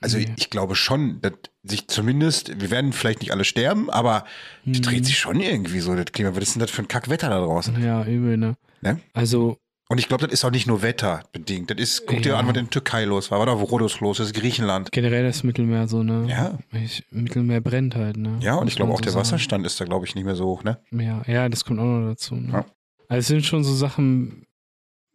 Also 0.03 0.17
Ja. 0.17 0.29
ich 0.35 0.49
glaube 0.49 0.75
schon, 0.75 1.21
dass 1.21 1.33
sich 1.63 1.87
zumindest, 1.87 2.59
wir 2.59 2.71
werden 2.71 2.91
vielleicht 2.91 3.19
nicht 3.21 3.31
alle 3.31 3.45
sterben, 3.45 3.89
aber 3.91 4.25
das 4.65 4.79
Mhm. 4.79 4.81
dreht 4.81 5.05
sich 5.05 5.19
schon 5.19 5.39
irgendwie 5.39 5.79
so, 5.79 5.95
das 5.95 6.05
Klima. 6.11 6.31
Was 6.35 6.43
ist 6.43 6.55
denn 6.55 6.59
das 6.61 6.71
für 6.71 6.81
ein 6.81 6.87
Kackwetter 6.87 7.29
da 7.29 7.39
draußen? 7.39 7.81
Ja, 7.83 8.03
übel, 8.03 8.35
ne? 8.37 8.55
Ne? 8.81 8.99
Also, 9.13 9.57
Und 9.89 9.97
ich 9.99 10.07
glaube, 10.07 10.23
das 10.25 10.31
ist 10.33 10.45
auch 10.45 10.51
nicht 10.51 10.67
nur 10.67 10.81
wetterbedingt. 10.83 11.69
Das 11.69 11.77
ist, 11.77 12.07
guck 12.07 12.21
dir 12.23 12.29
Ja. 12.29 12.37
an, 12.39 12.45
was 12.47 12.55
in 12.55 12.63
der 12.63 12.69
Türkei 12.69 13.03
los 13.03 13.29
war, 13.29 13.39
was 13.39 13.45
da 13.47 13.51
Rhodos 13.51 13.99
los 13.99 14.21
ist, 14.21 14.33
Griechenland. 14.33 14.89
generell 14.93 15.23
das 15.25 15.43
Mittelmeer 15.43 15.87
so, 15.89 16.01
ne? 16.01 16.27
Ja. 16.29 16.57
Ich, 16.71 17.03
Mittelmeer 17.11 17.59
brennt 17.59 17.95
halt, 17.95 18.15
ne? 18.15 18.37
Ja, 18.39 18.53
und 18.55 18.63
Muss 18.63 18.69
ich 18.71 18.75
glaube 18.77 18.93
auch 18.93 18.99
so 18.99 19.01
der 19.03 19.11
sagen. 19.11 19.21
Wasserstand 19.25 19.65
ist 19.65 19.81
da, 19.81 19.85
glaube 19.85 20.05
ich, 20.05 20.15
nicht 20.15 20.23
mehr 20.23 20.35
so 20.37 20.45
hoch, 20.45 20.63
ne? 20.63 20.79
Ja, 20.91 21.21
ja, 21.27 21.49
das 21.49 21.65
kommt 21.65 21.79
auch 21.81 21.83
noch 21.83 22.09
dazu. 22.09 22.35
Ne? 22.35 22.53
Ja. 22.53 22.65
Also 23.11 23.19
es 23.19 23.27
sind 23.27 23.45
schon 23.45 23.65
so 23.65 23.73
Sachen, 23.73 24.45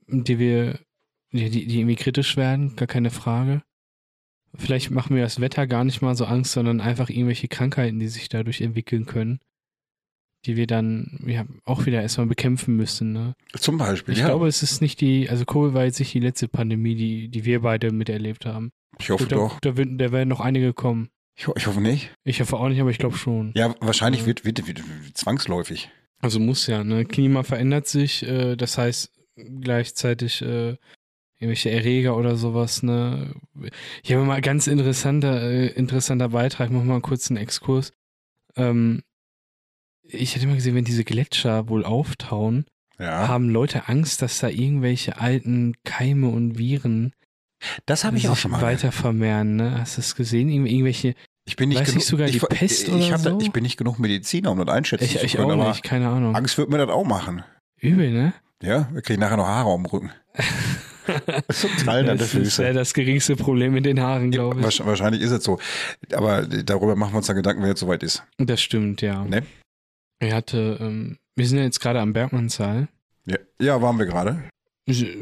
die 0.07 0.39
wir, 0.39 0.81
die, 1.33 1.49
die, 1.49 1.79
irgendwie 1.81 1.97
kritisch 1.97 2.37
werden, 2.37 2.77
gar 2.77 2.87
keine 2.87 3.09
Frage. 3.09 3.63
Vielleicht 4.55 4.91
machen 4.91 5.15
mir 5.15 5.23
das 5.23 5.41
Wetter 5.41 5.67
gar 5.67 5.83
nicht 5.83 6.03
mal 6.03 6.15
so 6.15 6.27
Angst, 6.27 6.53
sondern 6.53 6.83
einfach 6.83 7.09
irgendwelche 7.09 7.49
Krankheiten, 7.49 7.99
die 7.99 8.09
sich 8.09 8.29
dadurch 8.29 8.61
entwickeln 8.61 9.07
können, 9.07 9.41
die 10.45 10.57
wir 10.57 10.67
dann 10.67 11.25
ja 11.27 11.47
auch 11.65 11.87
wieder 11.87 12.03
erstmal 12.03 12.27
bekämpfen 12.27 12.77
müssen. 12.77 13.15
Ne? 13.15 13.35
Zum 13.55 13.79
Beispiel, 13.79 14.13
Ich 14.13 14.21
ja. 14.21 14.27
glaube, 14.27 14.47
es 14.47 14.63
ist 14.63 14.83
nicht 14.83 15.01
die, 15.01 15.31
also 15.31 15.47
Covid 15.47 15.73
war 15.73 15.85
jetzt 15.85 15.99
nicht 15.99 16.13
die 16.13 16.21
letzte 16.21 16.49
Pandemie, 16.49 16.97
die, 16.97 17.29
die 17.31 17.47
wir 17.47 17.63
beide 17.63 17.93
miterlebt 17.93 18.45
haben. 18.45 18.73
ich 18.99 19.09
hoffe 19.09 19.27
da, 19.27 19.37
doch. 19.37 19.59
Da, 19.61 19.79
wird, 19.79 19.99
da 19.99 20.13
werden 20.13 20.29
noch 20.29 20.41
einige 20.41 20.75
kommen. 20.75 21.09
Ich, 21.35 21.49
ich 21.57 21.67
hoffe 21.67 21.81
nicht. 21.81 22.13
Ich 22.25 22.43
hoffe 22.43 22.59
auch 22.59 22.69
nicht, 22.69 22.81
aber 22.83 22.91
ich 22.91 22.99
glaube 22.99 23.17
schon. 23.17 23.53
Ja, 23.55 23.75
wahrscheinlich 23.81 24.21
Ja. 24.21 24.27
wird, 24.27 24.45
wird, 24.45 24.67
wird, 24.67 24.83
zwangsläufig. 25.15 25.91
Also 26.21 26.41
muss 26.41 26.67
ja, 26.67 26.83
ne? 26.85 27.05
Klima 27.05 27.43
verändert 27.43 27.87
sich, 27.87 28.23
äh, 28.27 28.57
das 28.57 28.79
heißt 28.79 29.13
gleichzeitig 29.61 30.41
äh, 30.43 30.77
irgendwelche 31.39 31.71
Erreger 31.71 32.17
oder 32.17 32.37
sowas, 32.37 32.83
ne? 32.83 33.35
Ich 34.03 34.13
habe 34.13 34.25
mal 34.25 34.41
ganz 34.41 34.67
interessanter, 34.67 35.43
äh, 35.43 35.67
interessanter 35.69 36.31
Beitrag, 36.31 36.71
mach 36.71 36.83
mal 36.85 37.01
kurz 37.03 37.31
einen 37.31 37.37
Exkurs. 37.37 37.93
Ähm, 38.57 39.03
ich 40.03 40.35
hätte 40.37 40.47
mal 40.47 40.55
gesehen, 40.55 40.75
wenn 40.75 40.85
diese 40.85 41.05
Gletscher 41.05 41.69
wohl 41.69 41.85
auftauen, 41.85 42.65
Ja. 42.99 43.29
haben 43.29 43.51
Leute 43.51 43.89
Angst, 43.89 44.23
dass 44.23 44.39
da 44.39 44.49
irgendwelche 44.49 45.21
alten 45.21 45.75
Keime 45.85 46.29
und 46.29 46.57
Viren 46.59 47.13
Das 47.85 48.05
habe 48.05 48.17
ich 48.17 48.29
auch 48.29 48.37
schon 48.37 48.53
mal. 48.53 48.63
weiter 48.63 48.91
vermehren, 48.93 49.57
ne? 49.57 49.79
Hast 49.81 49.97
du 49.99 50.01
es 50.01 50.15
gesehen? 50.17 50.49
Irgendw- 50.49 50.71
Irgendwelche, 50.71 51.15
Ich 51.49 51.57
bin 51.57 51.69
nicht 51.69 51.79
Weiß 51.81 51.87
genug, 51.87 51.97
nicht 51.99 52.07
sogar 52.09 52.27
die 52.27 52.37
ich, 52.37 52.43
Pest 52.49 52.89
ich, 52.89 52.93
oder 52.95 53.11
hab 53.13 53.21
so? 53.21 53.39
ich 53.41 53.53
bin 53.53 53.63
nicht 53.63 53.77
genug 53.77 53.99
Mediziner, 53.99 54.51
um 54.51 54.59
das 54.59 54.69
einschätzen 54.69 55.05
ich, 55.05 55.19
zu 55.19 55.25
ich 55.25 55.33
können. 55.37 55.47
auch 55.53 55.53
aber 55.55 55.69
nicht, 55.71 55.83
keine 55.85 56.09
Ahnung. 56.09 56.35
Angst 56.35 56.59
wird 56.59 56.69
mir 56.71 56.79
das 56.79 56.89
auch 56.91 57.05
machen. 57.05 57.45
Übel, 57.81 58.11
ne? 58.11 58.33
Ja, 58.63 58.89
wir 58.93 59.01
kriegen 59.03 59.21
nachher 59.21 59.37
noch 59.37 59.47
Haare 59.47 59.71
am 59.71 59.87
Rücken. 59.87 60.11
Das 61.07 61.63
wäre 61.87 62.19
Füße. 62.19 62.73
das 62.73 62.93
geringste 62.93 63.37
Problem 63.37 63.73
mit 63.73 63.87
den 63.87 64.01
Haaren, 64.01 64.33
Ja, 64.33 64.39
glaube 64.41 64.59
ich. 64.59 64.67
wahrsch- 64.67 64.85
wahrscheinlich 64.85 65.23
ist 65.23 65.31
es 65.31 65.45
so. 65.45 65.61
Aber 66.13 66.43
darüber 66.43 66.97
machen 66.97 67.13
wir 67.13 67.19
uns 67.19 67.29
dann 67.29 67.37
Gedanken, 67.37 67.63
wenn 67.63 67.71
es 67.71 67.79
soweit 67.79 68.03
ist. 68.03 68.25
Das 68.39 68.61
stimmt, 68.61 69.03
ja. 69.03 69.25
Ne? 69.25 69.45
Er 70.19 70.35
hatte, 70.35 70.79
ähm, 70.81 71.19
wir 71.37 71.47
sind 71.47 71.59
ja 71.59 71.65
jetzt 71.65 71.79
gerade 71.79 72.01
am 72.01 72.13
Bergmannssaal. 72.13 72.89
Ja, 73.25 73.37
ja 73.61 73.81
waren 73.81 73.99
wir 74.01 74.07
gerade. 74.07 74.43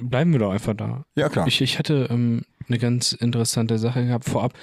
Bleiben 0.01 0.33
wir 0.33 0.39
doch 0.39 0.53
einfach 0.53 0.75
da. 0.75 1.05
Ja, 1.17 1.29
klar. 1.29 1.47
Ich, 1.47 1.61
ich 1.61 1.79
hatte 1.79 2.09
ähm, 2.11 2.45
eine 2.69 2.79
ganz 2.79 3.13
interessante 3.13 3.79
Sache 3.79 4.07
gehabt 4.07 4.25
vorab. 4.25 4.55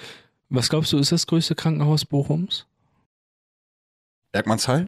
Was 0.53 0.69
glaubst 0.69 0.91
du, 0.91 0.97
ist 0.97 1.11
das 1.13 1.25
größte 1.27 1.55
Krankenhaus 1.55 2.03
Bochums? 2.05 2.67
Bergmannsheil? 4.33 4.85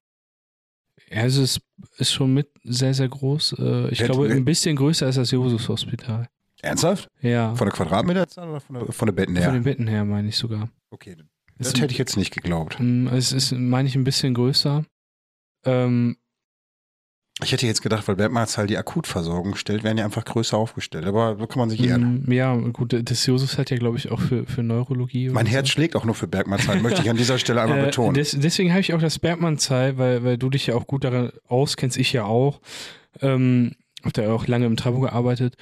Ja, 1.10 1.22
also 1.22 1.42
es 1.42 1.60
ist 1.98 2.12
schon 2.12 2.34
mit 2.34 2.50
sehr, 2.64 2.94
sehr 2.94 3.08
groß. 3.10 3.54
Äh, 3.60 3.90
ich 3.90 4.00
Wer- 4.00 4.08
glaube, 4.08 4.30
ein 4.30 4.46
bisschen 4.46 4.76
größer 4.76 5.08
ist 5.08 5.18
das 5.18 5.32
Josus-Hospital. 5.32 6.28
Ernsthaft? 6.62 7.08
Ja, 7.22 7.56
Von 7.56 7.68
der 7.68 7.76
Quadratmeterzahl 7.76 8.50
oder 8.50 8.60
von 8.62 8.76
der, 8.76 8.92
von 8.92 9.06
der 9.06 9.14
Betten 9.14 9.36
von 9.36 9.44
her? 9.44 9.52
den 9.52 9.64
Betten 9.64 9.88
her 9.88 10.06
meine 10.06 10.30
ich 10.30 10.38
sogar. 10.38 10.70
Okay, 10.92 11.18
Es 11.60 11.72
das 11.72 11.82
hätte 11.82 11.92
ich 11.92 11.98
jetzt 11.98 12.16
nicht 12.18 12.34
geglaubt. 12.34 12.78
Mm, 12.80 13.08
Es 13.08 13.32
ist, 13.34 13.52
meine 13.52 13.88
ich, 13.88 13.96
ein 13.96 14.06
bisschen 14.06 14.34
größer. 14.34 14.86
Ähm, 15.66 16.18
Ich 17.42 17.52
hätte 17.52 17.66
jetzt 17.66 17.82
gedacht, 17.82 18.08
weil 18.08 18.16
Bergmannsheil 18.16 18.68
die 18.68 18.78
Akutversorgung 18.78 19.56
stellt, 19.56 19.84
wären 19.84 19.98
die 19.98 20.04
einfach 20.04 20.24
größer 20.24 20.56
aufgestellt. 20.56 21.06
Aber 21.06 21.38
so 21.40 21.48
kann 21.48 21.58
man 21.60 21.70
sich 21.70 21.82
irren. 21.84 22.24
mm, 22.28 22.32
ja, 22.32 22.56
gut, 22.56 22.94
das 23.10 23.26
Josus 23.26 23.58
hat 23.58 23.72
ja, 23.72 23.78
glaube 23.78 23.98
ich, 23.98 24.12
auch 24.12 24.20
für, 24.20 24.46
für 24.46 24.62
Neurologie. 24.62 25.30
Mein 25.30 25.48
Herz 25.48 25.68
so. 25.68 25.72
schlägt 25.72 25.96
auch 25.96 26.06
nur 26.06 26.14
für 26.14 26.28
Bergmannsheil, 26.28 26.80
möchte 26.82 27.02
ich 27.02 27.10
an 27.10 27.18
dieser 27.18 27.40
Stelle 27.40 27.62
einmal 27.62 27.80
Äh, 27.82 27.86
betonen. 27.86 28.14
Des, 28.14 28.38
deswegen 28.40 28.70
habe 28.70 28.82
ich 28.82 28.94
auch 28.94 29.02
das 29.02 29.18
Bergmann-Zahl, 29.18 29.98
weil, 29.98 30.24
weil 30.24 30.38
du 30.38 30.52
dich 30.52 30.68
ja 30.68 30.76
auch 30.76 30.86
gut 30.86 31.04
daran 31.04 31.32
auskennst, 31.48 31.98
ich 31.98 32.14
ja 32.14 32.26
auch. 32.26 32.62
Ähm, 33.22 33.74
hab 34.04 34.14
da 34.14 34.32
auch 34.32 34.46
lange 34.48 34.66
im 34.68 34.76
Trabo 34.78 35.00
gearbeitet, 35.00 35.56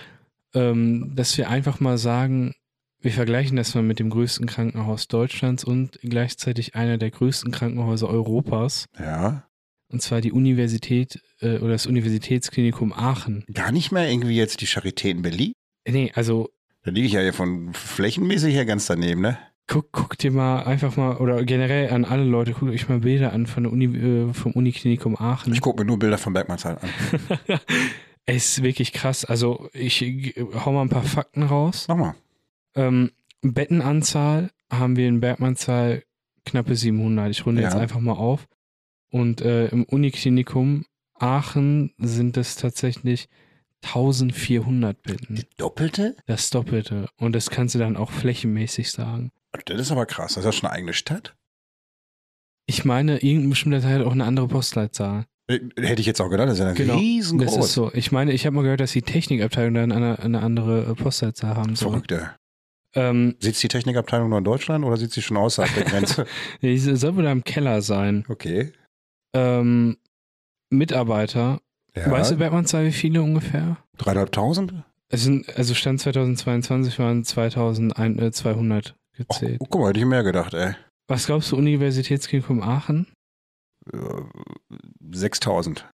ähm, 0.54 1.14
dass 1.16 1.38
wir 1.38 1.50
einfach 1.50 1.80
mal 1.80 1.98
sagen, 1.98 2.54
wir 3.00 3.12
vergleichen 3.12 3.56
das 3.56 3.74
mal 3.76 3.84
mit 3.84 4.00
dem 4.00 4.10
größten 4.10 4.46
Krankenhaus 4.46 5.08
Deutschlands 5.08 5.64
und 5.64 6.00
gleichzeitig 6.04 6.76
einer 6.76 6.98
der 6.98 7.12
größten 7.12 7.52
Krankenhäuser 7.52 8.10
Europas, 8.10 8.88
Ja. 9.00 9.44
Und 9.92 10.02
zwar 10.02 10.22
die 10.22 10.32
Universität 10.32 11.20
äh, 11.42 11.58
oder 11.60 11.74
das 11.74 11.86
Universitätsklinikum 11.88 12.94
Aachen. 12.94 13.44
Gar 13.54 13.72
nicht 13.72 13.92
mehr 13.92 14.10
irgendwie 14.10 14.36
jetzt 14.36 14.62
die 14.62 14.68
Charité 14.68 15.10
in 15.10 15.22
Berlin? 15.22 15.54
Nee, 15.88 16.12
also 16.16 16.50
Da 16.84 16.92
liege 16.92 17.08
ich 17.08 17.14
ja 17.14 17.22
hier 17.22 17.34
von 17.34 17.74
flächenmäßig 17.74 18.54
her 18.54 18.66
ganz 18.66 18.86
daneben, 18.88 19.22
ne? 19.22 19.38
guck, 19.68 19.90
guck 19.94 20.18
dir 20.18 20.32
mal 20.32 20.64
einfach 20.64 20.98
mal, 20.98 21.16
oder 21.18 21.46
generell 21.46 21.92
an 21.92 22.04
alle 22.04 22.26
Leute, 22.26 22.52
guckt 22.52 22.72
euch 22.74 22.90
mal 22.90 23.00
Bilder 23.00 23.32
an 23.32 23.48
von 23.48 23.64
der 23.64 23.72
Uni, 23.72 23.86
äh, 23.86 24.34
vom 24.34 24.52
Uniklinikum 24.52 25.16
Aachen. 25.16 25.54
Ich 25.54 25.62
gucke 25.62 25.80
mir 25.82 25.86
nur 25.88 25.98
Bilder 25.98 26.18
von 26.18 26.34
Bergmannsheil 26.34 26.78
an. 26.78 26.90
Es 28.26 28.58
ist 28.58 28.64
wirklich 28.64 28.94
krass. 28.94 29.26
Also 29.26 29.70
ich 29.74 30.36
hau 30.64 30.72
mal 30.74 30.82
ein 30.84 30.90
paar 30.90 31.04
Fakten 31.04 31.42
raus. 31.44 31.88
Nochmal. 31.88 32.14
Ähm, 32.76 33.12
Bettenanzahl 33.42 34.52
haben 34.72 34.96
wir 34.96 35.08
in 35.08 35.20
Bergmannszahl 35.22 36.04
knappe 36.46 36.76
700. 36.76 37.32
Ich 37.32 37.46
runde 37.46 37.62
Ja. 37.62 37.70
jetzt 37.70 37.78
einfach 37.78 38.00
mal 38.00 38.14
auf. 38.14 38.48
Und 39.12 39.42
äh, 39.42 39.68
im 39.68 39.84
Uniklinikum 39.84 40.86
Aachen 41.16 41.94
sind 41.98 42.38
es 42.38 42.56
tatsächlich 42.56 43.28
1400 43.84 45.02
Betten. 45.02 45.36
Die 45.36 45.48
doppelte? 45.58 46.16
Das 46.26 46.50
Doppelte. 46.50 47.10
Und 47.18 47.34
das 47.34 47.50
kannst 47.50 47.76
du 47.76 47.80
dann 47.80 47.98
auch 47.98 48.12
flächenmäßig 48.12 48.92
sagen. 48.92 49.32
Das 49.66 49.80
ist 49.80 49.92
aber 49.92 50.06
krass. 50.06 50.34
Das 50.36 50.44
ist 50.44 50.46
ja 50.46 50.52
schon 50.52 50.70
eine 50.70 50.78
eigene 50.78 50.94
Stadt. 50.94 51.36
Ich 52.68 52.86
meine, 52.86 53.18
irgendein 53.18 53.50
bestimmter 53.50 53.82
Teil 53.82 54.00
hat 54.00 54.08
auch 54.08 54.12
eine 54.14 54.26
andere 54.26 54.48
Postleitzahl. 54.48 55.26
Äh, 55.48 55.60
Hätte 55.78 56.00
ich 56.00 56.08
jetzt 56.08 56.22
auch 56.22 56.30
gedacht, 56.30 56.48
das 56.48 56.60
ist 56.60 56.66
ja 56.66 56.72
Genau, 56.74 56.98
riesengroß. 56.98 57.56
Das 57.56 57.66
ist 57.66 57.74
so. 57.74 57.92
Ich 57.94 58.12
meine, 58.12 58.32
ich 58.32 58.46
habe 58.46 58.56
mal 58.56 58.62
gehört, 58.62 58.80
dass 58.80 58.92
die 58.94 59.02
Technikabteilung 59.02 59.74
dann 59.74 59.92
eine, 59.92 60.20
eine 60.20 60.42
andere 60.42 60.86
äh, 60.86 60.96
Postleitzahl 60.96 61.56
haben 61.56 61.76
soll. 61.76 61.90
Verrückt, 61.90 62.12
ja. 62.12 62.36
Ähm, 62.94 63.36
Sitzt 63.40 63.64
die 63.64 63.68
Technikabteilung 63.68 64.30
nur 64.30 64.38
in 64.38 64.44
Deutschland 64.44 64.86
oder 64.86 64.98
sitzt 64.98 65.16
sie 65.16 65.22
schon 65.22 65.38
außerhalb 65.38 65.74
der 65.74 65.84
Grenze? 65.86 66.26
die 66.62 66.78
soll 66.78 67.16
wohl 67.16 67.24
da 67.24 67.32
im 67.32 67.44
Keller 67.44 67.82
sein. 67.82 68.26
Okay. 68.28 68.74
Ähm, 69.34 69.98
Mitarbeiter. 70.70 71.60
Ja. 71.96 72.10
Weißt 72.10 72.32
du, 72.32 72.38
Bergmannszahl, 72.38 72.86
wie 72.86 72.92
viele 72.92 73.22
ungefähr? 73.22 73.78
Dreieinhalbtausend? 73.98 74.74
Es 75.10 75.24
sind, 75.24 75.54
also 75.58 75.74
Stand 75.74 76.00
2022 76.00 76.98
waren 77.00 77.24
2200 77.26 78.96
Oh, 78.96 79.24
gezählt. 79.24 79.60
guck 79.70 79.82
mal, 79.82 79.90
hätte 79.90 80.00
ich 80.00 80.06
mehr 80.06 80.24
gedacht, 80.24 80.54
ey. 80.54 80.74
Was 81.08 81.26
glaubst 81.26 81.52
du, 81.52 81.58
Universitätsklinikum 81.58 82.62
Aachen? 82.62 83.08
Äh, 83.92 83.98
6000. 85.12 85.90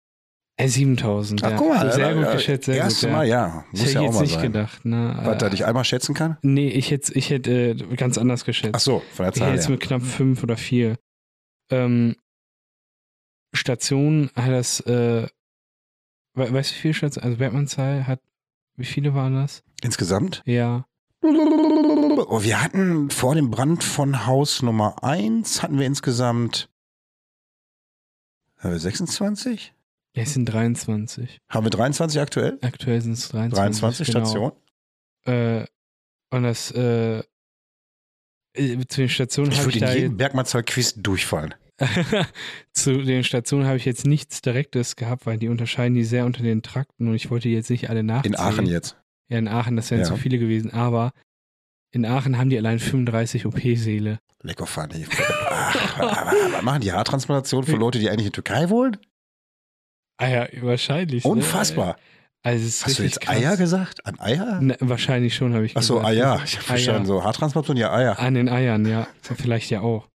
Äh, 0.58 0.68
7000. 0.68 1.42
Ach, 1.44 1.50
ja. 1.50 1.56
guck 1.56 1.68
mal. 1.70 1.92
Sehr 1.92 2.10
äh, 2.10 2.14
gut 2.14 2.26
äh, 2.26 2.32
geschätzt, 2.32 2.66
sehr 2.66 2.76
Erste 2.76 3.06
gut. 3.06 3.16
Mal, 3.16 3.26
ja. 3.26 3.46
ja. 3.46 3.64
Muss 3.70 3.80
hätte 3.80 3.90
ja 3.90 3.90
ich 3.90 3.96
auch 3.98 4.02
jetzt 4.04 4.14
mal 4.14 4.20
nicht 4.22 4.32
sein. 4.34 4.42
gedacht. 4.52 4.84
Ne? 4.84 5.18
Was, 5.22 5.38
da 5.38 5.46
Äh, 5.46 5.50
dich 5.50 5.64
einmal 5.64 5.84
schätzen 5.84 6.14
kann? 6.14 6.36
nee, 6.42 6.68
ich 6.68 6.90
hätte 6.90 7.14
ich 7.14 7.30
hätte 7.30 7.70
äh, 7.70 7.96
ganz 7.96 8.18
anders 8.18 8.44
geschätzt. 8.44 8.74
Ach 8.74 8.80
so, 8.80 9.02
von 9.14 9.24
der 9.24 9.28
Ich 9.34 9.36
hätte 9.36 9.40
Zahl 9.40 9.54
jetzt 9.54 9.68
mit 9.70 9.80
knapp 9.80 10.02
fünf 10.02 10.42
oder 10.42 10.56
vier. 10.58 10.96
Ähm, 11.70 12.16
Stationen 13.56 14.30
hat 14.34 14.50
das, 14.50 14.80
äh, 14.80 15.26
we 16.34 16.52
weißt 16.52 16.70
du, 16.70 16.74
wie 16.74 16.80
viele 16.80 16.94
Stationen? 16.94 17.24
Also 17.24 17.38
Bergmannszahl 17.38 18.06
hat, 18.06 18.20
wie 18.76 18.84
viele 18.84 19.14
waren 19.14 19.34
das? 19.34 19.62
Insgesamt? 19.82 20.42
Ja. 20.44 20.86
Oh, 21.22 22.42
wir 22.42 22.62
hatten 22.62 23.10
vor 23.10 23.34
dem 23.34 23.50
Brand 23.50 23.82
von 23.82 24.26
Haus 24.26 24.62
Nummer 24.62 25.02
1 25.02 25.62
hatten 25.62 25.78
wir 25.78 25.86
insgesamt 25.86 26.68
haben 28.58 28.72
wir 28.72 28.78
26? 28.78 29.74
Ja, 30.14 30.22
es 30.22 30.32
sind 30.32 30.46
23. 30.46 31.40
Haben 31.48 31.66
wir 31.66 31.70
23 31.70 32.20
aktuell? 32.20 32.58
Aktuell 32.62 33.00
sind 33.02 33.12
es 33.12 33.28
23. 33.28 33.80
23 33.80 34.06
genau. 34.06 34.20
Stationen? 34.20 34.52
Äh, 35.24 35.66
und 36.30 36.42
das, 36.42 36.70
äh, 36.70 37.22
äh, 38.54 38.86
zu 38.88 39.02
den 39.02 39.08
Stationen 39.08 39.52
Ich 39.52 39.60
habe 39.60 39.70
ich 39.70 39.76
würde 39.80 39.92
in 39.92 39.98
jedem 39.98 40.16
Bergmannszahl-Quiz 40.16 40.94
durchfallen. 40.96 41.54
zu 42.72 43.02
den 43.02 43.22
Stationen 43.24 43.66
habe 43.66 43.76
ich 43.76 43.84
jetzt 43.84 44.06
nichts 44.06 44.40
Direktes 44.40 44.96
gehabt, 44.96 45.26
weil 45.26 45.38
die 45.38 45.48
unterscheiden 45.48 45.94
die 45.94 46.04
sehr 46.04 46.24
unter 46.24 46.42
den 46.42 46.62
Trakten 46.62 47.08
und 47.08 47.14
ich 47.14 47.30
wollte 47.30 47.48
jetzt 47.48 47.70
nicht 47.70 47.90
alle 47.90 48.02
nachzählen. 48.02 48.34
In 48.34 48.40
Aachen 48.40 48.66
jetzt. 48.66 48.96
Ja, 49.28 49.38
in 49.38 49.48
Aachen, 49.48 49.76
das 49.76 49.90
wären 49.90 50.00
Ja. 50.02 50.06
zu 50.06 50.16
viele 50.16 50.38
gewesen, 50.38 50.72
aber 50.72 51.12
in 51.90 52.04
Aachen 52.06 52.38
haben 52.38 52.50
die 52.50 52.58
allein 52.58 52.78
35 52.78 53.46
OP-Säle. 53.46 54.18
Lecker 54.42 54.66
funny. 54.66 55.06
Machen 56.62 56.80
die 56.80 56.92
Haartransplantation 56.92 57.64
für 57.64 57.76
Leute, 57.76 57.98
die 57.98 58.08
eigentlich 58.08 58.26
in 58.26 58.32
die 58.32 58.42
Türkei 58.42 58.70
wollen? 58.70 58.96
Ah 60.18 60.28
ja, 60.28 60.46
wahrscheinlich. 60.62 61.24
ne? 61.24 61.30
Unfassbar. 61.30 61.96
Also 62.42 62.64
es 62.64 62.76
ist 62.76 62.86
Hast 62.86 62.98
du 62.98 63.02
jetzt 63.02 63.20
krass. 63.20 63.36
Eier 63.36 63.56
gesagt? 63.56 64.06
An 64.06 64.20
Eier? 64.20 64.60
Ne, 64.60 64.76
wahrscheinlich 64.80 65.34
schon, 65.34 65.52
habe 65.54 65.66
ich 65.66 65.76
Ach 65.76 65.82
so, 65.82 65.96
gesagt. 65.96 66.10
Eier. 66.10 66.40
Ich 66.44 66.52
habe 66.56 66.60
Eier. 66.60 66.66
verstanden, 66.68 67.06
so 67.06 67.24
Haartransplantation, 67.24 67.76
ja 67.76 67.92
Eier. 67.92 68.18
An 68.18 68.34
den 68.34 68.48
Eiern, 68.48 68.86
ja. 68.86 69.08
Vielleicht 69.22 69.70
ja 69.70 69.80
auch. 69.80 70.08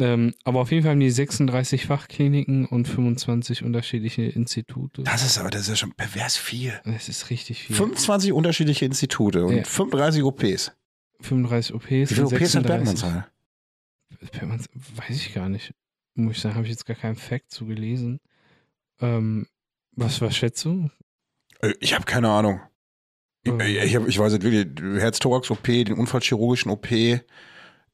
Ähm, 0.00 0.34
aber 0.44 0.60
auf 0.60 0.70
jeden 0.70 0.82
Fall 0.82 0.92
haben 0.92 1.00
die 1.00 1.10
36 1.10 1.86
Fachkliniken 1.86 2.66
und 2.66 2.88
25 2.88 3.62
unterschiedliche 3.64 4.22
Institute. 4.22 5.02
Das 5.02 5.24
ist 5.24 5.38
aber, 5.38 5.50
das 5.50 5.62
ist 5.62 5.68
ja 5.68 5.76
schon 5.76 5.92
pervers 5.92 6.36
viel. 6.36 6.80
Das 6.84 7.08
ist 7.08 7.30
richtig 7.30 7.64
viel. 7.64 7.76
25 7.76 8.32
unterschiedliche 8.32 8.84
Institute 8.86 9.44
und 9.44 9.56
Ja. 9.58 9.64
35 9.64 10.22
OPs. 10.24 10.72
35 11.20 11.74
OPs. 11.74 11.90
Wie 11.90 12.06
viele 12.06 12.22
OPs 12.26 12.32
hat 12.32 12.40
36 12.40 12.66
Bergmannsheil? 12.66 13.26
Bergmanns, 14.32 14.66
weiß 14.96 15.16
ich 15.16 15.34
gar 15.34 15.48
nicht. 15.48 15.74
Muss 16.14 16.36
ich 16.36 16.42
sagen, 16.42 16.54
habe 16.54 16.64
ich 16.64 16.70
jetzt 16.70 16.86
gar 16.86 16.96
keinen 16.96 17.16
Fact 17.16 17.50
zu 17.50 17.66
gelesen. 17.66 18.20
Ähm, 19.00 19.46
was, 19.92 20.20
was 20.20 20.36
schätzt 20.36 20.64
du? 20.64 20.90
Äh, 21.60 21.72
Ich 21.80 21.94
habe 21.94 22.04
keine 22.04 22.28
Ahnung. 22.30 22.60
Ich, 23.42 23.52
Ähm. 23.52 23.60
ich, 23.60 23.96
hab, 23.96 24.06
ich 24.08 24.18
weiß 24.18 24.32
nicht 24.32 24.42
wirklich, 24.42 25.00
Herz-Thorax-OP, 25.00 25.62
den 25.64 25.94
unfallchirurgischen 25.94 26.70
OP, 26.70 26.88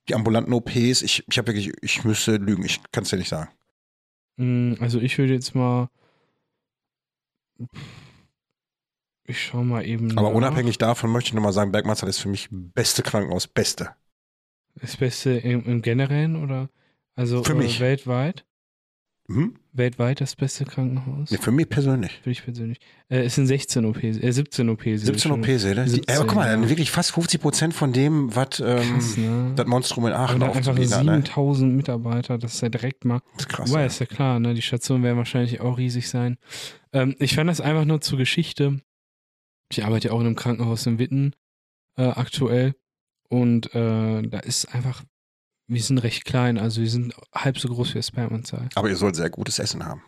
die 0.09 0.15
ambulanten 0.15 0.53
OPs. 0.53 1.03
Ich, 1.03 1.25
ich 1.29 1.39
habe 1.39 1.49
wirklich, 1.49 1.73
ich 1.83 2.05
müsste 2.05 2.37
lügen, 2.37 2.65
ich 2.65 2.81
kann 2.93 3.03
es 3.05 3.11
dir 3.11 3.17
nicht 3.19 3.29
sagen. 3.29 3.51
Mm, 4.37 4.75
Also 4.81 5.01
ich 5.01 5.17
würde 5.19 5.35
jetzt 5.35 5.55
mal. 5.55 5.89
Ich 9.25 9.43
schau 9.43 9.65
mal 9.65 9.85
eben. 9.85 10.17
Aber 10.17 10.29
nach. 10.31 10.37
unabhängig 10.37 10.79
davon 10.79 11.11
möchte 11.11 11.29
ich 11.29 11.35
nochmal 11.35 11.53
sagen, 11.53 11.73
Bergmannsthal 11.73 12.09
ist 12.09 12.19
für 12.21 12.29
mich 12.29 12.49
beste 12.51 13.03
Krankenhaus, 13.03 13.47
beste. 13.49 13.91
Das 14.77 14.97
Beste 14.97 15.31
im, 15.33 15.65
im 15.65 15.83
Generellen 15.83 16.37
oder? 16.37 16.69
Also 17.15 17.43
Für 17.43 17.53
äh, 17.53 17.57
mich. 17.57 17.81
weltweit? 17.81 18.45
Hm? 19.29 19.57
Weltweit 19.72 20.20
das 20.20 20.37
beste 20.37 20.64
Krankenhaus? 20.64 21.31
Nee, 21.31 21.39
für 21.39 21.51
mich 21.51 21.68
persönlich. 21.68 22.20
Für 22.22 22.31
dich 22.31 22.45
persönlich. 22.45 22.79
Äh, 23.09 23.24
es 23.24 23.35
sind 23.35 23.47
16 23.49 23.85
OPs, 23.85 24.03
äh, 24.18 24.31
17 24.33 24.68
OPs. 24.68 25.03
17 25.03 25.33
OP-Säle. 25.33 25.85
Die- 25.85 25.91
17, 25.91 26.14
Ja, 26.14 26.20
aber 26.20 26.27
guck 26.29 26.37
mal, 26.37 26.62
ja. 26.62 26.68
wirklich 26.68 26.91
fast 26.93 27.11
50 27.12 27.41
Prozent 27.41 27.74
von 27.74 27.93
dem, 27.93 28.35
was 28.35 28.61
ähm, 28.61 28.99
ne? 29.16 29.53
das 29.57 29.66
Monstrum 29.66 30.07
in 30.07 30.12
Aachen 30.12 30.39
dann 30.41 30.51
aufzubieten 30.51 30.95
hat. 30.95 31.05
Ne? 31.05 31.14
7000 31.16 31.74
Mitarbeiter, 31.74 32.39
das 32.39 32.55
ist 32.55 32.61
ja 32.61 32.68
direkt 32.68 33.05
mal. 33.05 33.20
Das 33.35 33.47
ist 33.47 33.49
krass. 33.49 33.70
Wobei, 33.70 33.81
ja. 33.81 33.87
ist 33.87 33.99
ja 33.99 34.07
klar, 34.07 34.39
ne? 34.39 34.55
Die 34.55 34.62
Stationen 34.62 35.03
werden 35.03 35.18
wahrscheinlich 35.18 35.61
auch 35.61 35.77
riesig 35.77 36.09
sein. 36.09 36.37
Ähm, 36.93 37.16
ich 37.18 37.35
fand 37.35 37.51
das 37.51 37.61
einfach 37.61 37.85
nur 37.85 38.01
zur 38.01 38.18
Geschichte. 38.18 38.81
Ich 39.70 39.85
arbeite 39.85 40.09
ja 40.09 40.14
auch 40.14 40.20
in 40.20 40.27
einem 40.27 40.37
Krankenhaus 40.37 40.87
in 40.87 40.99
Witten 41.01 41.33
äh, 41.97 42.05
aktuell. 42.05 42.74
Und 43.29 43.74
äh, 43.74 44.22
da 44.22 44.39
ist 44.39 44.72
einfach, 44.72 45.03
wir 45.69 45.83
sind 45.83 45.99
recht 45.99 46.25
klein, 46.25 46.59
also 46.59 46.81
wir 46.81 46.91
sind 46.91 47.14
halb 47.35 47.59
so 47.59 47.69
groß 47.69 47.91
wie 47.95 47.99
das 47.99 48.11
Bergmannsthal. 48.12 48.69
Aber 48.75 48.89
ihr 48.89 48.97
sollt 48.97 49.17
sehr 49.17 49.31
gutes 49.31 49.59
Essen 49.59 49.85
haben. 49.85 50.03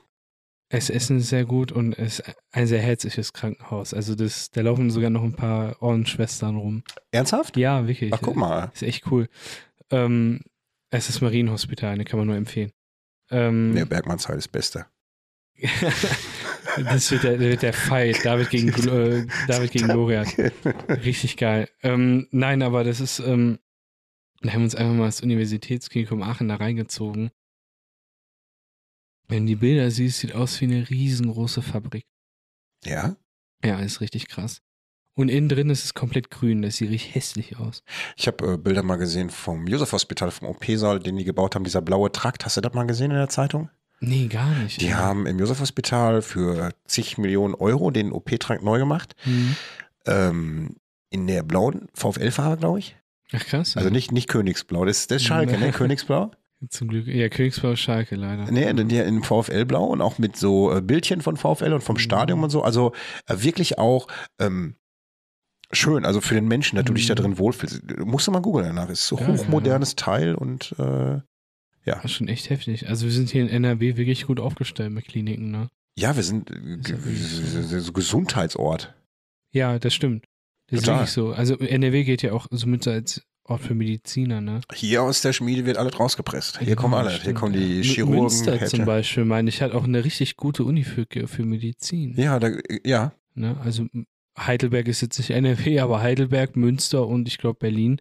Das 0.70 0.90
Essen 0.90 1.18
ist 1.18 1.30
sehr 1.30 1.46
gut 1.46 1.72
und 1.72 1.98
es 1.98 2.20
ist 2.20 2.36
ein 2.52 2.66
sehr 2.66 2.80
herzliches 2.82 3.32
Krankenhaus. 3.32 3.94
Also 3.94 4.14
das, 4.14 4.50
da 4.50 4.60
laufen 4.60 4.90
sogar 4.90 5.08
noch 5.08 5.22
ein 5.22 5.32
paar 5.32 5.80
Ordensschwestern 5.82 6.56
rum. 6.56 6.84
Ernsthaft? 7.10 7.56
Ja, 7.56 7.88
wirklich. 7.88 8.12
Ach, 8.12 8.20
guck 8.20 8.36
mal. 8.36 8.70
Ist 8.74 8.82
echt 8.82 9.10
cool. 9.10 9.28
Ähm, 9.90 10.40
es 10.90 11.08
ist 11.08 11.22
Marienhospital, 11.22 11.96
ne, 11.96 12.04
kann 12.04 12.18
man 12.18 12.26
nur 12.26 12.36
empfehlen. 12.36 12.70
Ähm, 13.30 13.72
Nee, 13.72 13.84
Bergmannsthal 13.84 14.36
ist 14.36 14.48
Beste. 14.48 14.86
das 16.84 17.10
wird 17.10 17.24
der, 17.24 17.40
wird 17.40 17.62
der 17.62 17.72
Fight, 17.72 18.24
David 18.24 18.50
gegen, 18.50 18.68
äh, 18.68 19.26
David 19.48 19.72
gegen 19.72 19.88
Goliath. 19.92 20.36
Richtig 20.88 21.36
geil. 21.36 21.68
Ähm, 21.82 22.28
nein, 22.30 22.62
aber 22.62 22.84
das 22.84 23.00
ist, 23.00 23.18
ähm, 23.20 23.58
wir 24.40 24.52
haben 24.52 24.64
uns 24.64 24.74
einfach 24.74 24.94
mal 24.94 25.06
das 25.06 25.20
Universitätsklinikum 25.20 26.22
Aachen 26.22 26.48
da 26.48 26.56
reingezogen. 26.56 27.30
Wenn 29.26 29.44
du 29.44 29.48
die 29.48 29.56
Bilder 29.56 29.90
siehst, 29.90 30.20
sieht 30.20 30.34
aus 30.34 30.60
wie 30.60 30.64
eine 30.66 30.88
riesengroße 30.88 31.62
Fabrik. 31.62 32.04
Ja? 32.84 33.16
Ja, 33.64 33.80
ist 33.80 34.00
richtig 34.00 34.28
krass. 34.28 34.62
Und 35.14 35.30
innen 35.30 35.48
drin 35.48 35.68
ist 35.68 35.84
es 35.84 35.94
komplett 35.94 36.30
grün, 36.30 36.62
das 36.62 36.76
sieht 36.76 36.90
richtig 36.90 37.16
hässlich 37.16 37.58
aus. 37.58 37.82
Ich 38.16 38.28
habe 38.28 38.52
äh, 38.52 38.56
Bilder 38.56 38.84
mal 38.84 38.96
gesehen 38.96 39.30
vom 39.30 39.66
Josef 39.66 39.92
Hospital, 39.92 40.30
vom 40.30 40.46
OP-Saal, 40.48 41.00
den 41.00 41.16
die 41.16 41.24
gebaut 41.24 41.56
haben, 41.56 41.64
dieser 41.64 41.82
blaue 41.82 42.12
Trakt. 42.12 42.44
Hast 42.44 42.56
du 42.56 42.60
das 42.60 42.72
mal 42.72 42.86
gesehen 42.86 43.10
in 43.10 43.16
der 43.16 43.28
Zeitung? 43.28 43.68
Nee, 44.00 44.28
gar 44.28 44.54
nicht. 44.54 44.80
Die 44.80 44.94
haben 44.94 45.26
im 45.26 45.40
Josef 45.40 45.58
Hospital 45.58 46.22
für 46.22 46.70
zig 46.86 47.18
Millionen 47.18 47.54
Euro 47.54 47.90
den 47.90 48.12
OP-Trakt 48.12 48.62
neu 48.62 48.78
gemacht. 48.78 49.16
Hm. 49.24 49.56
Ähm, 50.06 50.76
in 51.10 51.26
der 51.26 51.42
blauen 51.42 51.88
VfL-Farbe, 51.94 52.58
glaube 52.58 52.78
ich. 52.78 52.96
Ach 53.32 53.44
krass. 53.44 53.76
Also 53.76 53.90
nicht, 53.90 54.10
nicht 54.12 54.28
Königsblau. 54.28 54.84
Das, 54.84 55.06
das 55.06 55.22
ist 55.22 55.28
Schalke, 55.28 55.58
ne? 55.58 55.70
Königsblau? 55.72 56.30
Zum 56.70 56.88
Glück. 56.88 57.06
Ja, 57.06 57.28
Königsblau 57.28 57.76
Schalke 57.76 58.16
leider. 58.16 58.50
Nee, 58.50 58.68
in, 58.68 58.88
der- 58.88 59.06
in 59.06 59.22
VfL-Blau 59.22 59.84
und 59.84 60.00
auch 60.00 60.18
mit 60.18 60.36
so 60.36 60.74
äh, 60.74 60.80
Bildchen 60.80 61.20
von 61.22 61.36
VfL 61.36 61.72
und 61.72 61.82
vom 61.82 61.94
Mhm. 61.94 62.00
Stadion 62.00 62.42
und 62.42 62.50
so. 62.50 62.62
Also 62.62 62.92
äh, 63.26 63.36
wirklich 63.42 63.78
auch 63.78 64.08
ähm, 64.40 64.74
schön. 65.70 66.04
Also 66.04 66.20
für 66.20 66.34
den 66.34 66.48
Menschen, 66.48 66.76
dass 66.76 66.84
du 66.86 66.94
dich 66.94 67.06
da 67.06 67.14
Mhm. 67.14 67.18
drin 67.18 67.38
wohlfühlst. 67.38 67.82
Musst 67.98 68.26
du 68.26 68.32
mal 68.32 68.40
googeln 68.42 68.66
danach. 68.66 68.88
Ist 68.88 69.06
so 69.06 69.18
Ja, 69.18 69.28
hochmodernes 69.28 69.94
Teil 69.94 70.34
und 70.34 70.74
äh, 70.78 71.20
Das 71.84 72.04
ist 72.06 72.12
schon 72.12 72.28
echt 72.28 72.50
heftig. 72.50 72.88
Also 72.88 73.04
wir 73.04 73.12
sind 73.12 73.30
hier 73.30 73.42
in 73.42 73.48
NRW 73.48 73.96
wirklich 73.96 74.26
gut 74.26 74.40
aufgestellt 74.40 74.90
mit 74.92 75.06
Kliniken, 75.06 75.50
ne? 75.50 75.68
ja, 75.98 76.14
wir 76.16 76.22
sind 76.22 76.50
äh, 76.50 77.10
Ist 77.12 77.72
ja 77.72 77.80
so 77.80 77.92
Gesundheitsort. 77.92 78.94
Ja, 79.52 79.78
das 79.78 79.94
stimmt. 79.94 80.24
Das 80.70 80.80
Total. 80.82 81.04
ist 81.04 81.16
wirklich 81.16 81.36
so. 81.36 81.38
Also 81.38 81.58
NRW 81.58 82.04
geht 82.04 82.22
ja 82.22 82.32
auch 82.32 82.46
somit 82.50 82.84
so 82.84 82.90
als 82.90 83.22
Ort 83.44 83.62
für 83.62 83.74
Mediziner, 83.74 84.42
ne? 84.42 84.60
Hier 84.74 85.02
aus 85.02 85.22
der 85.22 85.32
Schmiede 85.32 85.64
wird 85.64 85.78
alles 85.78 85.98
rausgepresst. 85.98 86.58
Hier 86.60 86.76
kommen 86.76 86.92
Ja, 86.92 87.00
alle. 87.00 87.10
Hier 87.10 87.20
stimmt, 87.20 87.38
kommen 87.38 87.54
ja. 87.54 87.60
die 87.60 87.82
Chirurgen. 87.82 88.20
Münster 88.20 88.52
Hätte- 88.56 88.66
zum 88.76 88.84
Beispiel, 88.84 89.24
meine 89.24 89.48
ich, 89.48 89.62
hat 89.62 89.72
auch 89.72 89.84
eine 89.84 90.04
richtig 90.04 90.36
gute 90.36 90.64
Uni 90.64 90.84
für, 90.84 91.06
für 91.26 91.44
Medizin. 91.44 92.12
Ja, 92.18 92.38
da, 92.38 92.50
ja. 92.84 93.12
Ne? 93.34 93.56
Also 93.62 93.86
Heidelberg 94.38 94.86
ist 94.88 95.00
jetzt 95.00 95.16
nicht 95.18 95.30
NRW, 95.30 95.80
aber 95.80 96.00
Heidelberg, 96.02 96.56
Münster 96.56 97.06
und 97.06 97.26
ich 97.26 97.38
glaube 97.38 97.58
Berlin 97.58 98.00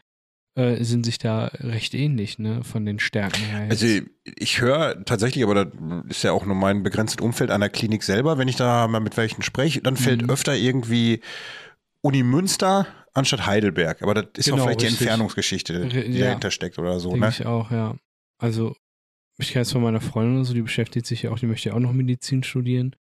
äh, 0.56 0.84
sind 0.84 1.06
sich 1.06 1.18
da 1.18 1.46
recht 1.60 1.94
ähnlich, 1.94 2.40
ne? 2.40 2.64
Von 2.66 2.86
den 2.86 3.00
Stärken 3.00 3.42
her. 3.44 3.68
Also 3.70 3.86
ich 4.26 4.60
höre 4.60 5.06
tatsächlich, 5.06 5.44
aber 5.46 5.64
das 5.66 5.74
ist 6.10 6.24
ja 6.24 6.34
auch 6.34 6.46
nur 6.46 6.56
mein 6.56 6.84
begrenztes 6.84 7.24
Umfeld 7.24 7.52
an 7.52 7.62
der 7.62 7.70
Klinik 7.70 8.04
selber, 8.04 8.38
wenn 8.38 8.50
ich 8.50 8.58
da 8.58 8.86
mal 8.90 9.00
mit 9.00 9.16
welchen 9.16 9.44
spreche, 9.44 9.82
dann 9.82 9.96
fällt 9.96 10.24
Mhm. 10.24 10.30
öfter 10.30 10.56
irgendwie 10.58 11.22
Uni 12.02 12.24
Münster 12.24 12.88
anstatt 13.14 13.46
Heidelberg. 13.46 14.02
Aber 14.02 14.14
das 14.14 14.26
ist 14.38 14.46
Genau, 14.46 14.58
auch 14.58 14.66
vielleicht 14.68 14.82
richtig. 14.82 14.98
die 15.00 15.04
Entfernungsgeschichte, 15.06 15.86
die 15.88 16.18
ja. 16.18 16.26
dahinter 16.28 16.52
steckt 16.52 16.78
oder 16.80 17.00
so. 17.00 17.16
Ne? 17.16 17.30
ich 17.30 17.46
auch, 17.46 17.72
ja. 17.72 17.96
Also, 18.40 18.76
ich 19.40 19.52
kenne 19.52 19.64
es 19.64 19.72
von 19.72 19.82
meiner 19.82 20.02
Freundin 20.02 20.36
oder 20.38 20.46
so, 20.46 20.54
die 20.54 20.62
beschäftigt 20.62 21.06
sich 21.06 21.24
ja 21.24 21.32
auch, 21.32 21.40
die 21.40 21.48
möchte 21.48 21.70
ja 21.70 21.76
auch 21.76 21.80
noch 21.80 21.94
Medizin 21.94 22.44
studieren. 22.44 22.96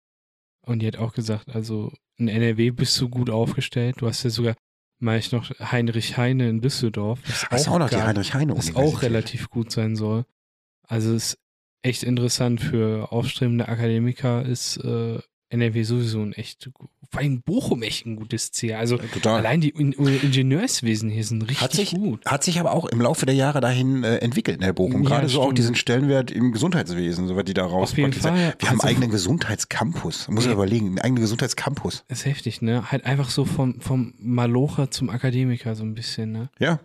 Und 0.61 0.79
die 0.79 0.87
hat 0.87 0.97
auch 0.97 1.13
gesagt, 1.13 1.49
also 1.49 1.93
in 2.17 2.27
NRW 2.27 2.71
bist 2.71 2.99
du 2.99 3.07
gut 3.09 3.29
aufgestellt. 3.29 3.97
Du 4.01 4.07
hast 4.07 4.23
ja 4.23 4.29
sogar, 4.29 4.55
meine 4.99 5.19
ich 5.19 5.31
noch, 5.31 5.49
Heinrich 5.59 6.17
Heine 6.17 6.49
in 6.49 6.61
Düsseldorf. 6.61 7.21
Das 7.25 7.47
Das 7.49 7.61
ist 7.61 7.67
auch 7.69 7.79
noch 7.79 7.89
die 7.89 7.95
geil- 7.95 8.07
Heinrich-Heine 8.07 8.53
Das 8.55 8.75
auch 8.75 9.01
relativ 9.03 9.49
gut 9.49 9.71
sein 9.71 9.95
soll. 9.95 10.25
Also 10.87 11.13
es 11.13 11.33
ist 11.33 11.39
echt 11.83 12.03
interessant 12.03 12.59
für 12.59 13.11
aufstrebende 13.11 13.67
Akademiker 13.69 14.43
ist 14.43 14.77
äh, 14.77 15.19
NRW 15.49 15.83
sowieso 15.83 16.21
ein 16.21 16.33
echt, 16.33 16.69
vor 17.09 17.19
allem 17.21 17.41
Bochum 17.41 17.81
echt 17.83 18.05
ein 18.05 18.15
gutes 18.17 18.51
Ziel. 18.51 18.73
Also 18.73 18.97
Total. 18.97 19.37
allein 19.39 19.61
die 19.61 19.69
In 19.69 19.93
Ingenieurswesen 19.93 21.09
hier 21.09 21.23
sind 21.23 21.41
richtig 21.43 21.61
Hat 21.61 21.73
sich, 21.73 21.91
gut. 21.91 22.25
hat 22.25 22.43
sich 22.43 22.59
aber 22.59 22.73
auch 22.73 22.85
im 22.85 22.99
Laufe 23.01 23.25
der 23.25 23.35
Jahre 23.35 23.61
dahin 23.61 24.03
äh, 24.03 24.17
entwickelt, 24.17 24.59
ne, 24.59 24.73
Bochum. 24.73 25.03
Ja, 25.03 25.09
Gerade 25.09 25.29
so 25.29 25.41
auch 25.41 25.53
diesen 25.53 25.75
Stellenwert 25.75 26.31
im 26.31 26.51
Gesundheitswesen, 26.51 27.27
so 27.27 27.35
was 27.35 27.45
die 27.45 27.53
da 27.53 27.65
raus 27.65 27.91
Auf 27.91 27.97
jeden 27.97 28.11
praktizieren. 28.11 28.35
Fall. 28.37 28.55
Wir 28.59 28.69
haben 28.69 28.75
Also- 28.75 28.87
einen 28.87 28.95
eigenen 28.95 29.11
Gesundheitscampus. 29.11 30.27
Muss 30.29 30.43
ich 30.43 30.47
Ja. 30.49 30.53
überlegen, 30.53 30.87
einen 30.87 30.99
eigenen 30.99 31.21
Gesundheitscampus. 31.21 32.03
Das 32.07 32.19
ist 32.19 32.25
heftig, 32.25 32.61
ne? 32.61 32.91
Halt 32.91 33.05
einfach 33.05 33.29
so 33.29 33.45
vom, 33.45 33.79
vom 33.81 34.13
Malocher 34.19 34.91
zum 34.91 35.09
Akademiker 35.09 35.75
so 35.75 35.83
ein 35.83 35.93
bisschen, 35.93 36.31
ne? 36.31 36.49
Ja, 36.59 36.79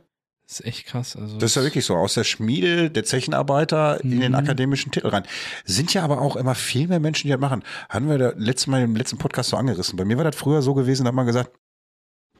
Das 0.52 0.60
ist 0.60 0.66
echt 0.66 0.86
krass. 0.86 1.16
Also 1.16 1.38
Das 1.38 1.52
ist 1.52 1.54
ja 1.56 1.62
wirklich 1.62 1.84
so. 1.86 1.96
Aus 1.96 2.12
der 2.14 2.24
Schmiede 2.24 2.90
der 2.90 3.04
Zechenarbeiter 3.04 4.02
in 4.04 4.20
den 4.20 4.32
Mhm. 4.32 4.38
akademischen 4.38 4.92
Titel 4.92 5.08
rein. 5.08 5.22
Sind 5.64 5.94
ja 5.94 6.02
aber 6.02 6.20
auch 6.20 6.36
immer 6.36 6.54
viel 6.54 6.88
mehr 6.88 7.00
Menschen, 7.00 7.26
die 7.28 7.32
das 7.32 7.40
machen. 7.40 7.62
Haben 7.88 8.08
wir 8.10 8.18
da 8.18 8.32
letztes 8.36 8.66
Mal 8.66 8.82
im 8.82 8.94
letzten 8.94 9.16
Podcast 9.16 9.48
so 9.50 9.56
angerissen. 9.56 9.96
Bei 9.96 10.04
mir 10.04 10.18
war 10.18 10.24
das 10.24 10.36
früher 10.36 10.60
so 10.60 10.74
gewesen, 10.74 11.04
da 11.04 11.08
hat 11.08 11.14
man 11.14 11.24
gesagt, 11.26 11.52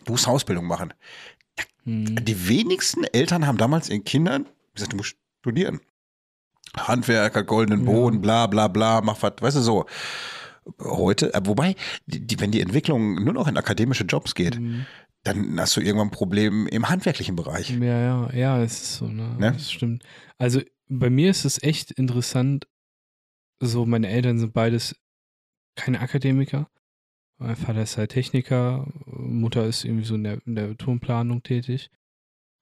du 0.05 0.13
musst 0.13 0.29
Ausbildung 0.29 0.67
machen. 0.67 0.93
Mhm. 1.85 2.23
Die 2.25 2.49
wenigsten 2.49 3.05
Eltern 3.05 3.47
haben 3.47 3.57
damals 3.57 3.89
ihren 3.89 4.05
Kindern 4.05 4.47
gesagt, 4.75 4.93
du 4.93 4.99
musst 4.99 5.17
studieren. 5.41 5.81
Handwerker, 6.77 7.43
goldenen 7.45 7.87
Ja. 7.87 7.93
Boden, 7.93 8.21
bla 8.21 8.47
bla 8.47 8.69
bla, 8.69 9.01
mach 9.01 9.23
was, 9.23 9.33
weißt 9.41 9.57
du 9.57 9.61
so. 9.63 9.87
Heute, 10.81 11.35
äh, 11.35 11.41
wobei, 11.45 11.75
die, 12.07 12.39
wenn 12.41 12.53
die 12.53 12.61
Entwicklung 12.61 13.25
nur 13.25 13.33
noch 13.35 13.49
in 13.49 13.57
akademische 13.57 14.05
Jobs 14.05 14.35
geht, 14.35 14.61
Mhm. 14.61 14.87
Dann 15.25 15.59
hast 15.61 15.77
du 15.77 15.81
irgendwann 15.81 16.09
ein 16.09 16.13
Problem 16.13 16.67
im 16.67 16.89
handwerklichen 16.89 17.37
Bereich. 17.37 17.71
Ja, 17.71 17.79
ja, 18.01 18.33
ja, 18.33 18.63
es 18.63 18.83
ist 18.83 18.95
so, 18.97 19.07
ne? 19.09 19.37
Ne? 19.39 19.53
Das 19.53 19.71
stimmt. 19.71 20.05
Also 20.39 20.61
bei 20.89 21.11
mir 21.11 21.31
ist 21.31 21.45
es 21.45 21.63
echt 21.63 21.91
interessant. 21.93 22.67
So, 23.61 23.87
meine 23.87 24.09
Eltern 24.09 24.39
sind 24.39 24.53
beides 24.53 24.97
keine 25.77 26.01
Akademiker. 26.01 26.69
Mein 27.39 27.57
Vater 27.57 27.83
ist 27.83 27.97
halt 27.97 28.11
Techniker, 28.11 28.87
Mutter 29.07 29.65
ist 29.67 29.85
irgendwie 29.85 30.05
so 30.05 30.15
in 30.15 30.25
der, 30.25 30.39
in 30.47 30.55
der 30.55 30.77
Turmplanung 30.77 31.43
tätig. 31.43 31.91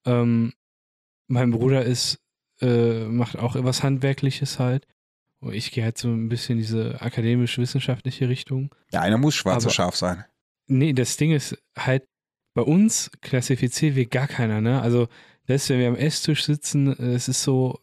Ähm, 0.07 0.53
mein 1.27 1.51
Bruder 1.51 1.85
ist, 1.85 2.21
äh, 2.61 3.05
macht 3.05 3.37
auch 3.39 3.57
was 3.59 3.83
Handwerkliches 3.83 4.59
halt. 4.59 4.87
Und 5.41 5.55
ich 5.55 5.71
gehe 5.73 5.85
halt 5.85 5.97
so 5.97 6.09
ein 6.09 6.29
bisschen 6.29 6.53
in 6.59 6.63
diese 6.63 7.01
akademisch-wissenschaftliche 7.01 8.29
Richtung. 8.29 8.75
Ja, 8.93 9.01
einer 9.01 9.17
muss 9.19 9.35
schwarz 9.35 9.65
Aber- 9.65 9.71
und 9.71 9.75
scharf 9.75 9.97
sein. 9.97 10.25
Nee, 10.67 10.93
das 10.93 11.17
Ding 11.17 11.33
ist 11.33 11.57
halt, 11.77 12.07
bei 12.55 12.63
uns 12.63 13.11
klassifiziert 13.23 13.95
wir 13.97 14.07
gar 14.07 14.27
keiner, 14.27 14.61
ne? 14.61 14.81
Also, 14.83 15.09
das, 15.47 15.69
wenn 15.69 15.79
wir 15.81 15.89
am 15.89 15.97
Esstisch 15.97 16.45
sitzen, 16.45 16.97
äh, 16.99 17.15
es 17.15 17.29
ist 17.29 17.43
so, 17.43 17.81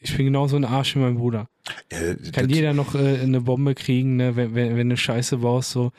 ich 0.00 0.16
bin 0.16 0.26
genauso 0.26 0.56
ein 0.56 0.64
Arsch 0.64 0.94
wie 0.96 1.00
mein 1.00 1.16
Bruder. 1.16 1.48
Äh, 1.88 2.14
Kann 2.32 2.48
jeder 2.48 2.72
noch 2.72 2.94
äh, 2.94 3.20
eine 3.20 3.40
Bombe 3.40 3.74
kriegen, 3.74 4.16
ne, 4.16 4.36
wenn, 4.36 4.54
wenn, 4.54 4.76
wenn 4.76 4.88
du 4.88 4.96
Scheiße 4.96 5.38
baust, 5.38 5.70
so. 5.70 5.92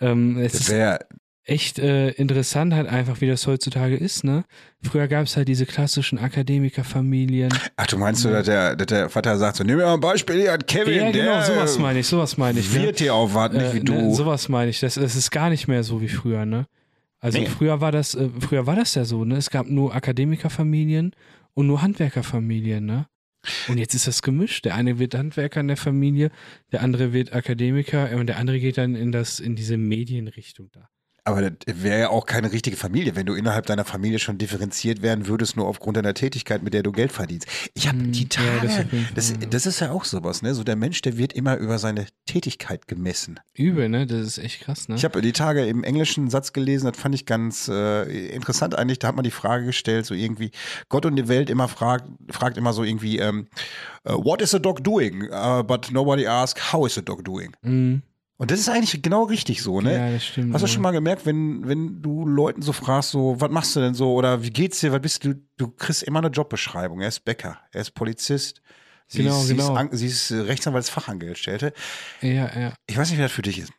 Ähm, 0.00 0.36
es 0.38 0.52
Das 0.52 0.60
ist 0.62 0.70
wäre, 0.70 1.00
echt 1.44 1.78
äh, 1.78 2.10
interessant 2.10 2.74
halt 2.74 2.88
einfach, 2.88 3.20
wie 3.20 3.26
das 3.26 3.46
heutzutage 3.46 3.96
ist, 3.96 4.22
ne? 4.22 4.44
Früher 4.82 5.08
gab 5.08 5.24
es 5.24 5.36
halt 5.36 5.48
diese 5.48 5.64
klassischen 5.66 6.18
Akademikerfamilien. 6.18 7.52
ach, 7.76 7.86
du 7.86 7.96
meinst 7.98 8.24
du, 8.24 8.28
dass 8.30 8.46
der, 8.46 8.76
dass 8.76 8.86
der 8.86 9.08
Vater 9.08 9.36
sagt 9.38 9.56
so, 9.56 9.64
nimm 9.64 9.76
mir 9.78 9.84
mal 9.84 9.94
ein 9.94 10.00
Beispiel 10.00 10.40
hier 10.40 10.52
an 10.52 10.64
Kevin, 10.66 10.94
ja, 10.94 11.10
genau, 11.10 11.24
der 11.34 11.42
sowas 11.42 11.78
meine 11.78 12.00
ich, 12.00 12.06
sowas 12.06 12.36
meine 12.36 12.60
ich. 12.60 12.72
Ne? 12.74 12.82
wird 12.82 12.98
hier 12.98 13.14
aufwarten, 13.14 13.56
nicht 13.56 13.74
wie 13.74 13.78
Äh, 13.78 13.84
du. 13.84 13.92
Ne, 13.94 14.14
sowas 14.14 14.48
meine 14.48 14.70
ich. 14.70 14.80
Das, 14.80 14.94
das 14.94 15.16
ist 15.16 15.30
gar 15.30 15.50
nicht 15.50 15.68
mehr 15.68 15.82
so 15.82 16.00
wie 16.00 16.08
früher, 16.08 16.44
ne? 16.44 16.66
Also 17.20 17.38
Nee. 17.38 17.46
früher 17.46 17.80
war 17.80 17.92
das, 17.92 18.14
äh, 18.14 18.28
früher 18.40 18.66
war 18.66 18.76
das 18.76 18.94
ja 18.94 19.04
so, 19.04 19.24
ne? 19.24 19.36
Es 19.36 19.50
gab 19.50 19.68
nur 19.68 19.94
Akademikerfamilien 19.94 21.12
und 21.54 21.66
nur 21.66 21.82
Handwerkerfamilien, 21.82 22.84
ne? 22.84 23.06
Und 23.68 23.78
jetzt 23.78 23.94
ist 23.94 24.06
das 24.06 24.22
gemischt. 24.22 24.64
Der 24.64 24.74
eine 24.74 24.98
wird 24.98 25.14
Handwerker 25.14 25.60
in 25.60 25.68
der 25.68 25.76
Familie, 25.76 26.30
der 26.72 26.82
andere 26.82 27.12
wird 27.12 27.32
Akademiker 27.32 28.10
und 28.16 28.26
der 28.26 28.36
andere 28.36 28.60
geht 28.60 28.78
dann 28.78 28.94
in 28.94 29.12
das, 29.12 29.40
in 29.40 29.56
diese 29.56 29.76
Medienrichtung 29.76 30.70
da. 30.72 30.88
Aber 31.28 31.50
das 31.50 31.82
wäre 31.82 32.00
ja 32.00 32.08
auch 32.08 32.24
keine 32.24 32.50
richtige 32.52 32.76
Familie, 32.76 33.14
wenn 33.14 33.26
du 33.26 33.34
innerhalb 33.34 33.66
deiner 33.66 33.84
Familie 33.84 34.18
schon 34.18 34.38
differenziert 34.38 35.02
werden 35.02 35.26
würdest, 35.26 35.56
nur 35.58 35.66
aufgrund 35.66 35.98
deiner 35.98 36.14
Tätigkeit, 36.14 36.62
mit 36.62 36.72
der 36.72 36.82
du 36.82 36.90
Geld 36.90 37.12
verdienst. 37.12 37.46
Ich 37.74 37.86
habe 37.86 37.98
Hm, 37.98 38.12
die 38.12 38.22
ja, 38.22 38.28
Tage, 38.30 38.60
das 38.62 38.76
jeden 38.78 38.90
Fall, 38.90 39.14
das, 39.14 39.30
ja. 39.30 39.36
das 39.50 39.66
ist 39.66 39.80
ja 39.80 39.90
auch 39.90 40.04
sowas, 40.04 40.40
ne? 40.40 40.54
So 40.54 40.64
der 40.64 40.76
Mensch, 40.76 41.02
der 41.02 41.18
wird 41.18 41.34
immer 41.34 41.58
über 41.58 41.78
seine 41.78 42.06
Tätigkeit 42.24 42.88
gemessen. 42.88 43.40
Übel, 43.52 43.90
ne? 43.90 44.06
Das 44.06 44.20
ist 44.26 44.38
echt 44.38 44.62
krass, 44.62 44.88
ne? 44.88 44.94
Ich 44.94 45.04
habe 45.04 45.20
die 45.20 45.32
Tage 45.32 45.66
im 45.66 45.84
Englischen 45.84 46.22
einen 46.22 46.30
Satz 46.30 46.54
gelesen, 46.54 46.90
das 46.90 46.98
fand 46.98 47.14
ich 47.14 47.26
ganz 47.26 47.68
äh, 47.68 48.28
interessant 48.28 48.74
eigentlich. 48.74 48.98
Da 48.98 49.08
hat 49.08 49.16
man 49.16 49.24
die 49.24 49.30
Frage 49.30 49.66
gestellt, 49.66 50.06
so 50.06 50.14
irgendwie, 50.14 50.50
Gott 50.88 51.04
und 51.04 51.16
die 51.16 51.28
Welt 51.28 51.50
immer 51.50 51.68
fragt, 51.68 52.06
fragt 52.30 52.56
immer 52.56 52.72
so 52.72 52.84
irgendwie, 52.84 53.18
ähm, 53.18 53.48
äh, 54.04 54.12
what 54.14 54.40
is 54.40 54.54
a 54.54 54.58
dog 54.58 54.82
doing? 54.82 55.24
Uh, 55.30 55.62
but 55.62 55.90
nobody 55.92 56.26
asks, 56.26 56.72
how 56.72 56.86
is 56.86 56.96
a 56.96 57.02
dog 57.02 57.22
doing? 57.22 57.54
Mhm. 57.62 58.02
Und 58.38 58.50
das 58.52 58.60
ist 58.60 58.68
eigentlich 58.68 59.02
genau 59.02 59.24
richtig 59.24 59.62
so, 59.62 59.80
ne? 59.80 59.94
Ja, 59.94 60.10
das 60.12 60.24
stimmt. 60.24 60.54
Hast 60.54 60.62
du 60.62 60.68
schon 60.68 60.82
mal 60.82 60.92
gemerkt, 60.92 61.26
wenn, 61.26 61.66
wenn 61.66 62.00
du 62.00 62.24
Leuten 62.24 62.62
so 62.62 62.72
fragst, 62.72 63.10
so, 63.10 63.34
was 63.40 63.50
machst 63.50 63.74
du 63.74 63.80
denn 63.80 63.94
so 63.94 64.12
oder 64.14 64.42
wie 64.44 64.50
geht's 64.50 64.78
dir, 64.78 64.92
was 64.92 65.00
bist 65.02 65.24
du, 65.24 65.34
du 65.56 65.68
kriegst 65.68 66.04
immer 66.04 66.20
eine 66.20 66.28
Jobbeschreibung. 66.28 67.00
Er 67.00 67.08
ist 67.08 67.24
Bäcker, 67.24 67.58
er 67.72 67.80
ist 67.80 67.90
Polizist, 67.92 68.62
sie, 69.08 69.24
Genau, 69.24 69.40
ist, 69.40 69.48
sie, 69.48 69.54
genau. 69.56 69.72
ist, 69.72 69.78
An- 69.78 69.88
sie 69.92 70.06
ist 70.06 70.30
äh, 70.30 70.36
Rechtsanwaltsfachangestellte. 70.36 71.72
Ja, 72.22 72.30
ja. 72.58 72.72
Ich 72.86 72.96
weiß 72.96 73.10
nicht, 73.10 73.18
wie 73.18 73.22
das 73.22 73.32
für 73.32 73.42
dich 73.42 73.58
ist. 73.58 73.72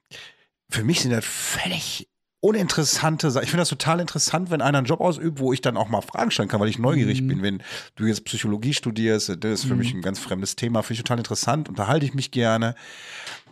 Für 0.70 0.84
mich 0.84 1.00
sind 1.02 1.12
das 1.12 1.24
völlig 1.26 2.10
uninteressante 2.42 3.32
Sachen. 3.32 3.44
Ich 3.44 3.50
finde 3.50 3.62
das 3.62 3.70
total 3.70 4.00
interessant, 4.00 4.50
wenn 4.52 4.62
einer 4.62 4.78
einen 4.78 4.88
Job 4.88 5.02
ausübt, 5.02 5.40
wo 5.40 5.52
ich 5.52 5.62
dann 5.62 5.76
auch 5.78 5.90
mal 5.90 6.02
Fragen 6.02 6.32
stellen 6.32 6.48
kann, 6.48 6.60
weil 6.60 6.70
ich 6.70 6.80
neugierig 6.80 7.22
Mhm. 7.22 7.28
bin. 7.28 7.42
Wenn 7.44 7.64
du 7.96 8.06
jetzt 8.06 8.24
Psychologie 8.26 8.74
studierst, 8.74 9.30
das 9.40 9.52
ist 9.62 9.66
für 9.66 9.76
mich 9.76 9.94
ein 9.94 10.02
ganz 10.02 10.20
fremdes 10.20 10.56
Thema, 10.56 10.82
finde 10.82 10.94
ich 10.96 11.04
total 11.04 11.18
interessant, 11.18 11.68
unterhalte 11.70 12.06
ich 12.06 12.14
mich 12.14 12.32
gerne. 12.32 12.76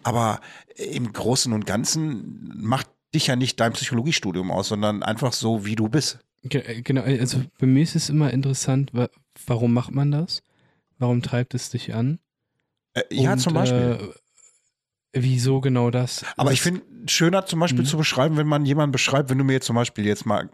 Aber 0.07 0.39
im 0.75 1.11
Großen 1.11 1.51
und 1.51 1.65
Ganzen 1.65 2.49
macht 2.55 2.87
dich 3.13 3.27
ja 3.27 3.35
nicht 3.35 3.59
dein 3.59 3.73
Psychologiestudium 3.73 4.51
aus, 4.51 4.69
sondern 4.69 5.03
einfach 5.03 5.33
so, 5.33 5.65
wie 5.65 5.75
du 5.75 5.89
bist. 5.89 6.19
Ge- 6.43 6.81
Genau, 6.81 7.01
also 7.01 7.43
bei 7.59 7.67
mir 7.67 7.83
ist 7.83 7.95
es 7.95 8.09
immer 8.09 8.31
interessant, 8.31 8.93
wa 8.93 9.09
warum 9.47 9.73
macht 9.73 9.91
man 9.91 10.11
das? 10.11 10.43
Warum 10.97 11.21
treibt 11.21 11.53
es 11.55 11.69
dich 11.71 11.93
an? 11.93 12.19
Äh, 12.93 13.03
ja, 13.11 13.33
Und, 13.33 13.39
zum 13.39 13.53
Beispiel. 13.53 13.97
Äh, 15.13 15.21
wieso 15.21 15.59
genau 15.59 15.91
das? 15.91 16.23
Aber 16.37 16.51
das, 16.51 16.53
ich 16.53 16.61
finde 16.61 16.83
schöner 17.07 17.45
zum 17.45 17.59
Beispiel 17.59 17.83
Mhm. 17.83 17.87
zu 17.87 17.97
beschreiben, 17.97 18.37
wenn 18.37 18.47
man 18.47 18.65
jemanden 18.65 18.91
beschreibt, 18.93 19.29
wenn 19.29 19.37
du 19.37 19.43
mir 19.43 19.53
jetzt 19.53 19.65
zum 19.65 19.75
Beispiel 19.75 20.05
jetzt 20.05 20.25
mal, 20.25 20.49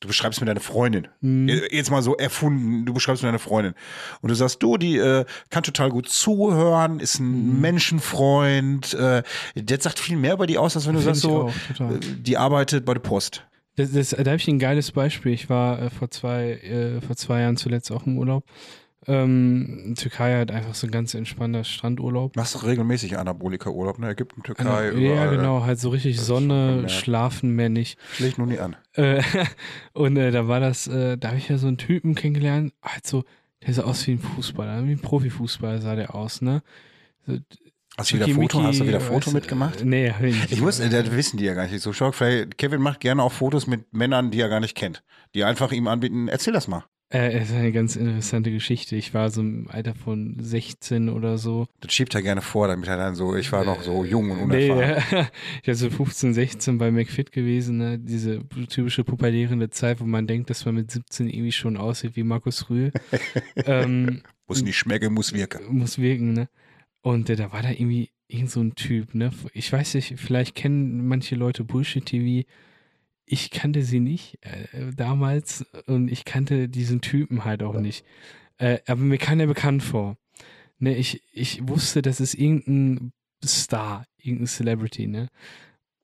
du 0.00 0.08
beschreibst 0.08 0.40
mir 0.40 0.46
deine 0.46 0.60
Freundin. 0.60 1.08
Hm, 1.20 1.48
Jetzt 1.70 1.90
mal 1.90 2.02
so 2.02 2.16
erfunden, 2.16 2.84
du 2.86 2.92
beschreibst 2.94 3.22
mir 3.22 3.28
deine 3.28 3.38
Freundin. 3.38 3.74
Und 4.20 4.28
du 4.28 4.34
sagst, 4.34 4.62
du, 4.62 4.76
die 4.76 4.96
äh, 4.96 5.24
kann 5.50 5.62
total 5.62 5.90
gut 5.90 6.08
zuhören, 6.08 7.00
ist 7.00 7.18
ein 7.18 7.54
Mhm. 7.54 7.60
Menschenfreund. 7.60 8.94
Äh, 8.94 9.22
der 9.54 9.80
sagt 9.80 9.98
viel 9.98 10.16
mehr 10.16 10.34
über 10.34 10.46
die 10.46 10.58
aus, 10.58 10.76
als 10.76 10.86
wenn 10.86 10.94
du 10.94 11.00
find 11.00 11.16
sagst, 11.16 11.22
so, 11.22 11.50
auch, 11.78 11.90
äh, 11.90 11.98
die 12.00 12.36
arbeitet 12.36 12.84
bei 12.84 12.94
der 12.94 13.00
Post. 13.00 13.44
Das, 13.76 13.92
das, 13.92 14.10
da 14.10 14.18
habe 14.18 14.36
ich 14.36 14.48
ein 14.48 14.58
geiles 14.58 14.90
Beispiel. 14.92 15.32
Ich 15.32 15.48
war 15.48 15.80
äh, 15.80 15.90
vor 15.90 16.10
zwei, 16.10 16.52
äh, 16.54 17.00
vor 17.00 17.16
zwei 17.16 17.40
Jahren 17.42 17.56
zuletzt 17.56 17.90
auch 17.92 18.06
im 18.06 18.18
Urlaub. 18.18 18.44
Ähm, 19.08 19.94
Türkei 19.96 20.38
hat 20.38 20.50
einfach 20.50 20.74
so 20.74 20.86
ein 20.86 20.90
ganz 20.90 21.14
entspannter 21.14 21.64
Strandurlaub. 21.64 22.36
Machst 22.36 22.54
du 22.54 22.58
regelmäßig 22.58 23.18
Anabolika-Urlaub, 23.18 23.98
ne? 23.98 24.10
Ägypten, 24.10 24.42
Türkei, 24.42 24.64
ja, 24.64 24.90
überall. 24.90 25.30
genau, 25.30 25.64
halt 25.64 25.80
so 25.80 25.88
richtig 25.88 26.20
Sonne, 26.20 26.86
schlafen 26.90 27.56
mehr 27.56 27.70
nicht. 27.70 27.98
Schlägt 28.12 28.36
nur 28.36 28.46
nie 28.46 28.58
an. 28.58 28.76
Äh, 28.92 29.22
und 29.94 30.18
äh, 30.18 30.30
da 30.30 30.46
war 30.46 30.60
das, 30.60 30.88
äh, 30.88 31.16
da 31.16 31.28
habe 31.28 31.38
ich 31.38 31.48
ja 31.48 31.56
so 31.56 31.68
einen 31.68 31.78
Typen 31.78 32.14
kennengelernt, 32.14 32.74
halt 32.82 33.06
so, 33.06 33.24
der 33.66 33.72
sah 33.72 33.84
aus 33.84 34.06
wie 34.06 34.12
ein 34.12 34.18
Fußballer, 34.18 34.84
wie 34.86 34.92
ein 34.92 35.00
Profifußballer 35.00 35.80
sah 35.80 35.96
der 35.96 36.14
aus, 36.14 36.42
ne? 36.42 36.62
So, 37.26 37.38
Hast 37.96 38.12
du 38.12 38.16
wieder 38.16 38.26
Foto, 38.26 38.42
Schickimicki, 38.42 38.66
hast 38.66 38.80
du 38.80 38.86
wieder 38.86 39.00
Foto 39.00 39.30
mitgemacht? 39.32 39.84
Nee, 39.84 40.12
hab 40.12 40.22
ich 40.22 40.36
nicht. 40.36 40.52
Ich 40.52 40.60
muss, 40.60 40.78
äh, 40.78 40.88
das 40.88 41.10
wissen 41.10 41.36
die 41.38 41.44
ja 41.46 41.54
gar 41.54 41.66
nicht 41.66 41.80
so. 41.80 41.92
Vielleicht, 41.92 42.56
Kevin 42.58 42.80
macht 42.80 43.00
gerne 43.00 43.22
auch 43.22 43.32
Fotos 43.32 43.66
mit 43.66 43.92
Männern, 43.92 44.30
die 44.30 44.40
er 44.40 44.48
gar 44.48 44.60
nicht 44.60 44.76
kennt. 44.76 45.02
Die 45.34 45.42
einfach 45.42 45.72
ihm 45.72 45.88
anbieten, 45.88 46.28
erzähl 46.28 46.52
das 46.52 46.68
mal. 46.68 46.84
Äh, 47.10 47.38
es 47.38 47.48
ist 47.48 47.54
eine 47.56 47.72
ganz 47.72 47.96
interessante 47.96 48.50
Geschichte. 48.50 48.94
Ich 48.94 49.14
war 49.14 49.30
so 49.30 49.40
im 49.40 49.66
Alter 49.70 49.94
von 49.94 50.36
16 50.38 51.08
oder 51.08 51.38
so. 51.38 51.66
Das 51.80 51.92
schiebt 51.94 52.14
er 52.14 52.20
gerne 52.20 52.42
vor, 52.42 52.68
damit 52.68 52.86
er 52.86 52.98
dann 52.98 53.14
so, 53.14 53.34
ich 53.34 53.50
war 53.50 53.64
noch 53.64 53.80
so 53.82 54.04
jung 54.04 54.30
und 54.30 54.48
Nee, 54.48 54.70
unerfahren. 54.70 55.20
äh, 55.20 55.24
ich 55.62 55.68
war 55.68 55.74
so 55.74 55.88
15, 55.88 56.34
16 56.34 56.76
bei 56.76 56.90
McFit 56.90 57.32
gewesen, 57.32 57.78
ne? 57.78 57.98
diese 57.98 58.46
typische 58.68 59.04
pubertierende 59.04 59.70
Zeit, 59.70 60.00
wo 60.00 60.04
man 60.04 60.26
denkt, 60.26 60.50
dass 60.50 60.66
man 60.66 60.74
mit 60.74 60.90
17 60.90 61.30
irgendwie 61.30 61.52
schon 61.52 61.78
aussieht 61.78 62.14
wie 62.14 62.24
Markus 62.24 62.68
Rühl. 62.68 62.92
ähm, 63.56 64.22
Muss 64.46 64.62
nicht 64.62 64.76
schmecken, 64.76 65.14
muss 65.14 65.32
wirken. 65.32 65.78
muss 65.78 65.98
wirken, 65.98 66.34
ne? 66.34 66.48
Und 67.00 67.30
äh, 67.30 67.36
da 67.36 67.52
war 67.52 67.62
da 67.62 67.70
irgendwie 67.70 68.10
irgend 68.26 68.50
so 68.50 68.60
ein 68.60 68.74
Typ, 68.74 69.14
ne? 69.14 69.30
Ich 69.54 69.72
weiß 69.72 69.94
nicht, 69.94 70.14
vielleicht 70.20 70.54
kennen 70.54 71.08
manche 71.08 71.36
Leute 71.36 71.64
Bullshit 71.64 72.04
TV. 72.04 72.46
Ich 73.30 73.50
kannte 73.50 73.82
sie 73.82 74.00
nicht 74.00 74.38
äh, 74.42 74.92
damals 74.96 75.66
und 75.86 76.10
ich 76.10 76.24
kannte 76.24 76.68
diesen 76.68 77.00
Typen 77.00 77.44
halt 77.44 77.62
auch 77.62 77.78
nicht. 77.78 78.04
Äh, 78.56 78.78
aber 78.86 79.02
mir 79.02 79.18
kam 79.18 79.38
er 79.40 79.46
bekannt 79.46 79.82
vor. 79.82 80.16
Ne, 80.78 80.96
ich, 80.96 81.22
ich 81.32 81.66
wusste, 81.68 82.02
das 82.02 82.20
ist 82.20 82.34
irgendein 82.34 83.12
Star, 83.44 84.06
irgendein 84.16 84.46
Celebrity, 84.46 85.06
ne? 85.06 85.28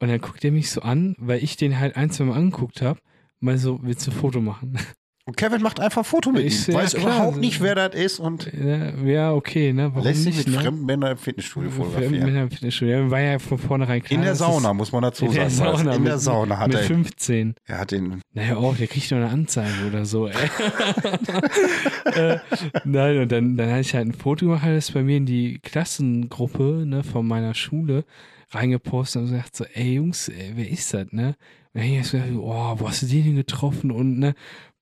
Und 0.01 0.09
dann 0.09 0.21
guckt 0.21 0.45
er 0.45 0.51
mich 0.51 0.71
so 0.71 0.83
an, 0.83 1.15
weil 1.19 1.43
ich 1.43 1.57
den 1.57 1.79
halt 1.79 1.97
ein, 1.97 2.11
zwei 2.11 2.25
Mal 2.25 2.37
angeguckt 2.37 2.83
habe, 2.83 3.01
mal 3.41 3.57
so, 3.59 3.81
willst 3.83 4.07
du 4.07 4.11
ein 4.11 4.17
Foto 4.17 4.41
machen? 4.41 4.79
Und 5.27 5.39
Kevin 5.39 5.63
macht 5.63 5.81
einfach 5.81 6.03
ein 6.03 6.05
Foto 6.05 6.31
mit 6.33 6.45
Ich- 6.45 6.69
ihm. 6.69 6.75
ja, 6.75 6.81
Weiß 6.81 6.93
klar. 6.95 7.05
überhaupt 7.17 7.37
nicht, 7.39 7.63
wer 7.63 7.75
das 7.75 7.95
ist 7.95 8.19
und 8.21 8.51
ja, 8.53 8.95
ja, 9.07 9.33
okay, 9.33 9.73
ne? 9.73 9.91
Warum 9.95 10.07
lässt 10.07 10.23
sich 10.25 10.37
nicht, 10.37 10.49
mit 10.49 10.57
ne? 10.57 10.63
fremden 10.63 10.85
Männern 10.85 11.13
im 11.13 11.17
Fitnessstudio 11.17 11.71
Mit 11.71 11.79
fotografieren. 11.79 12.23
einem 12.37 12.51
Fitnessstudio. 12.51 13.11
War 13.11 13.21
ja 13.21 13.39
von 13.39 13.57
vornherein 13.57 14.03
klar. 14.03 14.19
In 14.19 14.23
der 14.23 14.35
Sauna, 14.35 14.75
muss 14.75 14.93
man 14.93 15.01
dazu 15.03 15.25
In 15.25 15.33
der 15.33 15.49
sagen. 15.49 15.71
weil 15.71 15.79
Sauna. 15.79 15.95
in 15.97 16.05
der 16.05 16.13
mit, 16.13 16.21
Sauna 16.23 16.59
hat 16.59 16.69
mit 16.69 16.77
er, 16.77 16.83
15. 16.85 17.55
er 17.65 17.79
hat 17.79 17.91
den, 17.93 18.21
Naja, 18.35 18.57
auch, 18.57 18.77
der 18.77 18.87
kriegt 18.87 19.11
doch 19.11 19.17
eine 19.17 19.31
Anzeige 19.31 19.87
oder 19.89 20.05
so. 20.05 20.27
Ey. 20.29 20.35
äh, 22.15 22.39
nein, 22.85 23.19
und 23.21 23.33
dann, 23.33 23.57
dann 23.57 23.71
hatte 23.71 23.81
ich 23.81 23.95
halt 23.95 24.07
ein 24.09 24.13
Foto 24.13 24.45
gemacht, 24.47 24.67
das 24.67 24.91
bei 24.93 25.03
mir 25.03 25.17
in 25.17 25.27
die 25.27 25.59
Klassengruppe 25.63 26.85
ne, 26.87 27.03
von 27.03 27.27
meiner 27.27 27.55
Schule 27.55 28.05
reingepostet 28.51 29.23
und 29.23 29.29
gesagt 29.31 29.57
so, 29.57 29.65
ey 29.73 29.95
Jungs, 29.95 30.29
ey, 30.29 30.53
wer 30.55 30.69
ist 30.69 30.93
das, 30.95 31.07
ne? 31.13 31.35
Und 31.73 31.81
dann 31.83 31.91
hab 31.91 32.05
ich 32.05 32.11
gedacht, 32.13 32.29
oh, 32.37 32.75
wo 32.79 32.89
hast 32.89 33.03
du 33.03 33.07
den 33.07 33.25
denn 33.25 33.37
getroffen? 33.37 33.91
Und 33.91 34.19
ne, 34.19 34.35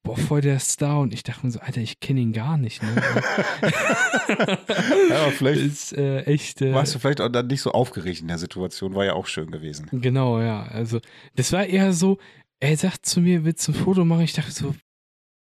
boah, 0.02 0.16
voll 0.16 0.40
der 0.40 0.58
Star. 0.58 1.00
Und 1.00 1.14
ich 1.14 1.22
dachte 1.22 1.46
mir 1.46 1.52
so, 1.52 1.60
Alter, 1.60 1.80
ich 1.80 2.00
kenne 2.00 2.20
ihn 2.20 2.32
gar 2.32 2.56
nicht, 2.56 2.82
ne? 2.82 2.88
ja, 5.10 5.30
vielleicht 5.30 5.60
ist 5.60 5.92
äh, 5.92 6.22
echt. 6.22 6.60
Äh, 6.62 6.74
warst 6.74 6.94
du 6.94 6.98
vielleicht 6.98 7.20
auch 7.20 7.28
dann 7.28 7.46
nicht 7.46 7.62
so 7.62 7.72
aufgeregt 7.72 8.20
in 8.20 8.28
der 8.28 8.38
Situation, 8.38 8.94
war 8.94 9.04
ja 9.04 9.14
auch 9.14 9.26
schön 9.26 9.50
gewesen. 9.50 9.88
Genau, 9.92 10.40
ja. 10.40 10.64
Also, 10.64 11.00
das 11.36 11.52
war 11.52 11.66
eher 11.66 11.92
so, 11.92 12.18
er 12.60 12.76
sagt 12.76 13.06
zu 13.06 13.20
mir, 13.20 13.44
willst 13.44 13.66
du 13.66 13.72
ein 13.72 13.76
Foto 13.76 14.04
machen? 14.04 14.22
Ich 14.22 14.34
dachte 14.34 14.52
so, 14.52 14.74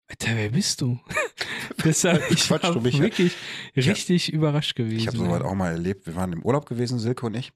Alter, 0.08 0.36
wer 0.36 0.50
bist 0.50 0.80
du? 0.80 0.98
das 1.84 2.04
war, 2.04 2.18
ich 2.30 2.50
war 2.50 2.58
du 2.58 2.80
mich 2.80 2.94
ja. 2.94 3.02
wirklich 3.02 3.36
hab- 3.76 3.86
richtig 3.86 4.32
überrascht 4.32 4.74
gewesen. 4.74 4.98
Ich 4.98 5.06
habe 5.06 5.18
sowas 5.18 5.42
auch 5.42 5.54
mal 5.54 5.72
erlebt. 5.72 6.06
Wir 6.06 6.16
waren 6.16 6.32
im 6.32 6.42
Urlaub 6.42 6.66
gewesen, 6.66 6.98
Silke 6.98 7.26
und 7.26 7.36
ich. 7.36 7.52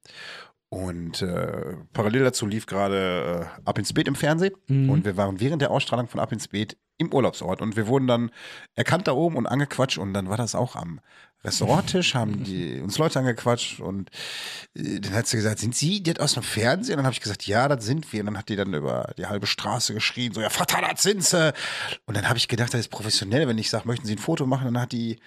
Und 0.72 1.20
äh, 1.20 1.76
parallel 1.92 2.24
dazu 2.24 2.46
lief 2.46 2.64
gerade 2.64 3.46
äh, 3.46 3.60
Ab 3.66 3.78
ins 3.78 3.92
Beet 3.92 4.08
im 4.08 4.14
Fernsehen. 4.14 4.54
Mhm. 4.68 4.88
Und 4.88 5.04
wir 5.04 5.18
waren 5.18 5.38
während 5.38 5.60
der 5.60 5.70
Ausstrahlung 5.70 6.08
von 6.08 6.18
Ab 6.18 6.32
ins 6.32 6.48
Beet 6.48 6.78
im 6.96 7.12
Urlaubsort. 7.12 7.60
Und 7.60 7.76
wir 7.76 7.88
wurden 7.88 8.06
dann 8.06 8.30
erkannt 8.74 9.06
da 9.06 9.12
oben 9.12 9.36
und 9.36 9.46
angequatscht. 9.46 9.98
Und 9.98 10.14
dann 10.14 10.30
war 10.30 10.38
das 10.38 10.54
auch 10.54 10.74
am 10.74 11.02
Restauranttisch, 11.44 12.14
haben 12.14 12.42
die 12.42 12.80
uns 12.80 12.96
Leute 12.96 13.18
angequatscht. 13.18 13.80
Und 13.80 14.08
äh, 14.74 14.98
dann 15.00 15.12
hat 15.12 15.26
sie 15.26 15.36
gesagt, 15.36 15.58
sind 15.58 15.76
Sie 15.76 16.02
das 16.02 16.18
aus 16.20 16.32
dem 16.32 16.42
Fernsehen? 16.42 16.94
Und 16.94 17.00
dann 17.00 17.06
habe 17.06 17.12
ich 17.12 17.20
gesagt, 17.20 17.46
ja, 17.46 17.68
das 17.68 17.84
sind 17.84 18.10
wir. 18.10 18.20
Und 18.20 18.26
dann 18.28 18.38
hat 18.38 18.48
die 18.48 18.56
dann 18.56 18.72
über 18.72 19.12
die 19.18 19.26
halbe 19.26 19.46
Straße 19.46 19.92
geschrien, 19.92 20.32
so, 20.32 20.40
ja, 20.40 20.48
Vater, 20.48 20.80
das 20.80 21.02
sind 21.02 21.22
sie. 21.22 21.52
Und 22.06 22.16
dann 22.16 22.30
habe 22.30 22.38
ich 22.38 22.48
gedacht, 22.48 22.72
das 22.72 22.80
ist 22.80 22.88
professionell, 22.88 23.46
wenn 23.46 23.58
ich 23.58 23.68
sage, 23.68 23.86
möchten 23.86 24.06
Sie 24.06 24.14
ein 24.14 24.18
Foto 24.18 24.46
machen? 24.46 24.72
Dann 24.72 24.80
hat 24.80 24.92
die 24.92 25.18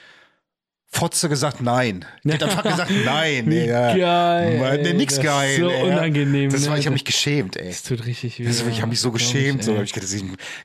Fotze 0.88 1.28
gesagt, 1.28 1.62
nein. 1.62 2.06
Die 2.24 2.32
hat 2.32 2.42
einfach 2.44 2.64
gesagt, 2.64 2.90
nein. 3.06 3.46
Wie 3.48 3.60
Digga. 3.62 3.96
geil. 3.98 4.60
Nee, 4.82 4.88
ey, 4.90 4.94
nix 4.94 5.16
das 5.16 5.24
ist 5.24 5.30
geil. 5.30 5.58
So 5.60 5.70
ey. 5.70 5.84
unangenehm. 5.84 6.50
Das 6.52 6.66
war, 6.68 6.76
ne? 6.76 6.80
ich 6.80 6.86
habe 6.86 6.94
mich 6.94 7.04
geschämt, 7.04 7.58
ey. 7.58 7.68
Das 7.68 7.84
tut 7.84 8.06
richtig 8.06 8.40
weh. 8.40 8.46
Das, 8.46 8.66
ich 8.66 8.80
habe 8.82 8.90
mich 8.90 9.02
so 9.02 9.12
geschämt. 9.12 9.60
ich, 9.60 9.66
so 9.66 9.72
ey. 9.72 9.78
habe 9.78 9.86
ich 9.86 9.92
gedacht, 9.92 10.10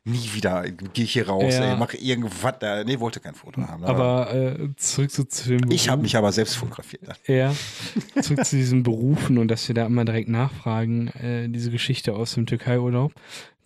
nie 0.05 0.31
wieder 0.33 0.71
gehe 0.71 1.05
ich 1.05 1.12
hier 1.14 1.29
raus, 1.29 1.55
Ja. 1.55 1.73
ey, 1.73 1.77
mach 1.77 1.95
irgendwas. 1.95 2.55
Da. 2.61 2.85
Nee, 2.85 3.01
wollte 3.01 3.18
kein 3.18 3.35
Foto 3.35 3.61
haben. 3.62 3.83
Aber 3.85 4.33
äh, 4.33 4.68
zurück 4.77 5.11
so 5.11 5.25
zu 5.25 5.49
dem 5.49 5.71
ich 5.71 5.89
habe 5.89 5.97
Beruf. 5.97 6.03
mich 6.03 6.16
aber 6.16 6.31
selbst 6.31 6.55
fotografiert. 6.57 7.03
dann. 7.09 7.16
Ja, 7.27 7.53
zurück 8.23 8.45
zu 8.45 8.55
diesen 8.57 8.85
Berufen 8.85 9.37
und 9.39 9.49
dass 9.49 9.66
wir 9.66 9.75
da 9.75 9.87
immer 9.87 10.05
direkt 10.05 10.29
nachfragen, 10.29 11.09
äh, 11.09 11.49
diese 11.49 11.71
Geschichte 11.73 12.14
aus 12.14 12.35
dem 12.35 12.47
Türkei-Urlaub, 12.47 13.12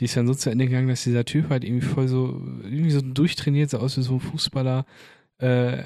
die 0.01 0.07
ist 0.07 0.17
dann 0.17 0.27
so 0.27 0.35
zu 0.35 0.49
Ende 0.49 0.67
gegangen, 0.67 0.89
dass 0.89 1.05
dieser 1.05 1.25
Typ 1.27 1.51
halt 1.51 1.63
irgendwie 1.63 1.87
voll 1.87 2.09
so, 2.09 2.41
irgendwie 2.63 2.91
so 2.91 3.01
durchtrainiert, 3.03 3.69
so 3.71 3.79
aus 3.79 3.99
wie 3.99 4.03
so 4.03 4.15
ein 4.15 4.21
Fußballer, 4.21 4.87
äh, 5.39 5.83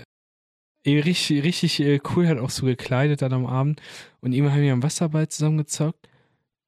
richtig, 0.97 1.43
richtig 1.43 1.81
äh, 1.81 2.01
cool 2.15 2.27
hat 2.29 2.39
auch 2.39 2.51
so 2.51 2.67
gekleidet 2.67 3.23
dann 3.23 3.33
am 3.33 3.47
Abend. 3.47 3.81
Und 4.21 4.33
immer 4.33 4.53
haben 4.53 4.63
wir 4.63 4.73
am 4.73 4.83
Wasserball 4.83 5.29
zusammengezockt. 5.29 6.09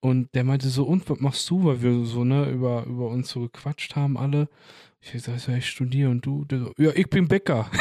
Und 0.00 0.34
der 0.34 0.44
meinte 0.44 0.68
so, 0.68 0.84
und 0.84 1.08
was 1.10 1.20
machst 1.20 1.50
du, 1.50 1.64
weil 1.64 1.82
wir 1.82 2.04
so, 2.04 2.24
ne, 2.24 2.50
über, 2.50 2.84
über 2.86 3.08
uns 3.08 3.30
so 3.30 3.40
gequatscht 3.40 3.96
haben 3.96 4.16
alle 4.16 4.48
Ich 5.02 5.22
sag, 5.22 5.38
so, 5.40 5.52
ich 5.52 5.66
studiere 5.66 6.10
und 6.10 6.24
du? 6.26 6.46
So, 6.50 6.72
ja, 6.76 6.90
ich 6.94 7.08
bin 7.08 7.28
Bäcker. 7.28 7.70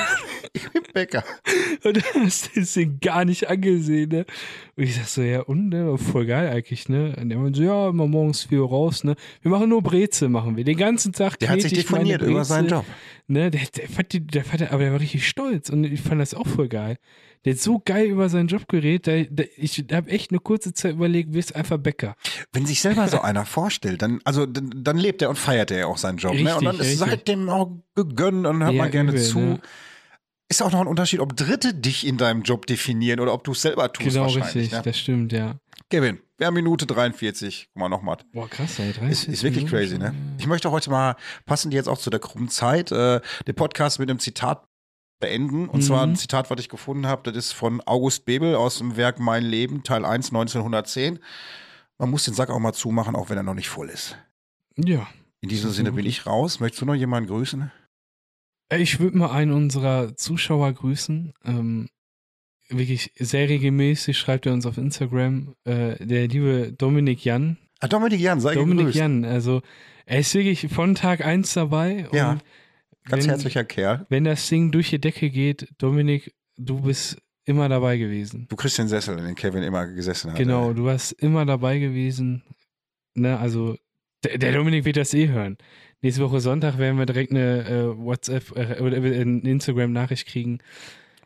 Ich 0.52 0.68
bin 0.72 0.82
Bäcker. 0.94 1.24
Und 1.84 1.98
dann 1.98 2.26
hast 2.26 2.56
du 2.56 2.62
den 2.62 3.00
gar 3.00 3.24
nicht 3.24 3.48
angesehen, 3.48 4.10
ne? 4.10 4.26
Und 4.76 4.84
ich 4.84 4.96
sag 4.96 5.06
so, 5.06 5.22
ja, 5.22 5.42
und, 5.42 5.70
ne? 5.70 5.96
Voll 5.98 6.26
geil 6.26 6.50
eigentlich, 6.50 6.90
ne? 6.90 7.16
Und 7.22 7.30
der 7.30 7.38
meinte 7.38 7.60
so, 7.60 7.66
ja, 7.66 7.90
immer 7.90 8.08
morgens 8.08 8.46
4 8.46 8.62
Uhr 8.62 8.70
raus, 8.70 9.04
ne? 9.04 9.16
Wir 9.44 9.52
machen 9.52 9.70
nur 9.70 9.84
Brezel, 9.84 10.28
machen 10.28 10.58
wir. 10.58 10.64
Den 10.64 10.78
ganzen 10.78 11.14
Tag 11.14 11.38
Der 11.38 11.50
hat 11.50 11.62
sich 11.62 11.74
definiert 11.74 12.24
über 12.24 12.44
seinen 12.46 12.70
Job. 12.70 12.86
Ne? 13.28 13.52
Der, 13.52 13.62
der, 13.62 13.88
fand 13.90 14.12
die, 14.12 14.26
der 14.26 14.44
fand, 14.44 14.72
aber 14.72 14.82
der 14.82 14.92
war 14.92 15.00
richtig 15.00 15.28
stolz 15.28 15.70
und 15.70 15.84
ich 15.84 16.02
fand 16.02 16.20
das 16.20 16.34
auch 16.34 16.48
voll 16.48 16.68
geil. 16.68 16.98
Der 17.46 17.54
hat 17.54 17.60
so 17.62 17.80
geil 17.84 18.08
über 18.08 18.28
seinen 18.28 18.48
Job 18.48 18.68
geredet, 18.68 19.08
der, 19.08 19.24
der, 19.26 19.48
ich 19.58 19.86
habe 19.92 20.10
echt 20.12 20.32
eine 20.32 20.40
kurze 20.40 20.74
Zeit 20.74 20.94
überlegt, 20.96 21.34
wirst 21.34 21.56
einfach 21.56 21.78
Bäcker. 21.78 22.16
Wenn 22.52 22.66
sich 22.66 22.82
selber 22.82 23.08
so 23.08 23.22
einer 23.22 23.46
vorstellt, 23.46 24.02
dann, 24.02 24.20
also, 24.26 24.46
dann, 24.46 24.72
dann 24.76 24.98
lebt 24.98 25.22
er 25.22 25.30
und 25.30 25.38
feiert 25.38 25.72
er 25.72 25.80
ja 25.80 25.86
auch 25.88 25.98
seinen 25.98 26.18
Job. 26.18 26.34
ne? 26.34 26.40
Und 26.56 26.66
dann 26.66 26.76
Richtig, 26.76 26.96
ist 26.96 27.02
richtig. 27.02 27.20
seitdem 27.20 27.48
auch 27.50 27.72
gegönnt 27.96 28.46
und 28.46 28.62
hört 28.62 28.74
Ja, 28.74 28.82
man 28.82 28.92
gerne 28.92 29.12
übel, 29.12 29.22
zu. 29.24 29.40
ne? 29.40 29.60
Ist 30.52 30.64
auch 30.64 30.72
noch 30.72 30.82
ein 30.82 30.88
Unterschied, 30.88 31.20
ob 31.20 31.38
Dritte 31.38 31.74
dich 31.76 32.08
in 32.08 32.18
deinem 32.18 32.42
Job 32.42 32.66
definieren 32.66 33.20
oder 33.20 33.34
ob 33.34 33.44
du 33.44 33.52
es 33.52 33.62
selber 33.62 33.94
tust. 33.94 34.10
Genau, 34.16 34.28
richtig, 34.28 34.72
Ne? 34.72 34.82
das 34.84 34.98
stimmt, 34.98 35.32
ja. 35.32 35.60
Kevin, 35.92 36.20
wir 36.40 36.48
haben 36.48 36.56
Minute 36.56 36.86
43. 36.88 37.70
Guck 37.74 37.80
mal 37.80 37.90
nochmal. 37.90 38.18
Boah, 38.34 38.50
krass, 38.50 38.80
ey, 38.80 38.92
30 38.94 39.10
Ist, 39.12 39.28
ist 39.28 39.44
wirklich 39.44 39.66
Minuten 39.66 39.78
crazy, 39.78 39.98
ne? 39.98 40.14
Ich 40.40 40.48
möchte 40.48 40.72
heute 40.72 40.90
mal, 40.90 41.16
passend 41.46 41.74
jetzt 41.74 41.88
auch 41.88 41.98
zu 42.00 42.10
der 42.10 42.20
krummen 42.20 42.50
Zeit, 42.50 42.92
äh, 42.92 43.22
den 43.48 43.56
Podcast 43.56 44.00
mit 44.00 44.10
einem 44.10 44.20
Zitat 44.20 44.64
beenden. 45.20 45.68
Und 45.70 45.82
zwar 45.84 46.06
Mhm. 46.06 46.14
ein 46.14 46.16
Zitat, 46.16 46.50
was 46.50 46.60
ich 46.60 46.70
gefunden 46.70 47.08
habe, 47.08 47.24
das 47.32 47.36
ist 47.46 47.52
von 47.54 47.82
August 47.86 48.26
Bebel 48.26 48.56
aus 48.56 48.78
dem 48.78 48.96
Werk 48.98 49.20
Mein 49.20 49.44
Leben, 49.46 49.84
Teil 49.84 50.06
1, 50.06 50.32
1910. 50.32 51.20
Man 51.98 52.10
muss 52.10 52.26
den 52.26 52.34
Sack 52.34 52.50
auch 52.50 52.60
mal 52.60 52.74
zumachen, 52.74 53.16
auch 53.16 53.30
wenn 53.30 53.38
er 53.38 53.44
noch 53.44 53.54
nicht 53.54 53.70
voll 53.70 53.90
ist. 53.90 54.18
Ja. 54.78 55.08
In 55.42 55.50
diesem 55.50 55.72
Sinne 55.72 55.92
bin 55.92 56.06
ich 56.06 56.26
raus. 56.26 56.60
Möchtest 56.60 56.82
du 56.82 56.86
noch 56.86 56.96
jemanden 56.96 57.30
grüßen? 57.30 57.72
Äh, 58.70 58.78
Ich 58.82 59.00
würde 59.00 59.18
mal 59.18 59.32
einen 59.32 59.52
unserer 59.52 60.16
Zuschauer 60.16 60.72
grüßen. 60.74 61.34
Ähm, 61.46 61.90
wirklich 62.70 63.12
sehr 63.18 63.50
regelmäßig 63.50 64.18
schreibt 64.18 64.46
er 64.46 64.54
uns 64.54 64.66
auf 64.66 64.78
Instagram. 64.78 65.56
Äh, 65.66 66.06
der 66.06 66.28
liebe 66.28 66.72
Dominik 66.78 67.24
Jan. 67.26 67.58
Ah, 67.80 67.88
Dominik 67.88 68.20
Jan, 68.20 68.40
sei 68.42 68.54
Dominik 68.56 68.78
gegrüßt. 68.88 68.98
Jan, 68.98 69.26
also 69.26 69.62
er 70.06 70.20
ist 70.20 70.34
wirklich 70.34 70.68
von 70.74 70.96
Tag 70.96 71.26
1 71.26 71.54
dabei. 71.54 72.08
Ja, 72.12 72.32
und 72.32 72.44
Ganz 73.10 73.24
wenn, 73.24 73.30
herzlicher 73.32 73.64
Kerl. 73.64 74.06
Wenn 74.10 74.24
das 74.24 74.48
Ding 74.48 74.72
durch 74.72 74.90
die 74.90 75.00
Decke 75.02 75.30
geht, 75.30 75.68
Dominik, 75.78 76.34
du 76.58 76.82
bist 76.82 77.18
immer 77.46 77.68
dabei 77.70 77.98
gewesen. 77.98 78.46
Du 78.50 78.56
kriegst 78.56 78.78
den 78.78 78.88
Sessel, 78.88 79.18
in 79.18 79.26
den 79.26 79.36
Kevin 79.36 79.64
immer 79.64 79.88
gesessen 79.88 80.32
hat. 80.32 80.38
Genau, 80.38 80.74
du 80.74 80.86
warst 80.86 81.14
immer 81.14 81.46
dabei 81.46 81.80
gewesen. 81.80 82.44
Ne, 83.16 83.38
also 83.40 83.76
der, 84.24 84.38
der 84.38 84.54
Dominik 84.54 84.86
wird 84.86 84.98
das 84.98 85.14
eh 85.14 85.28
hören. 85.30 85.58
Nächste 86.02 86.22
Woche 86.24 86.40
Sonntag 86.40 86.78
werden 86.78 86.98
wir 86.98 87.06
direkt 87.06 87.32
eine 87.32 87.66
äh, 87.68 87.98
WhatsApp 87.98 88.56
äh, 88.56 88.80
oder 88.82 88.98
eine 88.98 89.42
Instagram-Nachricht 89.42 90.28
kriegen 90.28 90.60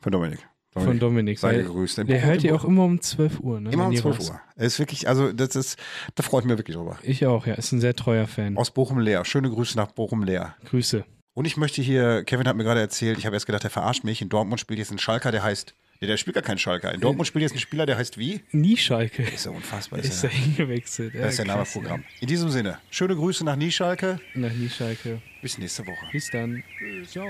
Von 0.02 0.12
Dominik. 0.12 0.40
von 0.72 0.98
Dominik. 0.98 1.38
Sei 1.40 1.58
gegrüßt. 1.58 2.00
Der 2.08 2.24
hört 2.26 2.42
Buch- 2.44 2.52
auch 2.54 2.64
immer 2.66 2.86
um 2.86 3.00
12 3.02 3.40
Uhr. 3.42 3.60
Ne, 3.60 3.72
Immer 3.72 3.86
um 3.88 3.92
die 3.92 3.98
12 3.98 4.18
raus- 4.20 4.30
Uhr. 4.32 4.40
Er 4.56 4.66
ist 4.66 4.80
wirklich, 4.80 5.08
also 5.08 5.32
das 5.34 5.56
ist, 5.56 5.78
da 6.16 6.24
freue 6.24 6.42
ich 6.42 6.48
mich 6.48 6.58
wirklich 6.58 6.76
drüber. 6.78 6.98
Ich 7.04 7.26
auch, 7.26 7.46
ja. 7.46 7.54
Ist 7.56 7.72
ein 7.74 7.82
sehr 7.82 7.96
treuer 7.96 8.26
Fan. 8.28 8.58
Aus 8.58 8.72
Bochum-Leer. 8.72 9.26
Schöne 9.26 9.50
Grüße 9.50 9.76
nach 9.78 9.92
Bochum-Leer. 9.92 10.56
Grüße. 10.66 11.06
Und 11.36 11.46
ich 11.46 11.58
möchte 11.58 11.82
hier, 11.82 12.24
Kevin 12.26 12.48
hat 12.48 12.56
mir 12.56 12.64
gerade 12.64 12.80
erzählt, 12.80 13.18
ich 13.18 13.26
habe 13.26 13.36
erst 13.36 13.48
gedacht, 13.48 13.64
der 13.64 13.72
verarscht 13.72 14.04
mich. 14.04 14.22
In 14.22 14.30
Dortmund 14.30 14.60
spielt 14.60 14.78
jetzt 14.80 14.92
ein 14.92 15.00
Schalker, 15.00 15.32
der 15.32 15.42
heißt, 15.42 15.74
nee, 16.00 16.06
der 16.08 16.18
spielt 16.18 16.36
gar 16.36 16.44
keinen 16.44 16.60
Schalker. 16.60 16.94
In 16.94 17.02
Dortmund 17.02 17.28
spielt 17.28 17.42
jetzt 17.42 17.54
ein 17.56 17.60
Spieler, 17.60 17.88
der 17.88 17.98
heißt 17.98 18.20
wie? 18.20 18.42
Nie 18.52 18.78
Schalke. 18.78 19.24
Ist 19.24 19.46
ja 19.46 19.52
unfassbar. 19.52 20.00
Ist 20.00 20.10
Ist 20.10 20.24
da 20.24 20.28
ja, 20.28 20.34
hingewechselt. 20.36 21.16
das 21.16 21.34
ist 21.34 21.38
ja 21.40 21.46
krass, 21.46 21.74
Namenprogramm. 21.74 22.04
In 22.20 22.28
diesem 22.28 22.50
Sinne, 22.50 22.78
schöne 22.92 23.16
Grüße 23.16 23.44
nach 23.44 23.56
Nieschalke. 23.56 24.20
ja. 24.36 24.40
Nach 24.40 24.54
Nie 24.54 24.70
Schalke. 24.70 25.22
Bis 25.42 25.58
nächste 25.58 25.88
Woche. 25.88 26.06
Bis 26.12 26.30
dann. 26.30 26.64
Ciao. 27.08 27.28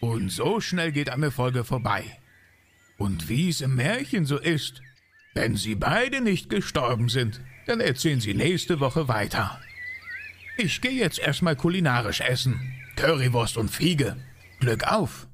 Und 0.00 0.30
so 0.30 0.60
schnell 0.60 0.90
geht 0.92 1.10
eine 1.10 1.30
Folge 1.30 1.64
vorbei. 1.64 2.04
Und 2.96 3.28
wie 3.28 3.50
es 3.50 3.60
im 3.60 3.74
Märchen 3.76 4.24
so 4.24 4.38
ist, 4.38 4.80
wenn 5.34 5.56
sie 5.56 5.74
beide 5.74 6.22
nicht 6.22 6.48
gestorben 6.48 7.10
sind, 7.10 7.42
dann 7.66 7.80
erzählen 7.80 8.20
sie 8.20 8.32
nächste 8.32 8.80
Woche 8.80 9.06
weiter. 9.06 9.60
Ich 10.56 10.80
gehe 10.80 10.92
jetzt 10.92 11.18
erstmal 11.18 11.56
kulinarisch 11.56 12.22
essen. 12.22 12.72
Currywurst 12.96 13.56
und 13.56 13.70
Fiege. 13.70 14.16
Glück 14.58 14.84
auf! 14.84 15.28